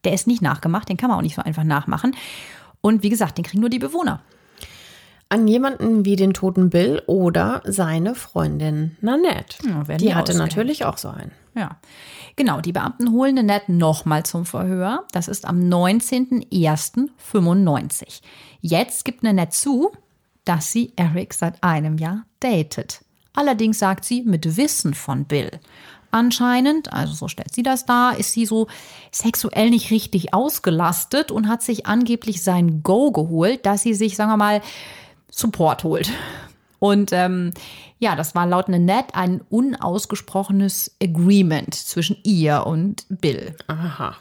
Der 0.04 0.12
ist 0.12 0.26
nicht 0.26 0.42
nachgemacht, 0.42 0.88
den 0.88 0.96
kann 0.96 1.08
man 1.08 1.18
auch 1.18 1.22
nicht 1.22 1.36
so 1.36 1.42
einfach 1.42 1.64
nachmachen. 1.64 2.16
Und 2.80 3.02
wie 3.02 3.08
gesagt, 3.08 3.38
den 3.38 3.44
kriegen 3.44 3.60
nur 3.60 3.70
die 3.70 3.78
Bewohner. 3.78 4.20
An 5.28 5.48
jemanden 5.48 6.04
wie 6.04 6.16
den 6.16 6.34
toten 6.34 6.68
Bill 6.68 7.02
oder 7.06 7.62
seine 7.64 8.14
Freundin 8.14 8.96
Nanette. 9.00 9.56
Ja, 9.66 9.82
die, 9.84 9.96
die 10.04 10.14
hatte 10.14 10.36
natürlich 10.36 10.84
auch 10.84 10.98
so 10.98 11.08
einen. 11.08 11.32
Ja, 11.54 11.78
genau. 12.36 12.60
Die 12.60 12.72
Beamten 12.72 13.12
holen 13.12 13.36
Nanette 13.36 13.72
nochmal 13.72 14.24
zum 14.24 14.44
Verhör. 14.44 15.06
Das 15.12 15.28
ist 15.28 15.46
am 15.46 15.60
19.01.95. 15.60 18.20
Jetzt 18.60 19.04
gibt 19.04 19.22
Nanette 19.22 19.52
zu, 19.52 19.92
dass 20.44 20.72
sie 20.72 20.92
Eric 20.96 21.34
seit 21.34 21.62
einem 21.62 21.98
Jahr 21.98 22.24
datet. 22.40 23.04
Allerdings 23.34 23.78
sagt 23.78 24.04
sie 24.04 24.22
mit 24.22 24.56
Wissen 24.56 24.94
von 24.94 25.24
Bill 25.24 25.60
anscheinend, 26.12 26.92
also 26.92 27.14
so 27.14 27.26
stellt 27.26 27.52
sie 27.52 27.64
das 27.64 27.86
dar, 27.86 28.16
ist 28.16 28.32
sie 28.32 28.46
so 28.46 28.68
sexuell 29.10 29.70
nicht 29.70 29.90
richtig 29.90 30.32
ausgelastet 30.32 31.32
und 31.32 31.48
hat 31.48 31.62
sich 31.62 31.86
angeblich 31.86 32.42
sein 32.42 32.82
Go 32.82 33.10
geholt, 33.10 33.66
dass 33.66 33.82
sie 33.82 33.94
sich, 33.94 34.14
sagen 34.14 34.30
wir 34.30 34.36
mal, 34.36 34.60
Support 35.30 35.84
holt. 35.84 36.12
Und 36.82 37.12
ähm, 37.12 37.52
ja, 38.00 38.16
das 38.16 38.34
war 38.34 38.44
laut 38.44 38.68
Nanette 38.68 39.14
ein 39.14 39.40
unausgesprochenes 39.48 40.96
Agreement 41.00 41.72
zwischen 41.76 42.16
ihr 42.24 42.66
und 42.66 43.06
Bill. 43.08 43.54
Aha. 43.68 44.16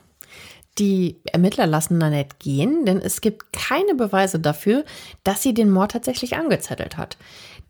Die 0.78 1.20
Ermittler 1.26 1.66
lassen 1.66 1.98
Nanette 1.98 2.36
gehen, 2.38 2.86
denn 2.86 3.00
es 3.00 3.22
gibt 3.22 3.52
keine 3.52 3.96
Beweise 3.96 4.40
dafür, 4.40 4.86
dass 5.24 5.42
sie 5.42 5.56
den 5.56 5.72
Mord 5.72 5.94
tatsächlich 5.94 6.36
angezettelt 6.36 6.98
hat. 6.98 7.18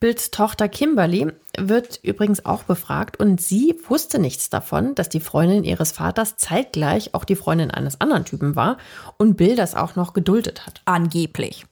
Bills 0.01 0.29
Tochter 0.29 0.67
Kimberly 0.67 1.31
wird 1.57 2.01
übrigens 2.03 2.45
auch 2.45 2.63
befragt 2.63 3.17
und 3.17 3.39
sie 3.39 3.79
wusste 3.87 4.19
nichts 4.19 4.49
davon, 4.49 4.93
dass 4.95 5.07
die 5.07 5.21
Freundin 5.21 5.63
ihres 5.63 5.93
Vaters 5.93 6.35
zeitgleich 6.35 7.15
auch 7.15 7.23
die 7.23 7.37
Freundin 7.37 7.71
eines 7.71 8.01
anderen 8.01 8.25
Typen 8.25 8.57
war 8.57 8.75
und 9.17 9.37
Bill 9.37 9.55
das 9.55 9.73
auch 9.73 9.95
noch 9.95 10.11
geduldet 10.11 10.65
hat. 10.67 10.81
Angeblich. 10.83 11.65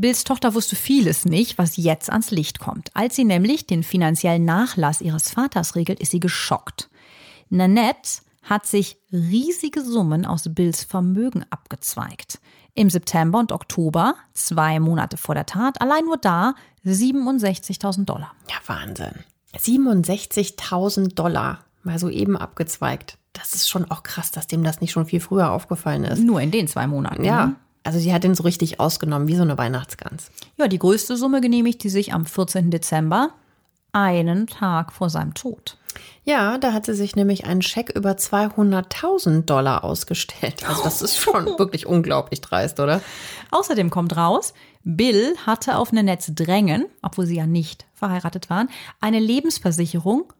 Bills 0.00 0.22
Tochter 0.22 0.54
wusste 0.54 0.76
vieles 0.76 1.24
nicht, 1.24 1.58
was 1.58 1.76
jetzt 1.76 2.08
ans 2.08 2.30
Licht 2.30 2.60
kommt. 2.60 2.90
Als 2.94 3.16
sie 3.16 3.24
nämlich 3.24 3.66
den 3.66 3.82
finanziellen 3.82 4.44
Nachlass 4.44 5.00
ihres 5.00 5.30
Vaters 5.30 5.74
regelt, 5.74 5.98
ist 5.98 6.12
sie 6.12 6.20
geschockt. 6.20 6.88
Nanette 7.50 8.20
hat 8.44 8.64
sich 8.64 8.96
riesige 9.12 9.82
Summen 9.82 10.24
aus 10.24 10.54
Bills 10.54 10.84
Vermögen 10.84 11.44
abgezweigt. 11.50 12.38
Im 12.74 12.90
September 12.90 13.40
und 13.40 13.50
Oktober, 13.50 14.14
zwei 14.34 14.78
Monate 14.78 15.16
vor 15.16 15.34
der 15.34 15.46
Tat, 15.46 15.80
allein 15.80 16.04
nur 16.04 16.16
da 16.16 16.54
67.000 16.86 18.04
Dollar. 18.04 18.30
Ja, 18.48 18.56
Wahnsinn. 18.66 19.24
67.000 19.56 21.16
Dollar, 21.16 21.64
mal 21.82 21.98
so 21.98 22.08
eben 22.08 22.36
abgezweigt. 22.36 23.18
Das 23.32 23.52
ist 23.52 23.68
schon 23.68 23.90
auch 23.90 24.04
krass, 24.04 24.30
dass 24.30 24.46
dem 24.46 24.62
das 24.62 24.80
nicht 24.80 24.92
schon 24.92 25.06
viel 25.06 25.20
früher 25.20 25.50
aufgefallen 25.50 26.04
ist. 26.04 26.22
Nur 26.22 26.40
in 26.40 26.52
den 26.52 26.68
zwei 26.68 26.86
Monaten. 26.86 27.24
Ja. 27.24 27.56
Also 27.88 28.00
sie 28.00 28.12
hat 28.12 28.22
den 28.22 28.34
so 28.34 28.42
richtig 28.42 28.80
ausgenommen, 28.80 29.28
wie 29.28 29.34
so 29.34 29.40
eine 29.40 29.56
Weihnachtsgans. 29.56 30.30
Ja, 30.58 30.68
die 30.68 30.78
größte 30.78 31.16
Summe 31.16 31.40
genehmigt 31.40 31.82
die 31.82 31.88
sich 31.88 32.12
am 32.12 32.26
14. 32.26 32.70
Dezember, 32.70 33.30
einen 33.92 34.46
Tag 34.46 34.92
vor 34.92 35.08
seinem 35.08 35.32
Tod. 35.32 35.78
Ja, 36.22 36.58
da 36.58 36.74
hat 36.74 36.84
sie 36.84 36.92
sich 36.92 37.16
nämlich 37.16 37.46
einen 37.46 37.62
Scheck 37.62 37.88
über 37.88 38.10
200.000 38.10 39.46
Dollar 39.46 39.84
ausgestellt. 39.84 40.68
Also 40.68 40.82
das 40.82 41.00
ist 41.00 41.16
schon 41.16 41.46
wirklich 41.58 41.86
unglaublich 41.86 42.42
dreist, 42.42 42.78
oder? 42.78 43.00
Außerdem 43.52 43.88
kommt 43.88 44.18
raus, 44.18 44.52
Bill 44.84 45.34
hatte 45.46 45.78
auf 45.78 45.90
Netz 45.90 46.30
drängen, 46.34 46.84
obwohl 47.00 47.24
sie 47.24 47.36
ja 47.36 47.46
nicht 47.46 47.86
verheiratet 47.94 48.50
waren, 48.50 48.68
eine 49.00 49.18
Lebensversicherung 49.18 50.30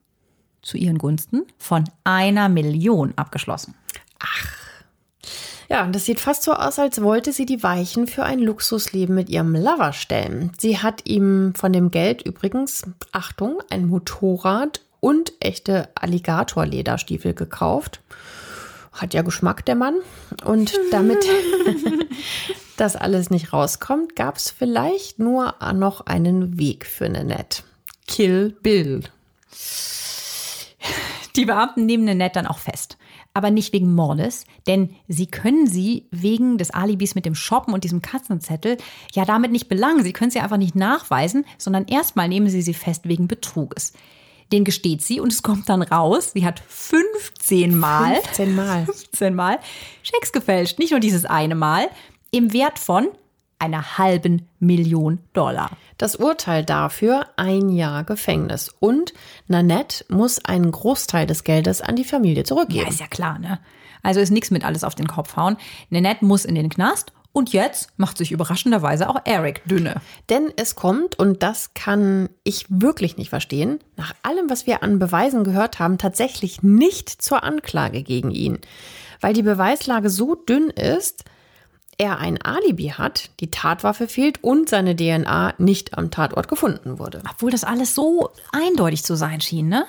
zu 0.60 0.76
ihren 0.76 0.98
Gunsten 0.98 1.46
von 1.56 1.84
einer 2.04 2.50
Million 2.50 3.14
abgeschlossen. 3.16 3.74
Ja, 5.68 5.84
und 5.84 5.94
das 5.94 6.06
sieht 6.06 6.18
fast 6.18 6.44
so 6.44 6.54
aus, 6.54 6.78
als 6.78 7.02
wollte 7.02 7.32
sie 7.32 7.44
die 7.44 7.62
Weichen 7.62 8.06
für 8.06 8.24
ein 8.24 8.38
Luxusleben 8.38 9.14
mit 9.14 9.28
ihrem 9.28 9.54
Lover 9.54 9.92
stellen. 9.92 10.50
Sie 10.58 10.78
hat 10.78 11.06
ihm 11.06 11.52
von 11.54 11.74
dem 11.74 11.90
Geld 11.90 12.22
übrigens, 12.22 12.84
Achtung, 13.12 13.58
ein 13.68 13.86
Motorrad 13.86 14.80
und 15.00 15.32
echte 15.40 15.90
Alligatorlederstiefel 15.94 17.34
gekauft. 17.34 18.00
Hat 18.92 19.12
ja 19.12 19.20
Geschmack 19.20 19.64
der 19.66 19.74
Mann. 19.74 19.96
Und 20.42 20.72
damit 20.90 21.18
das 22.78 22.96
alles 22.96 23.28
nicht 23.28 23.52
rauskommt, 23.52 24.16
gab 24.16 24.36
es 24.36 24.50
vielleicht 24.50 25.18
nur 25.18 25.54
noch 25.74 26.06
einen 26.06 26.58
Weg 26.58 26.86
für 26.86 27.10
Nanette. 27.10 27.62
Kill 28.06 28.56
Bill. 28.62 29.02
Die 31.36 31.44
Beamten 31.44 31.84
nehmen 31.84 32.06
Nanette 32.06 32.34
dann 32.34 32.46
auch 32.46 32.58
fest. 32.58 32.96
Aber 33.34 33.50
nicht 33.50 33.72
wegen 33.72 33.94
Mordes, 33.94 34.44
denn 34.66 34.96
sie 35.06 35.26
können 35.26 35.66
sie 35.66 36.08
wegen 36.10 36.58
des 36.58 36.70
Alibis 36.70 37.14
mit 37.14 37.24
dem 37.24 37.34
Shoppen 37.34 37.72
und 37.72 37.84
diesem 37.84 38.02
Katzenzettel 38.02 38.78
ja 39.12 39.24
damit 39.24 39.52
nicht 39.52 39.68
belangen. 39.68 40.02
Sie 40.02 40.12
können 40.12 40.30
sie 40.30 40.40
einfach 40.40 40.56
nicht 40.56 40.74
nachweisen, 40.74 41.44
sondern 41.56 41.86
erstmal 41.86 42.28
nehmen 42.28 42.48
sie 42.48 42.62
sie 42.62 42.74
fest 42.74 43.08
wegen 43.08 43.28
Betruges. 43.28 43.92
Den 44.50 44.64
gesteht 44.64 45.02
sie 45.02 45.20
und 45.20 45.32
es 45.32 45.42
kommt 45.42 45.68
dann 45.68 45.82
raus, 45.82 46.32
sie 46.32 46.44
hat 46.44 46.62
15 46.66 47.78
Mal, 47.78 48.14
15 48.16 48.56
Mal, 48.56 48.84
15 48.86 49.34
Mal 49.34 49.58
Schecks 50.02 50.32
gefälscht. 50.32 50.78
Nicht 50.78 50.90
nur 50.90 51.00
dieses 51.00 51.26
eine 51.26 51.54
Mal, 51.54 51.88
im 52.30 52.52
Wert 52.52 52.78
von 52.78 53.08
einer 53.58 53.98
halben 53.98 54.48
Million 54.60 55.18
Dollar. 55.32 55.70
Das 55.96 56.16
Urteil 56.16 56.64
dafür 56.64 57.26
ein 57.36 57.70
Jahr 57.70 58.04
Gefängnis. 58.04 58.74
Und 58.80 59.12
Nanette 59.48 60.04
muss 60.08 60.44
einen 60.44 60.70
Großteil 60.70 61.26
des 61.26 61.44
Geldes 61.44 61.80
an 61.80 61.96
die 61.96 62.04
Familie 62.04 62.44
zurückgeben. 62.44 62.84
Ja, 62.84 62.88
ist 62.88 63.00
ja 63.00 63.06
klar, 63.06 63.38
ne? 63.38 63.58
Also 64.02 64.20
ist 64.20 64.30
nichts 64.30 64.50
mit 64.50 64.64
alles 64.64 64.84
auf 64.84 64.94
den 64.94 65.08
Kopf 65.08 65.36
hauen. 65.36 65.56
Nanette 65.90 66.24
muss 66.24 66.44
in 66.44 66.54
den 66.54 66.68
Knast 66.68 67.12
und 67.32 67.52
jetzt 67.52 67.90
macht 67.96 68.18
sich 68.18 68.32
überraschenderweise 68.32 69.08
auch 69.08 69.20
Eric 69.24 69.62
dünne. 69.64 70.00
Denn 70.28 70.52
es 70.56 70.74
kommt, 70.74 71.18
und 71.18 71.42
das 71.42 71.74
kann 71.74 72.28
ich 72.42 72.66
wirklich 72.68 73.16
nicht 73.16 73.30
verstehen, 73.30 73.80
nach 73.96 74.14
allem, 74.22 74.50
was 74.50 74.66
wir 74.66 74.82
an 74.82 74.98
Beweisen 74.98 75.44
gehört 75.44 75.78
haben, 75.78 75.98
tatsächlich 75.98 76.62
nicht 76.62 77.10
zur 77.10 77.42
Anklage 77.42 78.02
gegen 78.02 78.30
ihn. 78.30 78.58
Weil 79.20 79.34
die 79.34 79.42
Beweislage 79.42 80.10
so 80.10 80.34
dünn 80.34 80.70
ist, 80.70 81.24
er 81.98 82.18
ein 82.18 82.40
Alibi 82.40 82.94
hat, 82.96 83.30
die 83.40 83.50
Tatwaffe 83.50 84.08
fehlt 84.08 84.42
und 84.42 84.68
seine 84.68 84.96
DNA 84.96 85.54
nicht 85.58 85.98
am 85.98 86.10
Tatort 86.10 86.48
gefunden 86.48 86.98
wurde. 86.98 87.22
Obwohl 87.28 87.50
das 87.50 87.64
alles 87.64 87.94
so 87.94 88.30
eindeutig 88.52 89.02
zu 89.04 89.16
sein 89.16 89.40
schien, 89.40 89.68
ne? 89.68 89.84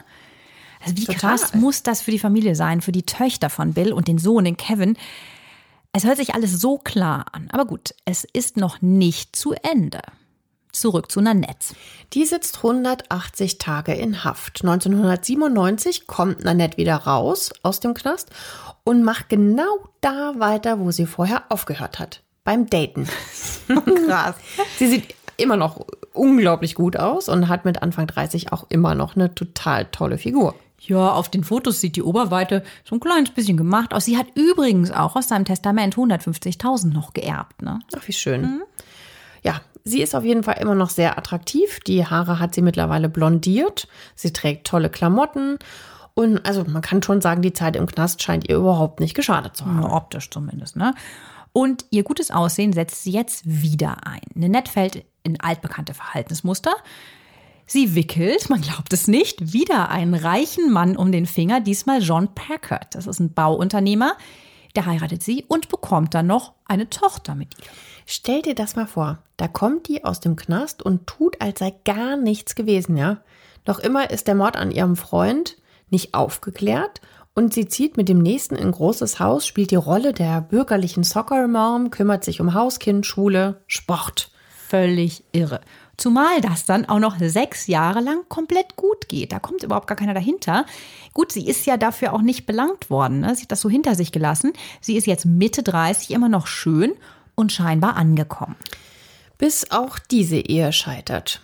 Also 0.81 0.97
wie 0.97 1.05
Total. 1.05 1.19
krass 1.19 1.53
muss 1.53 1.83
das 1.83 2.01
für 2.01 2.11
die 2.11 2.19
Familie 2.19 2.55
sein, 2.55 2.81
für 2.81 2.91
die 2.91 3.05
Töchter 3.05 3.49
von 3.49 3.73
Bill 3.73 3.93
und 3.93 4.07
den 4.07 4.17
Sohn, 4.17 4.45
den 4.45 4.57
Kevin. 4.57 4.97
Es 5.91 6.05
hört 6.05 6.17
sich 6.17 6.33
alles 6.33 6.59
so 6.59 6.77
klar 6.77 7.25
an. 7.31 7.49
Aber 7.51 7.65
gut, 7.65 7.93
es 8.05 8.23
ist 8.23 8.57
noch 8.57 8.81
nicht 8.81 9.35
zu 9.35 9.53
Ende. 9.53 10.01
Zurück 10.71 11.11
zu 11.11 11.21
Nanette. 11.21 11.73
Die 12.13 12.25
sitzt 12.25 12.57
180 12.57 13.57
Tage 13.57 13.93
in 13.93 14.23
Haft. 14.23 14.61
1997 14.61 16.07
kommt 16.07 16.43
Nanette 16.43 16.77
wieder 16.77 16.95
raus 16.95 17.51
aus 17.63 17.79
dem 17.79 17.93
Knast 17.93 18.29
und 18.83 19.03
macht 19.03 19.29
genau 19.29 19.79
da 20.01 20.33
weiter, 20.37 20.79
wo 20.79 20.91
sie 20.91 21.05
vorher 21.05 21.43
aufgehört 21.49 21.99
hat. 21.99 22.21
Beim 22.43 22.69
Daten. 22.69 23.07
Krass. 24.07 24.35
sie 24.77 24.87
sieht 24.87 25.15
immer 25.37 25.57
noch 25.57 25.85
unglaublich 26.13 26.75
gut 26.75 26.97
aus 26.97 27.29
und 27.29 27.47
hat 27.47 27.65
mit 27.65 27.81
Anfang 27.81 28.07
30 28.07 28.51
auch 28.51 28.65
immer 28.69 28.95
noch 28.95 29.15
eine 29.15 29.33
total 29.33 29.85
tolle 29.85 30.17
Figur. 30.17 30.55
Ja, 30.79 31.11
auf 31.11 31.29
den 31.29 31.43
Fotos 31.43 31.81
sieht 31.81 31.95
die 31.95 32.03
Oberweite 32.03 32.63
so 32.85 32.95
ein 32.95 32.99
kleines 32.99 33.31
bisschen 33.31 33.57
gemacht 33.57 33.93
aus. 33.93 34.05
Sie 34.05 34.17
hat 34.17 34.27
übrigens 34.35 34.91
auch 34.91 35.15
aus 35.15 35.27
seinem 35.27 35.45
Testament 35.45 35.95
150.000 35.95 36.93
noch 36.93 37.13
geerbt. 37.13 37.61
Ne? 37.61 37.79
Ach, 37.95 38.07
wie 38.07 38.13
schön. 38.13 38.41
Mhm. 38.41 38.63
Sie 39.89 40.01
ist 40.01 40.15
auf 40.15 40.23
jeden 40.23 40.43
Fall 40.43 40.57
immer 40.59 40.75
noch 40.75 40.89
sehr 40.89 41.17
attraktiv. 41.17 41.79
Die 41.81 42.05
Haare 42.05 42.39
hat 42.39 42.53
sie 42.53 42.61
mittlerweile 42.61 43.09
blondiert. 43.09 43.87
Sie 44.15 44.31
trägt 44.31 44.67
tolle 44.67 44.89
Klamotten 44.89 45.57
und 46.13 46.45
also 46.45 46.65
man 46.65 46.81
kann 46.81 47.01
schon 47.01 47.21
sagen, 47.21 47.41
die 47.41 47.53
Zeit 47.53 47.77
im 47.77 47.87
Knast 47.87 48.21
scheint 48.21 48.49
ihr 48.49 48.57
überhaupt 48.57 48.99
nicht 48.99 49.15
geschadet 49.15 49.55
zu 49.55 49.65
haben. 49.65 49.85
Optisch 49.85 50.29
zumindest, 50.29 50.75
ne? 50.75 50.93
Und 51.53 51.85
ihr 51.89 52.03
gutes 52.03 52.29
Aussehen 52.29 52.73
setzt 52.73 53.03
sie 53.03 53.11
jetzt 53.11 53.41
wieder 53.45 54.05
ein. 54.05 54.21
Nanette 54.35 54.71
fällt 54.71 55.05
in 55.23 55.39
altbekannte 55.39 55.93
Verhaltensmuster. 55.93 56.71
Sie 57.65 57.95
wickelt, 57.95 58.49
man 58.49 58.61
glaubt 58.61 58.91
es 58.91 59.07
nicht, 59.07 59.53
wieder 59.53 59.89
einen 59.89 60.13
reichen 60.13 60.71
Mann 60.71 60.97
um 60.97 61.11
den 61.11 61.25
Finger, 61.25 61.61
diesmal 61.61 62.01
John 62.01 62.35
Packard. 62.35 62.93
Das 62.95 63.07
ist 63.07 63.19
ein 63.19 63.33
Bauunternehmer. 63.33 64.17
Der 64.75 64.85
heiratet 64.85 65.23
sie 65.23 65.45
und 65.47 65.69
bekommt 65.69 66.13
dann 66.13 66.27
noch 66.27 66.53
eine 66.65 66.89
Tochter 66.89 67.33
mit 67.33 67.57
ihr. 67.59 67.69
Stell 68.11 68.41
dir 68.41 68.55
das 68.55 68.75
mal 68.75 68.87
vor. 68.87 69.19
Da 69.37 69.47
kommt 69.47 69.87
die 69.87 70.03
aus 70.03 70.19
dem 70.19 70.35
Knast 70.35 70.81
und 70.81 71.05
tut, 71.05 71.39
als 71.41 71.59
sei 71.59 71.75
gar 71.85 72.17
nichts 72.17 72.55
gewesen, 72.55 72.97
ja? 72.97 73.17
Doch 73.65 73.77
immer 73.77 74.09
ist 74.09 74.27
der 74.27 74.33
Mord 74.33 74.57
an 74.57 74.71
ihrem 74.71 74.95
Freund 74.95 75.57
nicht 75.91 76.15
aufgeklärt 76.15 77.01
und 77.35 77.53
sie 77.53 77.67
zieht 77.67 77.97
mit 77.97 78.09
dem 78.09 78.17
nächsten 78.17 78.55
in 78.55 78.71
großes 78.71 79.19
Haus, 79.19 79.45
spielt 79.45 79.69
die 79.69 79.75
Rolle 79.75 80.11
der 80.11 80.41
bürgerlichen 80.41 81.03
Soccer 81.03 81.47
Mom, 81.47 81.91
kümmert 81.91 82.23
sich 82.23 82.41
um 82.41 82.55
Hauskind, 82.55 83.05
Schule, 83.05 83.61
Sport. 83.67 84.31
Völlig 84.67 85.23
irre. 85.31 85.61
Zumal 85.95 86.41
das 86.41 86.65
dann 86.65 86.89
auch 86.89 86.99
noch 86.99 87.17
sechs 87.19 87.67
Jahre 87.67 87.99
lang 87.99 88.23
komplett 88.27 88.75
gut 88.75 89.07
geht. 89.07 89.33
Da 89.33 89.39
kommt 89.39 89.61
überhaupt 89.61 89.87
gar 89.87 89.97
keiner 89.97 90.15
dahinter. 90.15 90.65
Gut, 91.13 91.31
sie 91.31 91.47
ist 91.47 91.67
ja 91.67 91.77
dafür 91.77 92.13
auch 92.13 92.21
nicht 92.21 92.47
belangt 92.47 92.89
worden. 92.89 93.19
Ne? 93.19 93.35
Sie 93.35 93.43
hat 93.43 93.51
das 93.51 93.61
so 93.61 93.69
hinter 93.69 93.93
sich 93.93 94.11
gelassen. 94.11 94.53
Sie 94.81 94.95
ist 94.95 95.05
jetzt 95.05 95.25
Mitte 95.25 95.61
30, 95.61 96.11
immer 96.11 96.29
noch 96.29 96.47
schön 96.47 96.93
und 97.39 97.51
scheinbar 97.53 97.95
angekommen. 97.95 98.57
Bis 99.37 99.71
auch 99.71 99.97
diese 99.97 100.37
Ehe 100.37 100.73
scheitert. 100.73 101.41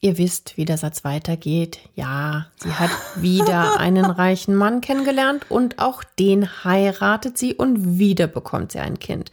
Ihr 0.00 0.18
wisst, 0.18 0.56
wie 0.56 0.64
der 0.64 0.78
Satz 0.78 1.04
weitergeht. 1.04 1.78
Ja, 1.94 2.46
sie 2.62 2.72
hat 2.72 2.90
wieder 3.16 3.78
einen 3.78 4.06
reichen 4.06 4.54
Mann 4.54 4.80
kennengelernt 4.80 5.46
und 5.50 5.78
auch 5.78 6.04
den 6.18 6.64
heiratet 6.64 7.36
sie 7.36 7.54
und 7.54 7.98
wieder 7.98 8.26
bekommt 8.26 8.72
sie 8.72 8.78
ein 8.78 8.98
Kind. 8.98 9.30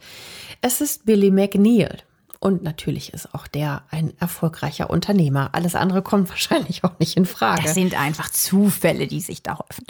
Es 0.60 0.80
ist 0.80 1.06
Billy 1.06 1.30
McNeil. 1.30 1.98
Und 2.44 2.62
natürlich 2.62 3.14
ist 3.14 3.34
auch 3.34 3.46
der 3.46 3.84
ein 3.90 4.12
erfolgreicher 4.20 4.90
Unternehmer. 4.90 5.48
Alles 5.52 5.74
andere 5.74 6.02
kommt 6.02 6.28
wahrscheinlich 6.28 6.84
auch 6.84 6.98
nicht 6.98 7.16
in 7.16 7.24
Frage. 7.24 7.62
Das 7.62 7.72
sind 7.72 7.98
einfach 7.98 8.28
Zufälle, 8.28 9.06
die 9.06 9.22
sich 9.22 9.42
da 9.42 9.58
häufen. 9.58 9.86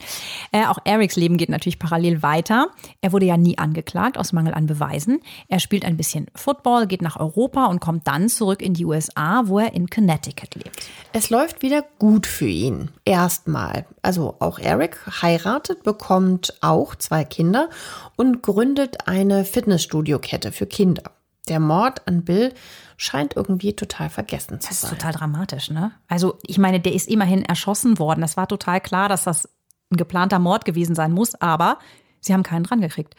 Äh, 0.53 0.67
auch 0.67 0.79
Erics 0.85 1.17
Leben 1.17 1.37
geht 1.37 1.49
natürlich 1.49 1.81
parallel 1.81 2.23
weiter. 2.23 2.69
Er 3.01 3.11
wurde 3.11 3.27
ja 3.27 3.37
nie 3.37 3.59
angeklagt 3.59 4.17
aus 4.17 4.33
Mangel 4.33 4.55
an 4.55 4.67
Beweisen. 4.67 5.21
Er 5.49 5.59
spielt 5.59 5.85
ein 5.85 5.97
bisschen 5.97 6.29
Football, 6.37 6.87
geht 6.87 7.03
nach 7.03 7.19
Europa 7.19 7.67
und 7.67 7.81
kommt 7.81 8.07
dann 8.07 8.29
zurück 8.29 8.63
in 8.63 8.75
die 8.75 8.85
USA, 8.85 9.43
wo 9.47 9.59
er 9.59 9.73
in 9.73 9.91
Connecticut 9.91 10.55
lebt. 10.55 10.87
Es 11.13 11.31
läuft 11.31 11.61
wieder 11.61 11.83
gut 11.99 12.25
für 12.25 12.47
ihn. 12.47 12.93
Erstmal. 13.05 13.85
Also 14.01 14.37
auch 14.39 14.61
Eric 14.61 15.01
heiratet, 15.23 15.83
bekommt 15.83 16.55
auch 16.61 16.95
zwei 16.95 17.25
Kinder 17.25 17.69
und 18.15 18.43
gründet 18.43 19.09
eine 19.09 19.45
Fitnessstudio-Kette 19.45 20.53
für 20.53 20.67
Kinder. 20.67 21.11
Der 21.49 21.61
Mord 21.61 22.07
an 22.07 22.25
Bill 22.25 22.55
scheint 22.97 23.37
irgendwie 23.37 23.75
total 23.75 24.09
vergessen 24.09 24.61
zu 24.61 24.69
sein. 24.69 24.77
Das 24.81 24.85
ist 24.85 24.91
total 24.91 25.13
dramatisch, 25.13 25.71
ne? 25.71 25.93
Also, 26.09 26.39
ich 26.43 26.59
meine, 26.59 26.81
der 26.81 26.95
ist 26.95 27.09
immerhin 27.09 27.45
erschossen 27.45 27.99
worden. 27.99 28.23
Das 28.23 28.37
war 28.37 28.49
total 28.49 28.81
klar, 28.81 29.09
dass 29.09 29.25
das 29.25 29.49
ein 29.91 29.97
geplanter 29.97 30.39
Mord 30.39 30.65
gewesen 30.65 30.95
sein 30.95 31.13
muss, 31.13 31.35
aber 31.35 31.79
sie 32.21 32.33
haben 32.33 32.43
keinen 32.43 32.65
dran 32.65 32.81
gekriegt. 32.81 33.15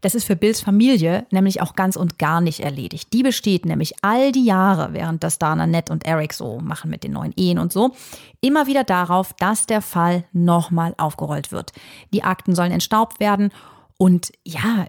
Das 0.00 0.16
ist 0.16 0.24
für 0.24 0.34
Bills 0.34 0.60
Familie 0.60 1.26
nämlich 1.30 1.62
auch 1.62 1.74
ganz 1.74 1.94
und 1.94 2.18
gar 2.18 2.40
nicht 2.40 2.60
erledigt. 2.60 3.12
Die 3.12 3.22
besteht 3.22 3.64
nämlich 3.64 3.94
all 4.02 4.32
die 4.32 4.44
Jahre, 4.44 4.92
während 4.92 5.22
das 5.22 5.38
Dana, 5.38 5.66
Ned 5.66 5.90
und 5.90 6.04
Eric 6.04 6.34
so 6.34 6.58
machen 6.58 6.90
mit 6.90 7.04
den 7.04 7.12
neuen 7.12 7.32
Ehen 7.36 7.60
und 7.60 7.72
so, 7.72 7.92
immer 8.40 8.66
wieder 8.66 8.82
darauf, 8.82 9.32
dass 9.34 9.66
der 9.66 9.80
Fall 9.80 10.24
nochmal 10.32 10.94
aufgerollt 10.98 11.52
wird. 11.52 11.72
Die 12.12 12.24
Akten 12.24 12.56
sollen 12.56 12.72
entstaubt 12.72 13.20
werden 13.20 13.52
und 14.02 14.32
ja, 14.44 14.86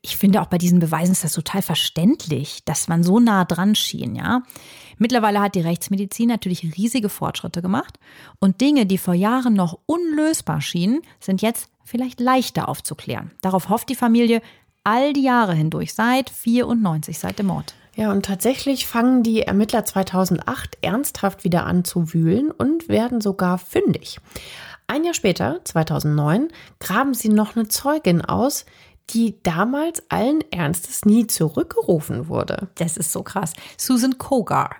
ich 0.00 0.16
finde 0.16 0.40
auch 0.40 0.46
bei 0.46 0.56
diesen 0.56 0.78
Beweisen 0.78 1.12
ist 1.12 1.22
das 1.22 1.34
total 1.34 1.60
verständlich, 1.60 2.64
dass 2.64 2.88
man 2.88 3.02
so 3.02 3.20
nah 3.20 3.44
dran 3.44 3.74
schien, 3.74 4.16
ja. 4.16 4.40
Mittlerweile 4.96 5.42
hat 5.42 5.54
die 5.54 5.60
Rechtsmedizin 5.60 6.28
natürlich 6.30 6.62
riesige 6.74 7.10
Fortschritte 7.10 7.60
gemacht 7.60 7.98
und 8.40 8.62
Dinge, 8.62 8.86
die 8.86 8.96
vor 8.96 9.12
Jahren 9.12 9.52
noch 9.52 9.78
unlösbar 9.84 10.62
schienen, 10.62 11.02
sind 11.20 11.42
jetzt 11.42 11.68
vielleicht 11.84 12.20
leichter 12.20 12.70
aufzuklären. 12.70 13.32
Darauf 13.42 13.68
hofft 13.68 13.90
die 13.90 13.96
Familie 13.96 14.40
all 14.82 15.12
die 15.12 15.24
Jahre 15.24 15.52
hindurch, 15.52 15.92
seit 15.92 16.30
94, 16.30 17.18
seit 17.18 17.38
dem 17.38 17.48
Mord. 17.48 17.74
Ja, 17.96 18.12
und 18.12 18.24
tatsächlich 18.24 18.86
fangen 18.86 19.22
die 19.22 19.42
Ermittler 19.42 19.84
2008 19.84 20.78
ernsthaft 20.80 21.44
wieder 21.44 21.66
an 21.66 21.84
zu 21.84 22.14
wühlen 22.14 22.50
und 22.50 22.88
werden 22.88 23.20
sogar 23.20 23.58
fündig. 23.58 24.20
Ein 24.86 25.04
Jahr 25.04 25.14
später, 25.14 25.60
2009, 25.64 26.48
graben 26.78 27.14
sie 27.14 27.28
noch 27.28 27.56
eine 27.56 27.68
Zeugin 27.68 28.22
aus, 28.22 28.66
die 29.10 29.36
damals 29.42 30.02
allen 30.10 30.40
Ernstes 30.50 31.04
nie 31.04 31.26
zurückgerufen 31.26 32.28
wurde. 32.28 32.68
Das 32.76 32.96
ist 32.96 33.12
so 33.12 33.22
krass. 33.22 33.52
Susan 33.76 34.18
Kogar. 34.18 34.76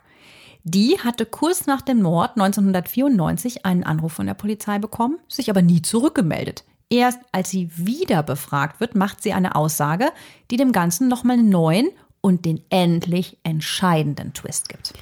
Die 0.63 0.99
hatte 0.99 1.27
kurz 1.27 1.67
nach 1.67 1.83
dem 1.83 2.01
Mord 2.03 2.33
1994 2.37 3.67
einen 3.67 3.85
Anruf 3.85 4.13
von 4.15 4.27
der 4.27 4.35
Polizei 4.35 4.79
bekommen, 4.79 5.19
sich 5.29 5.51
aber 5.51 5.61
nie 5.61 5.83
zurückgemeldet. 5.83 6.65
Erst 6.89 7.21
als 7.33 7.51
sie 7.51 7.71
wieder 7.77 8.23
befragt 8.23 8.81
wird, 8.81 8.95
macht 8.95 9.23
sie 9.23 9.33
eine 9.33 9.57
Aussage, 9.57 10.11
die 10.51 10.57
dem 10.57 10.73
Ganzen 10.73 11.09
nochmal 11.09 11.39
einen 11.39 11.51
neuen 11.51 11.89
und 12.21 12.47
den 12.47 12.63
endlich 12.71 13.37
entscheidenden 13.43 14.33
Twist 14.33 14.71
gibt. 14.71 14.95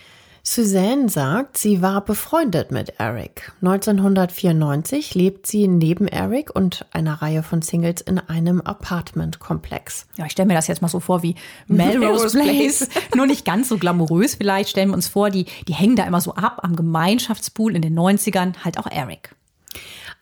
Suzanne 0.44 1.08
sagt, 1.08 1.56
sie 1.56 1.82
war 1.82 2.04
befreundet 2.04 2.72
mit 2.72 2.94
Eric. 2.98 3.52
1994 3.62 5.14
lebt 5.14 5.46
sie 5.46 5.68
neben 5.68 6.08
Eric 6.08 6.54
und 6.54 6.84
einer 6.90 7.22
Reihe 7.22 7.44
von 7.44 7.62
Singles 7.62 8.00
in 8.00 8.18
einem 8.18 8.60
Apartmentkomplex. 8.60 10.06
Ja, 10.16 10.26
ich 10.26 10.32
stelle 10.32 10.48
mir 10.48 10.54
das 10.54 10.66
jetzt 10.66 10.82
mal 10.82 10.88
so 10.88 10.98
vor 10.98 11.22
wie 11.22 11.36
Melrose 11.68 12.36
Place. 12.36 12.88
Nur 13.14 13.26
nicht 13.26 13.44
ganz 13.44 13.68
so 13.68 13.78
glamourös 13.78 14.34
vielleicht. 14.34 14.70
Stellen 14.70 14.88
wir 14.88 14.94
uns 14.94 15.06
vor, 15.06 15.30
die, 15.30 15.46
die 15.68 15.74
hängen 15.74 15.94
da 15.94 16.04
immer 16.04 16.20
so 16.20 16.34
ab 16.34 16.58
am 16.62 16.74
Gemeinschaftspool 16.74 17.76
in 17.76 17.82
den 17.82 17.96
90ern. 17.96 18.64
Halt 18.64 18.78
auch 18.78 18.90
Eric. 18.90 19.36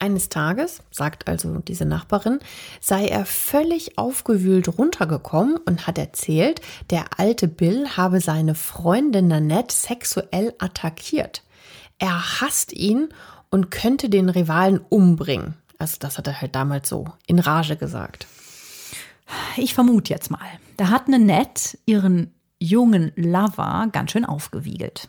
Eines 0.01 0.31
Tages, 0.31 0.83
sagt 0.91 1.29
also 1.29 1.59
diese 1.59 1.85
Nachbarin, 1.85 2.39
sei 2.81 3.07
er 3.09 3.27
völlig 3.27 3.99
aufgewühlt 3.99 4.79
runtergekommen 4.79 5.59
und 5.59 5.87
hat 5.87 5.99
erzählt, 5.99 6.63
der 6.89 7.05
alte 7.19 7.49
Bill 7.49 7.87
habe 7.99 8.21
seine 8.21 8.55
Freundin 8.55 9.29
Nanette 9.29 9.75
sexuell 9.75 10.55
attackiert. 10.59 11.43
Er 11.99 12.41
hasst 12.41 12.73
ihn 12.73 13.11
und 13.51 13.71
könnte 13.71 14.09
den 14.09 14.31
Rivalen 14.31 14.81
umbringen. 14.89 15.55
Also 15.77 15.97
das 16.01 16.17
hat 16.17 16.27
er 16.27 16.41
halt 16.41 16.55
damals 16.55 16.89
so 16.89 17.07
in 17.27 17.39
Rage 17.39 17.77
gesagt. 17.77 18.27
Ich 19.59 19.75
vermute 19.75 20.15
jetzt 20.15 20.31
mal, 20.31 20.41
da 20.79 20.89
hat 20.89 21.09
Nanette 21.09 21.79
ihren 21.85 22.33
jungen 22.59 23.13
Lover 23.17 23.89
ganz 23.93 24.13
schön 24.13 24.25
aufgewiegelt. 24.25 25.09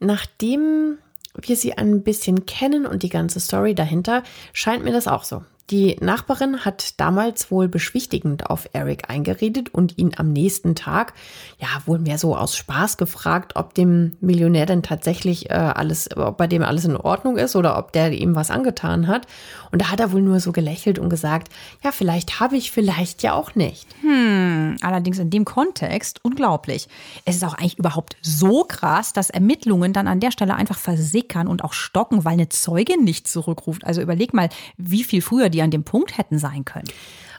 Nachdem 0.00 0.98
wir 1.40 1.56
sie 1.56 1.76
ein 1.76 2.02
bisschen 2.02 2.46
kennen 2.46 2.86
und 2.86 3.02
die 3.02 3.08
ganze 3.08 3.40
Story 3.40 3.74
dahinter, 3.74 4.22
scheint 4.52 4.84
mir 4.84 4.92
das 4.92 5.08
auch 5.08 5.24
so. 5.24 5.42
Die 5.70 5.96
Nachbarin 6.00 6.66
hat 6.66 7.00
damals 7.00 7.50
wohl 7.50 7.68
beschwichtigend 7.68 8.50
auf 8.50 8.68
Eric 8.74 9.08
eingeredet 9.08 9.72
und 9.72 9.96
ihn 9.96 10.12
am 10.18 10.30
nächsten 10.30 10.74
Tag, 10.74 11.14
ja, 11.58 11.68
wohl 11.86 11.98
mehr 11.98 12.18
so 12.18 12.36
aus 12.36 12.54
Spaß 12.54 12.98
gefragt, 12.98 13.56
ob 13.56 13.72
dem 13.72 14.12
Millionär 14.20 14.66
denn 14.66 14.82
tatsächlich 14.82 15.48
äh, 15.48 15.54
alles, 15.54 16.14
ob 16.14 16.36
bei 16.36 16.46
dem 16.46 16.62
alles 16.62 16.84
in 16.84 16.98
Ordnung 16.98 17.38
ist 17.38 17.56
oder 17.56 17.78
ob 17.78 17.92
der 17.92 18.12
ihm 18.12 18.34
was 18.34 18.50
angetan 18.50 19.06
hat. 19.06 19.26
Und 19.72 19.80
da 19.80 19.90
hat 19.90 20.00
er 20.00 20.12
wohl 20.12 20.20
nur 20.20 20.38
so 20.38 20.52
gelächelt 20.52 20.98
und 20.98 21.08
gesagt, 21.08 21.48
ja, 21.82 21.92
vielleicht 21.92 22.40
habe 22.40 22.56
ich, 22.56 22.70
vielleicht 22.70 23.22
ja 23.22 23.32
auch 23.32 23.54
nicht. 23.54 23.86
Hm, 24.02 24.76
allerdings 24.82 25.18
in 25.18 25.30
dem 25.30 25.46
Kontext 25.46 26.20
unglaublich. 26.22 26.88
Es 27.24 27.36
ist 27.36 27.44
auch 27.44 27.54
eigentlich 27.54 27.78
überhaupt 27.78 28.16
so 28.20 28.64
krass, 28.64 29.14
dass 29.14 29.30
Ermittlungen 29.30 29.94
dann 29.94 30.08
an 30.08 30.20
der 30.20 30.30
Stelle 30.30 30.56
einfach 30.56 30.78
versickern 30.78 31.48
und 31.48 31.64
auch 31.64 31.72
stocken, 31.72 32.26
weil 32.26 32.34
eine 32.34 32.50
Zeugin 32.50 33.02
nicht 33.02 33.26
zurückruft. 33.28 33.84
Also 33.84 34.02
überleg 34.02 34.34
mal, 34.34 34.50
wie 34.76 35.04
viel 35.04 35.22
früher 35.22 35.53
die 35.54 35.62
an 35.62 35.70
dem 35.70 35.84
Punkt 35.84 36.18
hätten 36.18 36.38
sein 36.38 36.64
können. 36.64 36.88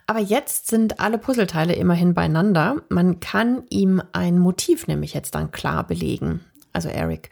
Aber 0.07 0.20
jetzt 0.20 0.68
sind 0.68 0.99
alle 0.99 1.18
Puzzleteile 1.18 1.74
immerhin 1.74 2.13
beieinander. 2.13 2.78
Man 2.89 3.20
kann 3.20 3.63
ihm 3.70 4.01
ein 4.13 4.38
Motiv 4.38 4.88
nämlich 4.88 5.13
jetzt 5.13 5.36
dann 5.36 5.51
klar 5.51 5.86
belegen. 5.86 6.41
Also 6.74 6.89
Eric. 6.89 7.30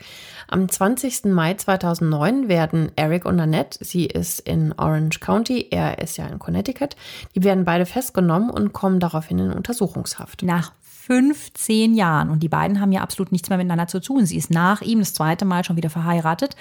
Am 0.48 0.70
20. 0.70 1.26
Mai 1.26 1.54
2009 1.56 2.48
werden 2.48 2.92
Eric 2.96 3.26
und 3.26 3.40
Annette, 3.40 3.84
sie 3.84 4.06
ist 4.06 4.40
in 4.40 4.74
Orange 4.78 5.20
County, 5.20 5.68
er 5.70 6.00
ist 6.00 6.18
ja 6.18 6.28
in 6.28 6.40
Connecticut, 6.40 6.96
die 7.36 7.44
werden 7.44 7.66
beide 7.66 7.86
festgenommen 7.86 8.50
und 8.50 8.72
kommen 8.72 9.02
daraufhin 9.02 9.40
in 9.40 9.52
Untersuchungshaft. 9.52 10.44
Nach 10.44 10.72
15 10.82 11.94
Jahren. 11.94 12.30
Und 12.30 12.42
die 12.42 12.50
beiden 12.50 12.80
haben 12.80 12.94
ja 12.94 13.02
absolut 13.02 13.34
nichts 13.34 13.50
mehr 13.50 13.58
miteinander 13.58 13.88
zu 13.88 14.00
tun. 14.00 14.26
Sie 14.26 14.38
ist 14.38 14.50
nach 14.50 14.82
ihm 14.82 15.00
das 15.00 15.14
zweite 15.14 15.44
Mal 15.44 15.66
schon 15.66 15.76
wieder 15.76 15.90
verheiratet. 15.90 16.56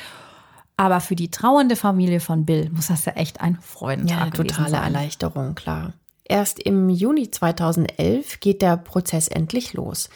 Aber 0.77 1.01
für 1.01 1.17
die 1.17 1.31
trauernde 1.31 1.77
Familie 1.77 2.21
von 2.21 2.45
Bill 2.45 2.71
muss 2.71 2.89
das 2.89 3.05
ja 3.05 3.13
echt 3.13 3.41
ein 3.41 3.59
Freudentag 3.61 4.17
ja, 4.17 4.23
eine 4.23 4.33
totale 4.33 4.71
sein. 4.71 4.83
Erleichterung, 4.95 5.55
klar. 5.55 5.93
Erst 6.25 6.59
im 6.59 6.89
Juni 6.89 7.31
2011 7.31 8.41
geht 8.41 8.63
der 8.63 8.77
Prozess 8.77 9.29
endlich 9.29 9.75
los. 9.75 10.09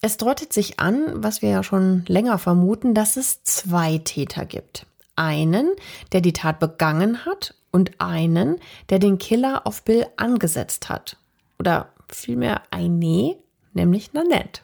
Es 0.00 0.16
deutet 0.16 0.52
sich 0.52 0.80
an, 0.80 1.04
was 1.14 1.42
wir 1.42 1.50
ja 1.50 1.62
schon 1.62 2.04
länger 2.08 2.38
vermuten, 2.38 2.94
dass 2.94 3.16
es 3.16 3.44
zwei 3.44 3.98
Täter 3.98 4.44
gibt. 4.44 4.86
Einen, 5.14 5.70
der 6.10 6.20
die 6.20 6.32
Tat 6.32 6.58
begangen 6.58 7.24
hat 7.24 7.54
und 7.70 8.00
einen, 8.00 8.56
der 8.90 8.98
den 8.98 9.18
Killer 9.18 9.66
auf 9.66 9.84
Bill 9.84 10.06
angesetzt 10.16 10.88
hat. 10.88 11.16
Oder 11.58 11.90
vielmehr 12.08 12.62
eine, 12.70 13.36
nämlich 13.72 14.12
Nanette. 14.12 14.62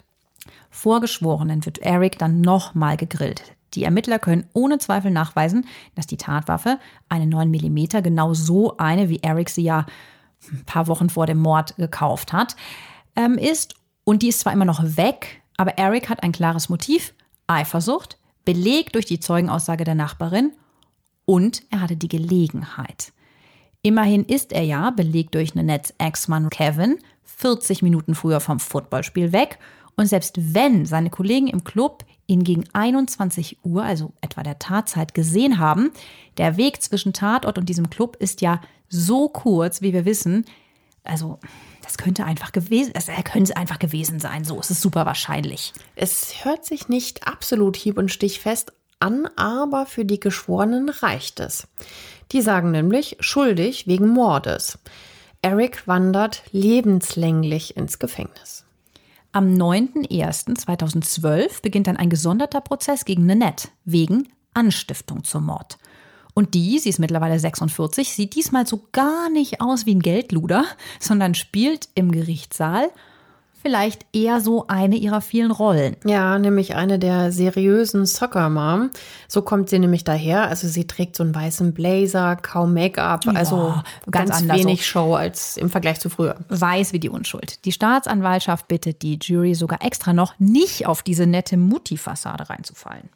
Vorgeschworenen 0.71 1.65
wird 1.65 1.79
Eric 1.79 2.19
dann 2.19 2.41
nochmal 2.41 2.97
gegrillt. 2.97 3.43
Die 3.75 3.85
Ermittler 3.85 4.19
können 4.19 4.47
ohne 4.53 4.79
Zweifel 4.79 5.11
nachweisen, 5.11 5.67
dass 5.95 6.07
die 6.07 6.17
Tatwaffe, 6.17 6.79
eine 7.09 7.27
9 7.27 7.51
mm, 7.51 8.03
genau 8.03 8.35
so 8.35 8.77
eine, 8.77 9.09
wie 9.09 9.21
Eric 9.23 9.51
sie 9.51 9.63
ja 9.63 9.87
ein 10.51 10.65
paar 10.65 10.87
Wochen 10.87 11.11
vor 11.11 11.27
dem 11.27 11.39
Mord 11.39 11.77
gekauft 11.77 12.33
hat, 12.33 12.57
ähm, 13.17 13.37
ist. 13.37 13.75
Und 14.05 14.23
die 14.23 14.29
ist 14.29 14.41
zwar 14.41 14.53
immer 14.53 14.65
noch 14.65 14.83
weg, 14.97 15.43
aber 15.57 15.77
Eric 15.77 16.09
hat 16.09 16.23
ein 16.23 16.33
klares 16.33 16.69
Motiv, 16.69 17.13
Eifersucht, 17.47 18.19
belegt 18.45 18.95
durch 18.95 19.05
die 19.05 19.21
Zeugenaussage 19.21 19.85
der 19.85 19.95
Nachbarin 19.95 20.53
und 21.27 21.63
er 21.71 21.83
hatte 21.83 21.97
die 21.97 22.09
Gelegenheit. 22.09 23.13
Immerhin 23.83 24.25
ist 24.25 24.53
er 24.53 24.63
ja, 24.63 24.91
belegt 24.91 25.35
durch 25.35 25.55
Nanettes 25.55 25.95
Ex-Mann 25.99 26.49
Kevin, 26.49 26.99
40 27.25 27.83
Minuten 27.83 28.15
früher 28.15 28.41
vom 28.41 28.59
Footballspiel 28.59 29.33
weg. 29.33 29.59
Und 29.97 30.07
selbst 30.07 30.55
wenn 30.55 30.87
seine 30.87 31.11
Kollegen 31.11 31.49
im 31.49 31.65
Club 31.65 32.05
ihn 32.29 32.45
gegen 32.45 32.65
21 32.73 33.59
Uhr, 33.65 33.83
also 33.83 34.13
etwa 34.21 34.45
der 34.45 34.61
Tatzeit, 34.61 35.15
gesehen 35.15 35.59
haben. 35.59 35.91
Der 36.37 36.57
Weg 36.57 36.81
zwischen 36.81 37.13
Tatort 37.13 37.59
und 37.59 37.69
diesem 37.69 37.91
Club 37.91 38.17
ist 38.21 38.41
ja 38.43 38.61
so 38.89 39.29
kurz, 39.29 39.83
wie 39.83 39.93
wir 39.93 40.05
wissen. 40.05 40.45
Also, 41.03 41.39
das 41.83 41.97
könnte 41.97 42.25
einfach 42.25 42.53
gewesen, 42.53 42.93
er 42.95 43.23
könnte 43.23 43.57
einfach 43.57 43.79
gewesen 43.79 44.21
sein. 44.21 44.45
So 44.45 44.61
ist 44.61 44.71
es 44.71 44.81
super 44.81 45.07
wahrscheinlich. 45.07 45.73
Es 45.97 46.45
hört 46.45 46.67
sich 46.67 46.89
nicht 46.89 47.27
absolut 47.27 47.77
hieb- 47.77 47.99
und 47.99 48.13
stichfest 48.13 48.73
an, 49.01 49.27
aber 49.37 49.87
für 49.87 50.05
die 50.05 50.21
Geschworenen 50.21 50.91
reicht 50.91 51.41
es. 51.41 51.67
Die 52.33 52.43
sagen 52.43 52.73
nämlich 52.73 53.17
schuldig 53.21 53.87
wegen 53.87 54.09
Mordes. 54.09 54.79
Eric 55.41 55.87
wandert 55.87 56.43
lebenslänglich 56.53 57.77
ins 57.77 57.99
Gefängnis. 57.99 58.67
Am 59.33 59.55
9.01.2012 59.55 61.61
beginnt 61.63 61.87
dann 61.87 61.99
ein 61.99 62.09
gesonderter 62.09 62.63
Prozess 62.63 63.05
gegen 63.05 63.27
Nanette 63.27 63.69
wegen 63.85 64.29
Anstiftung 64.55 65.23
zum 65.23 65.45
Mord. 65.47 65.79
Und 66.35 66.55
die, 66.55 66.79
sie 66.79 66.89
ist 66.89 66.99
mittlerweile 66.99 67.39
46, 67.39 68.15
sieht 68.15 68.35
diesmal 68.35 68.67
so 68.67 68.89
gar 68.93 69.29
nicht 69.29 69.61
aus 69.61 69.85
wie 69.87 69.95
ein 69.95 70.01
Geldluder, 70.01 70.65
sondern 71.01 71.35
spielt 71.35 71.89
im 71.95 72.13
Gerichtssaal 72.13 72.89
vielleicht 73.69 74.07
eher 74.15 74.41
so 74.41 74.67
eine 74.67 74.97
ihrer 74.97 75.21
vielen 75.21 75.51
Rollen. 75.51 75.95
Ja, 76.07 76.39
nämlich 76.39 76.75
eine 76.75 76.99
der 76.99 77.33
seriösen 77.33 78.07
Soccer 78.07 78.49
Mom. 78.49 78.89
So 79.29 79.43
kommt 79.43 79.69
sie 79.69 79.79
nämlich 79.79 80.05
daher. 80.05 80.49
Also 80.49 80.69
sie 80.69 80.87
trägt 80.87 81.17
so 81.17 81.23
einen 81.23 81.35
weißen 81.35 81.75
Blazer, 81.75 82.37
kaum 82.37 82.73
Make-up, 82.73 83.27
also 83.27 83.75
ganz, 84.11 84.31
ganz 84.31 84.49
wenig 84.49 84.87
Show 84.87 85.15
als 85.15 85.59
im 85.59 85.69
Vergleich 85.69 86.01
zu 86.01 86.09
früher. 86.09 86.37
Weiß 86.49 86.95
wie 86.95 86.99
die 86.99 87.11
Unschuld. 87.11 87.63
Die 87.67 87.73
Staatsanwaltschaft 87.73 88.69
bittet 88.69 89.03
die 89.03 89.19
Jury 89.21 89.55
sogar 89.55 89.85
extra 89.85 90.15
noch 90.15 90.33
nicht 90.39 90.87
auf 90.87 91.03
diese 91.03 91.27
nette 91.27 91.59
Mutti-Fassade 91.59 92.49
reinzufallen. 92.49 93.11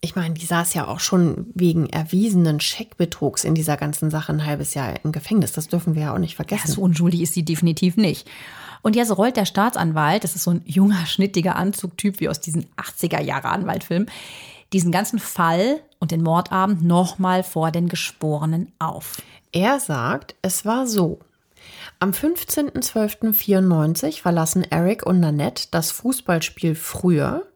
Ich 0.00 0.14
meine, 0.14 0.34
die 0.34 0.46
saß 0.46 0.74
ja 0.74 0.86
auch 0.86 1.00
schon 1.00 1.46
wegen 1.54 1.88
erwiesenen 1.88 2.60
Scheckbetrugs 2.60 3.42
in 3.42 3.56
dieser 3.56 3.76
ganzen 3.76 4.10
Sache 4.10 4.32
ein 4.32 4.46
halbes 4.46 4.74
Jahr 4.74 4.94
im 5.04 5.10
Gefängnis. 5.10 5.52
Das 5.52 5.66
dürfen 5.66 5.96
wir 5.96 6.02
ja 6.02 6.14
auch 6.14 6.18
nicht 6.18 6.36
vergessen. 6.36 6.68
Ja, 6.68 6.74
so 6.74 6.82
unschuldig 6.82 7.20
ist 7.22 7.34
sie 7.34 7.44
definitiv 7.44 7.96
nicht. 7.96 8.28
Und 8.82 8.96
jetzt 8.96 9.16
rollt 9.16 9.36
der 9.36 9.46
Staatsanwalt, 9.46 10.24
das 10.24 10.34
ist 10.34 10.42
so 10.42 10.50
ein 10.50 10.62
junger, 10.64 11.06
schnittiger 11.06 11.56
Anzugtyp 11.56 12.20
wie 12.20 12.28
aus 12.28 12.40
diesen 12.40 12.66
80er-Jahre-Anwaltfilmen, 12.76 14.10
diesen 14.72 14.90
ganzen 14.90 15.18
Fall 15.18 15.80
und 16.00 16.10
den 16.10 16.22
Mordabend 16.22 16.82
nochmal 16.82 17.44
vor 17.44 17.70
den 17.70 17.88
Geschworenen 17.88 18.72
auf. 18.78 19.22
Er 19.52 19.80
sagt, 19.80 20.34
es 20.42 20.64
war 20.64 20.86
so. 20.86 21.20
Am 22.00 22.10
15.12.94 22.10 24.20
verlassen 24.20 24.64
Eric 24.64 25.06
und 25.06 25.20
Nanette 25.20 25.68
das 25.70 25.92
Fußballspiel 25.92 26.74
früher. 26.74 27.46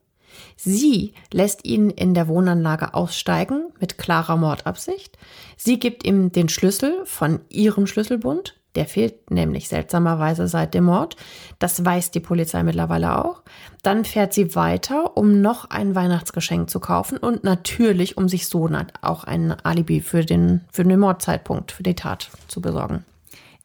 Sie 0.57 1.15
lässt 1.33 1.65
ihn 1.65 1.91
in 1.91 2.15
der 2.15 2.29
Wohnanlage 2.29 2.95
aussteigen 2.95 3.73
mit 3.81 3.99
klarer 3.99 4.37
Mordabsicht. 4.37 5.19
Sie 5.57 5.79
gibt 5.79 6.05
ihm 6.05 6.31
den 6.31 6.49
Schlüssel 6.49 7.05
von 7.05 7.41
ihrem 7.49 7.87
Schlüsselbund. 7.87 8.55
Der 8.77 8.87
fehlt 8.87 9.31
nämlich 9.31 9.69
seltsamerweise 9.69 10.47
seit 10.47 10.75
dem 10.75 10.85
Mord. 10.85 11.17
Das 11.59 11.83
weiß 11.85 12.11
die 12.11 12.21
Polizei 12.21 12.63
mittlerweile 12.63 13.25
auch. 13.25 13.43
Dann 13.83 14.05
fährt 14.05 14.35
sie 14.35 14.55
weiter, 14.55 15.17
um 15.17 15.41
noch 15.41 15.71
ein 15.71 15.95
Weihnachtsgeschenk 15.95 16.69
zu 16.69 16.79
kaufen 16.79 17.17
und 17.17 17.43
natürlich, 17.43 18.19
um 18.19 18.29
sich 18.29 18.47
so 18.47 18.69
auch 19.01 19.25
ein 19.25 19.53
Alibi 19.65 20.01
für 20.01 20.25
den, 20.25 20.61
für 20.71 20.85
den 20.85 21.01
Mordzeitpunkt, 21.01 21.73
für 21.73 21.83
die 21.83 21.95
Tat 21.95 22.31
zu 22.49 22.61
besorgen. 22.61 23.05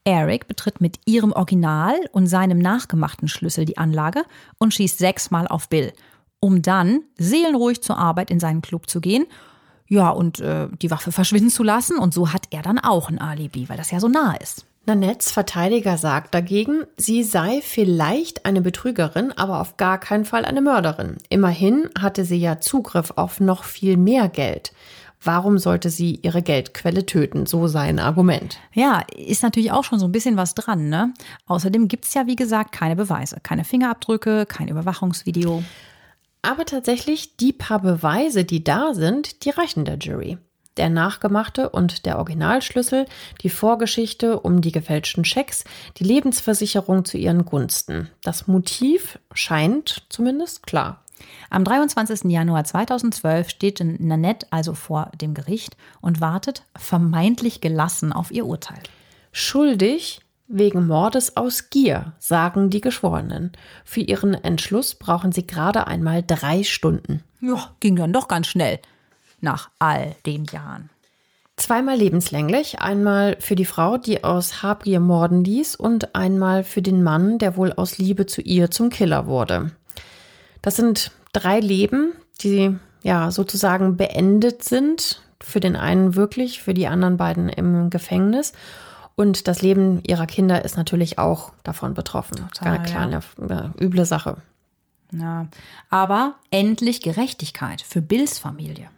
Eric 0.03 0.47
betritt 0.47 0.81
mit 0.81 0.99
ihrem 1.05 1.33
Original 1.33 1.95
und 2.11 2.27
seinem 2.27 2.59
nachgemachten 2.59 3.27
Schlüssel 3.27 3.65
die 3.65 3.77
Anlage 3.77 4.23
und 4.57 4.73
schießt 4.73 4.97
sechsmal 4.97 5.47
auf 5.47 5.69
Bill, 5.69 5.91
um 6.39 6.61
dann 6.61 7.01
seelenruhig 7.17 7.83
zur 7.83 7.97
Arbeit 7.97 8.31
in 8.31 8.39
seinen 8.39 8.61
Club 8.61 8.89
zu 8.89 9.01
gehen 9.01 9.25
ja, 9.91 10.09
und 10.09 10.39
äh, 10.39 10.69
die 10.81 10.89
Waffe 10.89 11.11
verschwinden 11.11 11.49
zu 11.49 11.63
lassen. 11.63 11.97
Und 11.97 12.13
so 12.13 12.31
hat 12.31 12.47
er 12.51 12.61
dann 12.61 12.79
auch 12.79 13.09
ein 13.09 13.19
Alibi, 13.19 13.67
weil 13.67 13.75
das 13.75 13.91
ja 13.91 13.99
so 13.99 14.07
nah 14.07 14.35
ist. 14.35 14.65
Nanettes 14.85 15.31
Verteidiger 15.31 15.97
sagt 15.97 16.33
dagegen, 16.33 16.85
sie 16.97 17.23
sei 17.23 17.61
vielleicht 17.61 18.45
eine 18.45 18.61
Betrügerin, 18.61 19.31
aber 19.31 19.61
auf 19.61 19.77
gar 19.77 19.99
keinen 19.99 20.25
Fall 20.25 20.43
eine 20.43 20.61
Mörderin. 20.61 21.17
Immerhin 21.29 21.89
hatte 21.99 22.25
sie 22.25 22.37
ja 22.37 22.59
Zugriff 22.59 23.13
auf 23.15 23.39
noch 23.39 23.63
viel 23.63 23.95
mehr 23.95 24.27
Geld. 24.27 24.73
Warum 25.23 25.59
sollte 25.59 25.91
sie 25.91 26.19
ihre 26.23 26.41
Geldquelle 26.41 27.05
töten? 27.05 27.45
So 27.45 27.67
sein 27.67 27.99
Argument. 27.99 28.57
Ja, 28.73 29.03
ist 29.15 29.43
natürlich 29.43 29.71
auch 29.71 29.83
schon 29.83 29.99
so 29.99 30.05
ein 30.05 30.11
bisschen 30.11 30.35
was 30.35 30.55
dran, 30.55 30.89
ne? 30.89 31.13
Außerdem 31.45 31.87
gibt 31.87 32.05
es 32.05 32.15
ja, 32.15 32.25
wie 32.25 32.35
gesagt, 32.35 32.71
keine 32.71 32.95
Beweise. 32.95 33.37
Keine 33.43 33.63
Fingerabdrücke, 33.63 34.47
kein 34.47 34.67
Überwachungsvideo. 34.67 35.63
Aber 36.41 36.65
tatsächlich, 36.65 37.37
die 37.37 37.53
paar 37.53 37.81
Beweise, 37.81 38.45
die 38.45 38.63
da 38.63 38.95
sind, 38.95 39.45
die 39.45 39.51
reichen 39.51 39.85
der 39.85 39.99
Jury. 39.99 40.39
Der 40.77 40.89
nachgemachte 40.89 41.69
und 41.69 42.05
der 42.05 42.17
Originalschlüssel, 42.17 43.05
die 43.41 43.49
Vorgeschichte 43.49 44.39
um 44.39 44.61
die 44.61 44.71
gefälschten 44.71 45.25
Schecks, 45.25 45.65
die 45.97 46.05
Lebensversicherung 46.05 47.03
zu 47.03 47.17
ihren 47.17 47.45
Gunsten. 47.45 48.09
Das 48.23 48.47
Motiv 48.47 49.19
scheint 49.33 50.03
zumindest 50.09 50.65
klar. 50.65 51.03
Am 51.49 51.63
23. 51.63 52.31
Januar 52.31 52.63
2012 52.63 53.49
steht 53.49 53.83
Nanette 53.99 54.47
also 54.49 54.73
vor 54.73 55.11
dem 55.19 55.33
Gericht 55.33 55.75
und 55.99 56.21
wartet 56.21 56.63
vermeintlich 56.75 57.61
gelassen 57.61 58.13
auf 58.13 58.31
ihr 58.31 58.45
Urteil. 58.45 58.81
Schuldig 59.31 60.21
wegen 60.47 60.87
Mordes 60.87 61.37
aus 61.37 61.69
Gier, 61.69 62.13
sagen 62.19 62.69
die 62.69 62.81
Geschworenen. 62.81 63.51
Für 63.85 64.01
ihren 64.01 64.33
Entschluss 64.33 64.95
brauchen 64.95 65.31
sie 65.31 65.47
gerade 65.47 65.87
einmal 65.87 66.23
drei 66.25 66.63
Stunden. 66.63 67.23
Ja, 67.39 67.71
ging 67.79 67.95
dann 67.95 68.13
doch 68.13 68.27
ganz 68.27 68.47
schnell. 68.47 68.79
Nach 69.41 69.69
all 69.79 70.15
den 70.25 70.45
Jahren. 70.45 70.89
Zweimal 71.57 71.97
lebenslänglich, 71.97 72.79
einmal 72.79 73.37
für 73.39 73.55
die 73.55 73.65
Frau, 73.65 73.97
die 73.97 74.23
aus 74.23 74.63
Habgier 74.63 74.99
morden 74.99 75.43
ließ, 75.43 75.75
und 75.75 76.15
einmal 76.15 76.63
für 76.63 76.81
den 76.81 77.03
Mann, 77.03 77.37
der 77.37 77.55
wohl 77.55 77.73
aus 77.73 77.97
Liebe 77.97 78.25
zu 78.25 78.41
ihr 78.41 78.71
zum 78.71 78.89
Killer 78.89 79.27
wurde. 79.27 79.71
Das 80.61 80.75
sind 80.75 81.11
drei 81.33 81.59
Leben, 81.59 82.13
die 82.41 82.75
ja 83.03 83.31
sozusagen 83.31 83.97
beendet 83.97 84.63
sind. 84.63 85.21
Für 85.39 85.59
den 85.59 85.75
einen 85.75 86.15
wirklich, 86.15 86.61
für 86.61 86.73
die 86.73 86.87
anderen 86.87 87.17
beiden 87.17 87.49
im 87.49 87.89
Gefängnis. 87.89 88.53
Und 89.15 89.47
das 89.47 89.61
Leben 89.61 90.01
ihrer 90.03 90.27
Kinder 90.27 90.63
ist 90.63 90.77
natürlich 90.77 91.19
auch 91.19 91.51
davon 91.63 91.93
betroffen. 91.93 92.37
Total, 92.53 92.73
Eine 92.73 92.83
kleine, 92.83 93.19
ja. 93.49 93.71
üble 93.79 94.05
Sache. 94.05 94.37
Ja, 95.11 95.47
aber 95.89 96.35
endlich 96.49 97.01
Gerechtigkeit 97.01 97.81
für 97.81 98.01
Bills 98.01 98.39
Familie. 98.39 98.89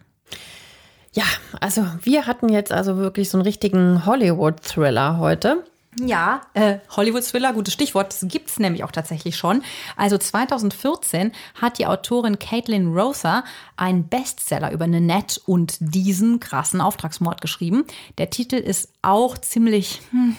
Ja, 1.14 1.24
also 1.60 1.86
wir 2.02 2.26
hatten 2.26 2.48
jetzt 2.48 2.72
also 2.72 2.96
wirklich 2.96 3.30
so 3.30 3.38
einen 3.38 3.46
richtigen 3.46 4.04
Hollywood-Thriller 4.04 5.18
heute. 5.18 5.64
Ja, 6.00 6.40
äh, 6.54 6.78
Hollywood-Thriller, 6.90 7.52
gutes 7.52 7.72
Stichwort, 7.72 8.12
das 8.12 8.28
gibt's 8.28 8.58
nämlich 8.58 8.82
auch 8.82 8.90
tatsächlich 8.90 9.36
schon. 9.36 9.62
Also 9.96 10.18
2014 10.18 11.30
hat 11.54 11.78
die 11.78 11.86
Autorin 11.86 12.40
Caitlin 12.40 12.92
Rother 12.92 13.44
einen 13.76 14.08
Bestseller 14.08 14.72
über 14.72 14.88
Nanette 14.88 15.40
und 15.46 15.76
diesen 15.78 16.40
krassen 16.40 16.80
Auftragsmord 16.80 17.40
geschrieben. 17.40 17.84
Der 18.18 18.30
Titel 18.30 18.56
ist 18.56 18.88
auch 19.02 19.38
ziemlich 19.38 20.02
hm, 20.10 20.36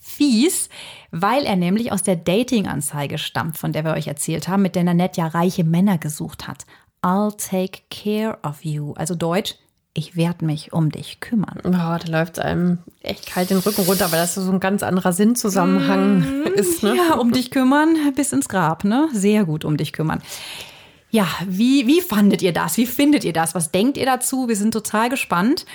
fies, 0.00 0.70
weil 1.10 1.44
er 1.44 1.56
nämlich 1.56 1.92
aus 1.92 2.02
der 2.02 2.16
Dating-Anzeige 2.16 3.18
stammt, 3.18 3.58
von 3.58 3.74
der 3.74 3.84
wir 3.84 3.92
euch 3.92 4.06
erzählt 4.06 4.48
haben, 4.48 4.62
mit 4.62 4.74
der 4.74 4.84
Nanette 4.84 5.20
ja 5.20 5.26
reiche 5.26 5.64
Männer 5.64 5.98
gesucht 5.98 6.48
hat. 6.48 6.64
I'll 7.02 7.36
take 7.36 7.82
care 7.90 8.38
of 8.42 8.64
you. 8.64 8.94
Also 8.94 9.14
Deutsch, 9.14 9.54
ich 9.98 10.16
werde 10.16 10.44
mich 10.44 10.72
um 10.72 10.90
dich 10.90 11.18
kümmern. 11.18 11.58
Oh, 11.64 11.70
da 11.70 11.98
läuft 12.08 12.38
einem 12.38 12.78
echt 13.02 13.26
kalt 13.26 13.50
den 13.50 13.58
Rücken 13.58 13.82
runter, 13.82 14.10
weil 14.12 14.20
das 14.20 14.34
so 14.34 14.50
ein 14.50 14.60
ganz 14.60 14.84
anderer 14.84 15.12
Sinnzusammenhang 15.12 16.20
mm, 16.20 16.46
ist. 16.54 16.84
Ne? 16.84 16.96
Ja, 16.96 17.16
um 17.16 17.32
dich 17.32 17.50
kümmern 17.50 17.96
bis 18.14 18.32
ins 18.32 18.48
Grab, 18.48 18.84
ne? 18.84 19.08
Sehr 19.12 19.44
gut 19.44 19.64
um 19.64 19.76
dich 19.76 19.92
kümmern. 19.92 20.22
Ja, 21.10 21.26
wie, 21.46 21.86
wie 21.86 22.00
fandet 22.00 22.42
ihr 22.42 22.52
das? 22.52 22.76
Wie 22.76 22.86
findet 22.86 23.24
ihr 23.24 23.32
das? 23.32 23.56
Was 23.56 23.72
denkt 23.72 23.96
ihr 23.96 24.06
dazu? 24.06 24.46
Wir 24.46 24.56
sind 24.56 24.72
total 24.72 25.08
gespannt. 25.08 25.66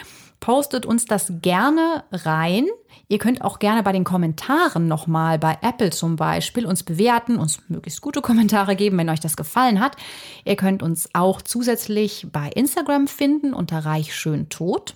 Postet 0.43 0.85
uns 0.85 1.05
das 1.05 1.31
gerne 1.41 2.03
rein. 2.11 2.67
Ihr 3.07 3.17
könnt 3.17 3.41
auch 3.41 3.57
gerne 3.59 3.81
bei 3.81 3.93
den 3.93 4.03
Kommentaren 4.03 4.89
nochmal 4.89 5.39
bei 5.39 5.57
Apple 5.61 5.91
zum 5.91 6.17
Beispiel 6.17 6.65
uns 6.65 6.83
bewerten, 6.83 7.37
uns 7.37 7.61
möglichst 7.69 8.01
gute 8.01 8.19
Kommentare 8.19 8.75
geben, 8.75 8.97
wenn 8.97 9.09
euch 9.09 9.21
das 9.21 9.37
gefallen 9.37 9.79
hat. 9.79 9.95
Ihr 10.43 10.57
könnt 10.57 10.83
uns 10.83 11.07
auch 11.13 11.41
zusätzlich 11.41 12.27
bei 12.29 12.49
Instagram 12.49 13.07
finden 13.07 13.53
unter 13.53 13.85
Reich 13.85 14.13
schön 14.13 14.49
tot. 14.49 14.95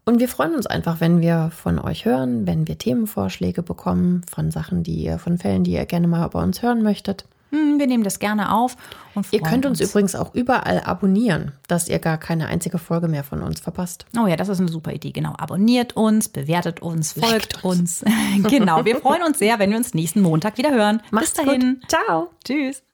Und 0.06 0.20
wir 0.20 0.30
freuen 0.30 0.54
uns 0.54 0.68
einfach, 0.68 1.02
wenn 1.02 1.20
wir 1.20 1.50
von 1.52 1.80
euch 1.80 2.06
hören, 2.06 2.46
wenn 2.46 2.68
wir 2.68 2.78
Themenvorschläge 2.78 3.64
bekommen 3.64 4.22
von 4.32 4.52
Sachen, 4.52 4.84
die 4.84 5.04
ihr, 5.04 5.18
von 5.18 5.40
Fällen, 5.40 5.64
die 5.64 5.72
ihr 5.72 5.86
gerne 5.86 6.08
mal 6.08 6.28
bei 6.28 6.42
uns 6.42 6.62
hören 6.62 6.84
möchtet. 6.84 7.26
Hm, 7.52 7.80
wir 7.80 7.88
nehmen 7.88 8.04
das 8.04 8.20
gerne 8.20 8.54
auf. 8.54 8.76
Und 9.16 9.26
ihr 9.32 9.42
könnt 9.42 9.66
uns, 9.66 9.82
uns, 9.82 9.90
übrigens 9.90 10.16
auch 10.16 10.36
überall 10.36 10.82
abonnieren, 10.82 11.54
dass 11.68 11.90
ihr 11.90 11.98
gar 12.00 12.18
keine 12.18 12.48
einzige 12.48 12.78
Folge 12.78 13.08
mehr 13.08 13.24
von 13.24 13.42
uns 13.42 13.60
verpasst. 13.60 14.06
Oh 14.16 14.28
ja, 14.28 14.36
das 14.36 14.50
ist 14.50 14.60
eine 14.60 14.70
super 14.70 14.94
Idee. 14.94 15.12
Genau. 15.12 15.34
Abonniert 15.38 15.96
uns, 15.96 16.30
bewertet 16.30 16.82
uns, 16.82 17.14
folgt 17.14 17.64
uns. 17.64 18.04
uns. 18.04 18.14
genau. 18.50 18.86
Wir 18.86 18.98
freuen 18.98 19.24
uns 19.24 19.40
sehr, 19.40 19.58
wenn 19.58 19.72
wir 19.72 19.78
uns 19.78 19.96
nächsten 19.96 20.22
Montag 20.22 20.58
wieder 20.58 20.72
hören. 20.72 21.02
Macht's 21.10 21.34
Bis 21.34 21.46
dahin. 21.46 21.80
Gut. 21.80 21.90
Ciao. 21.90 22.30
Tschüss. 22.44 22.85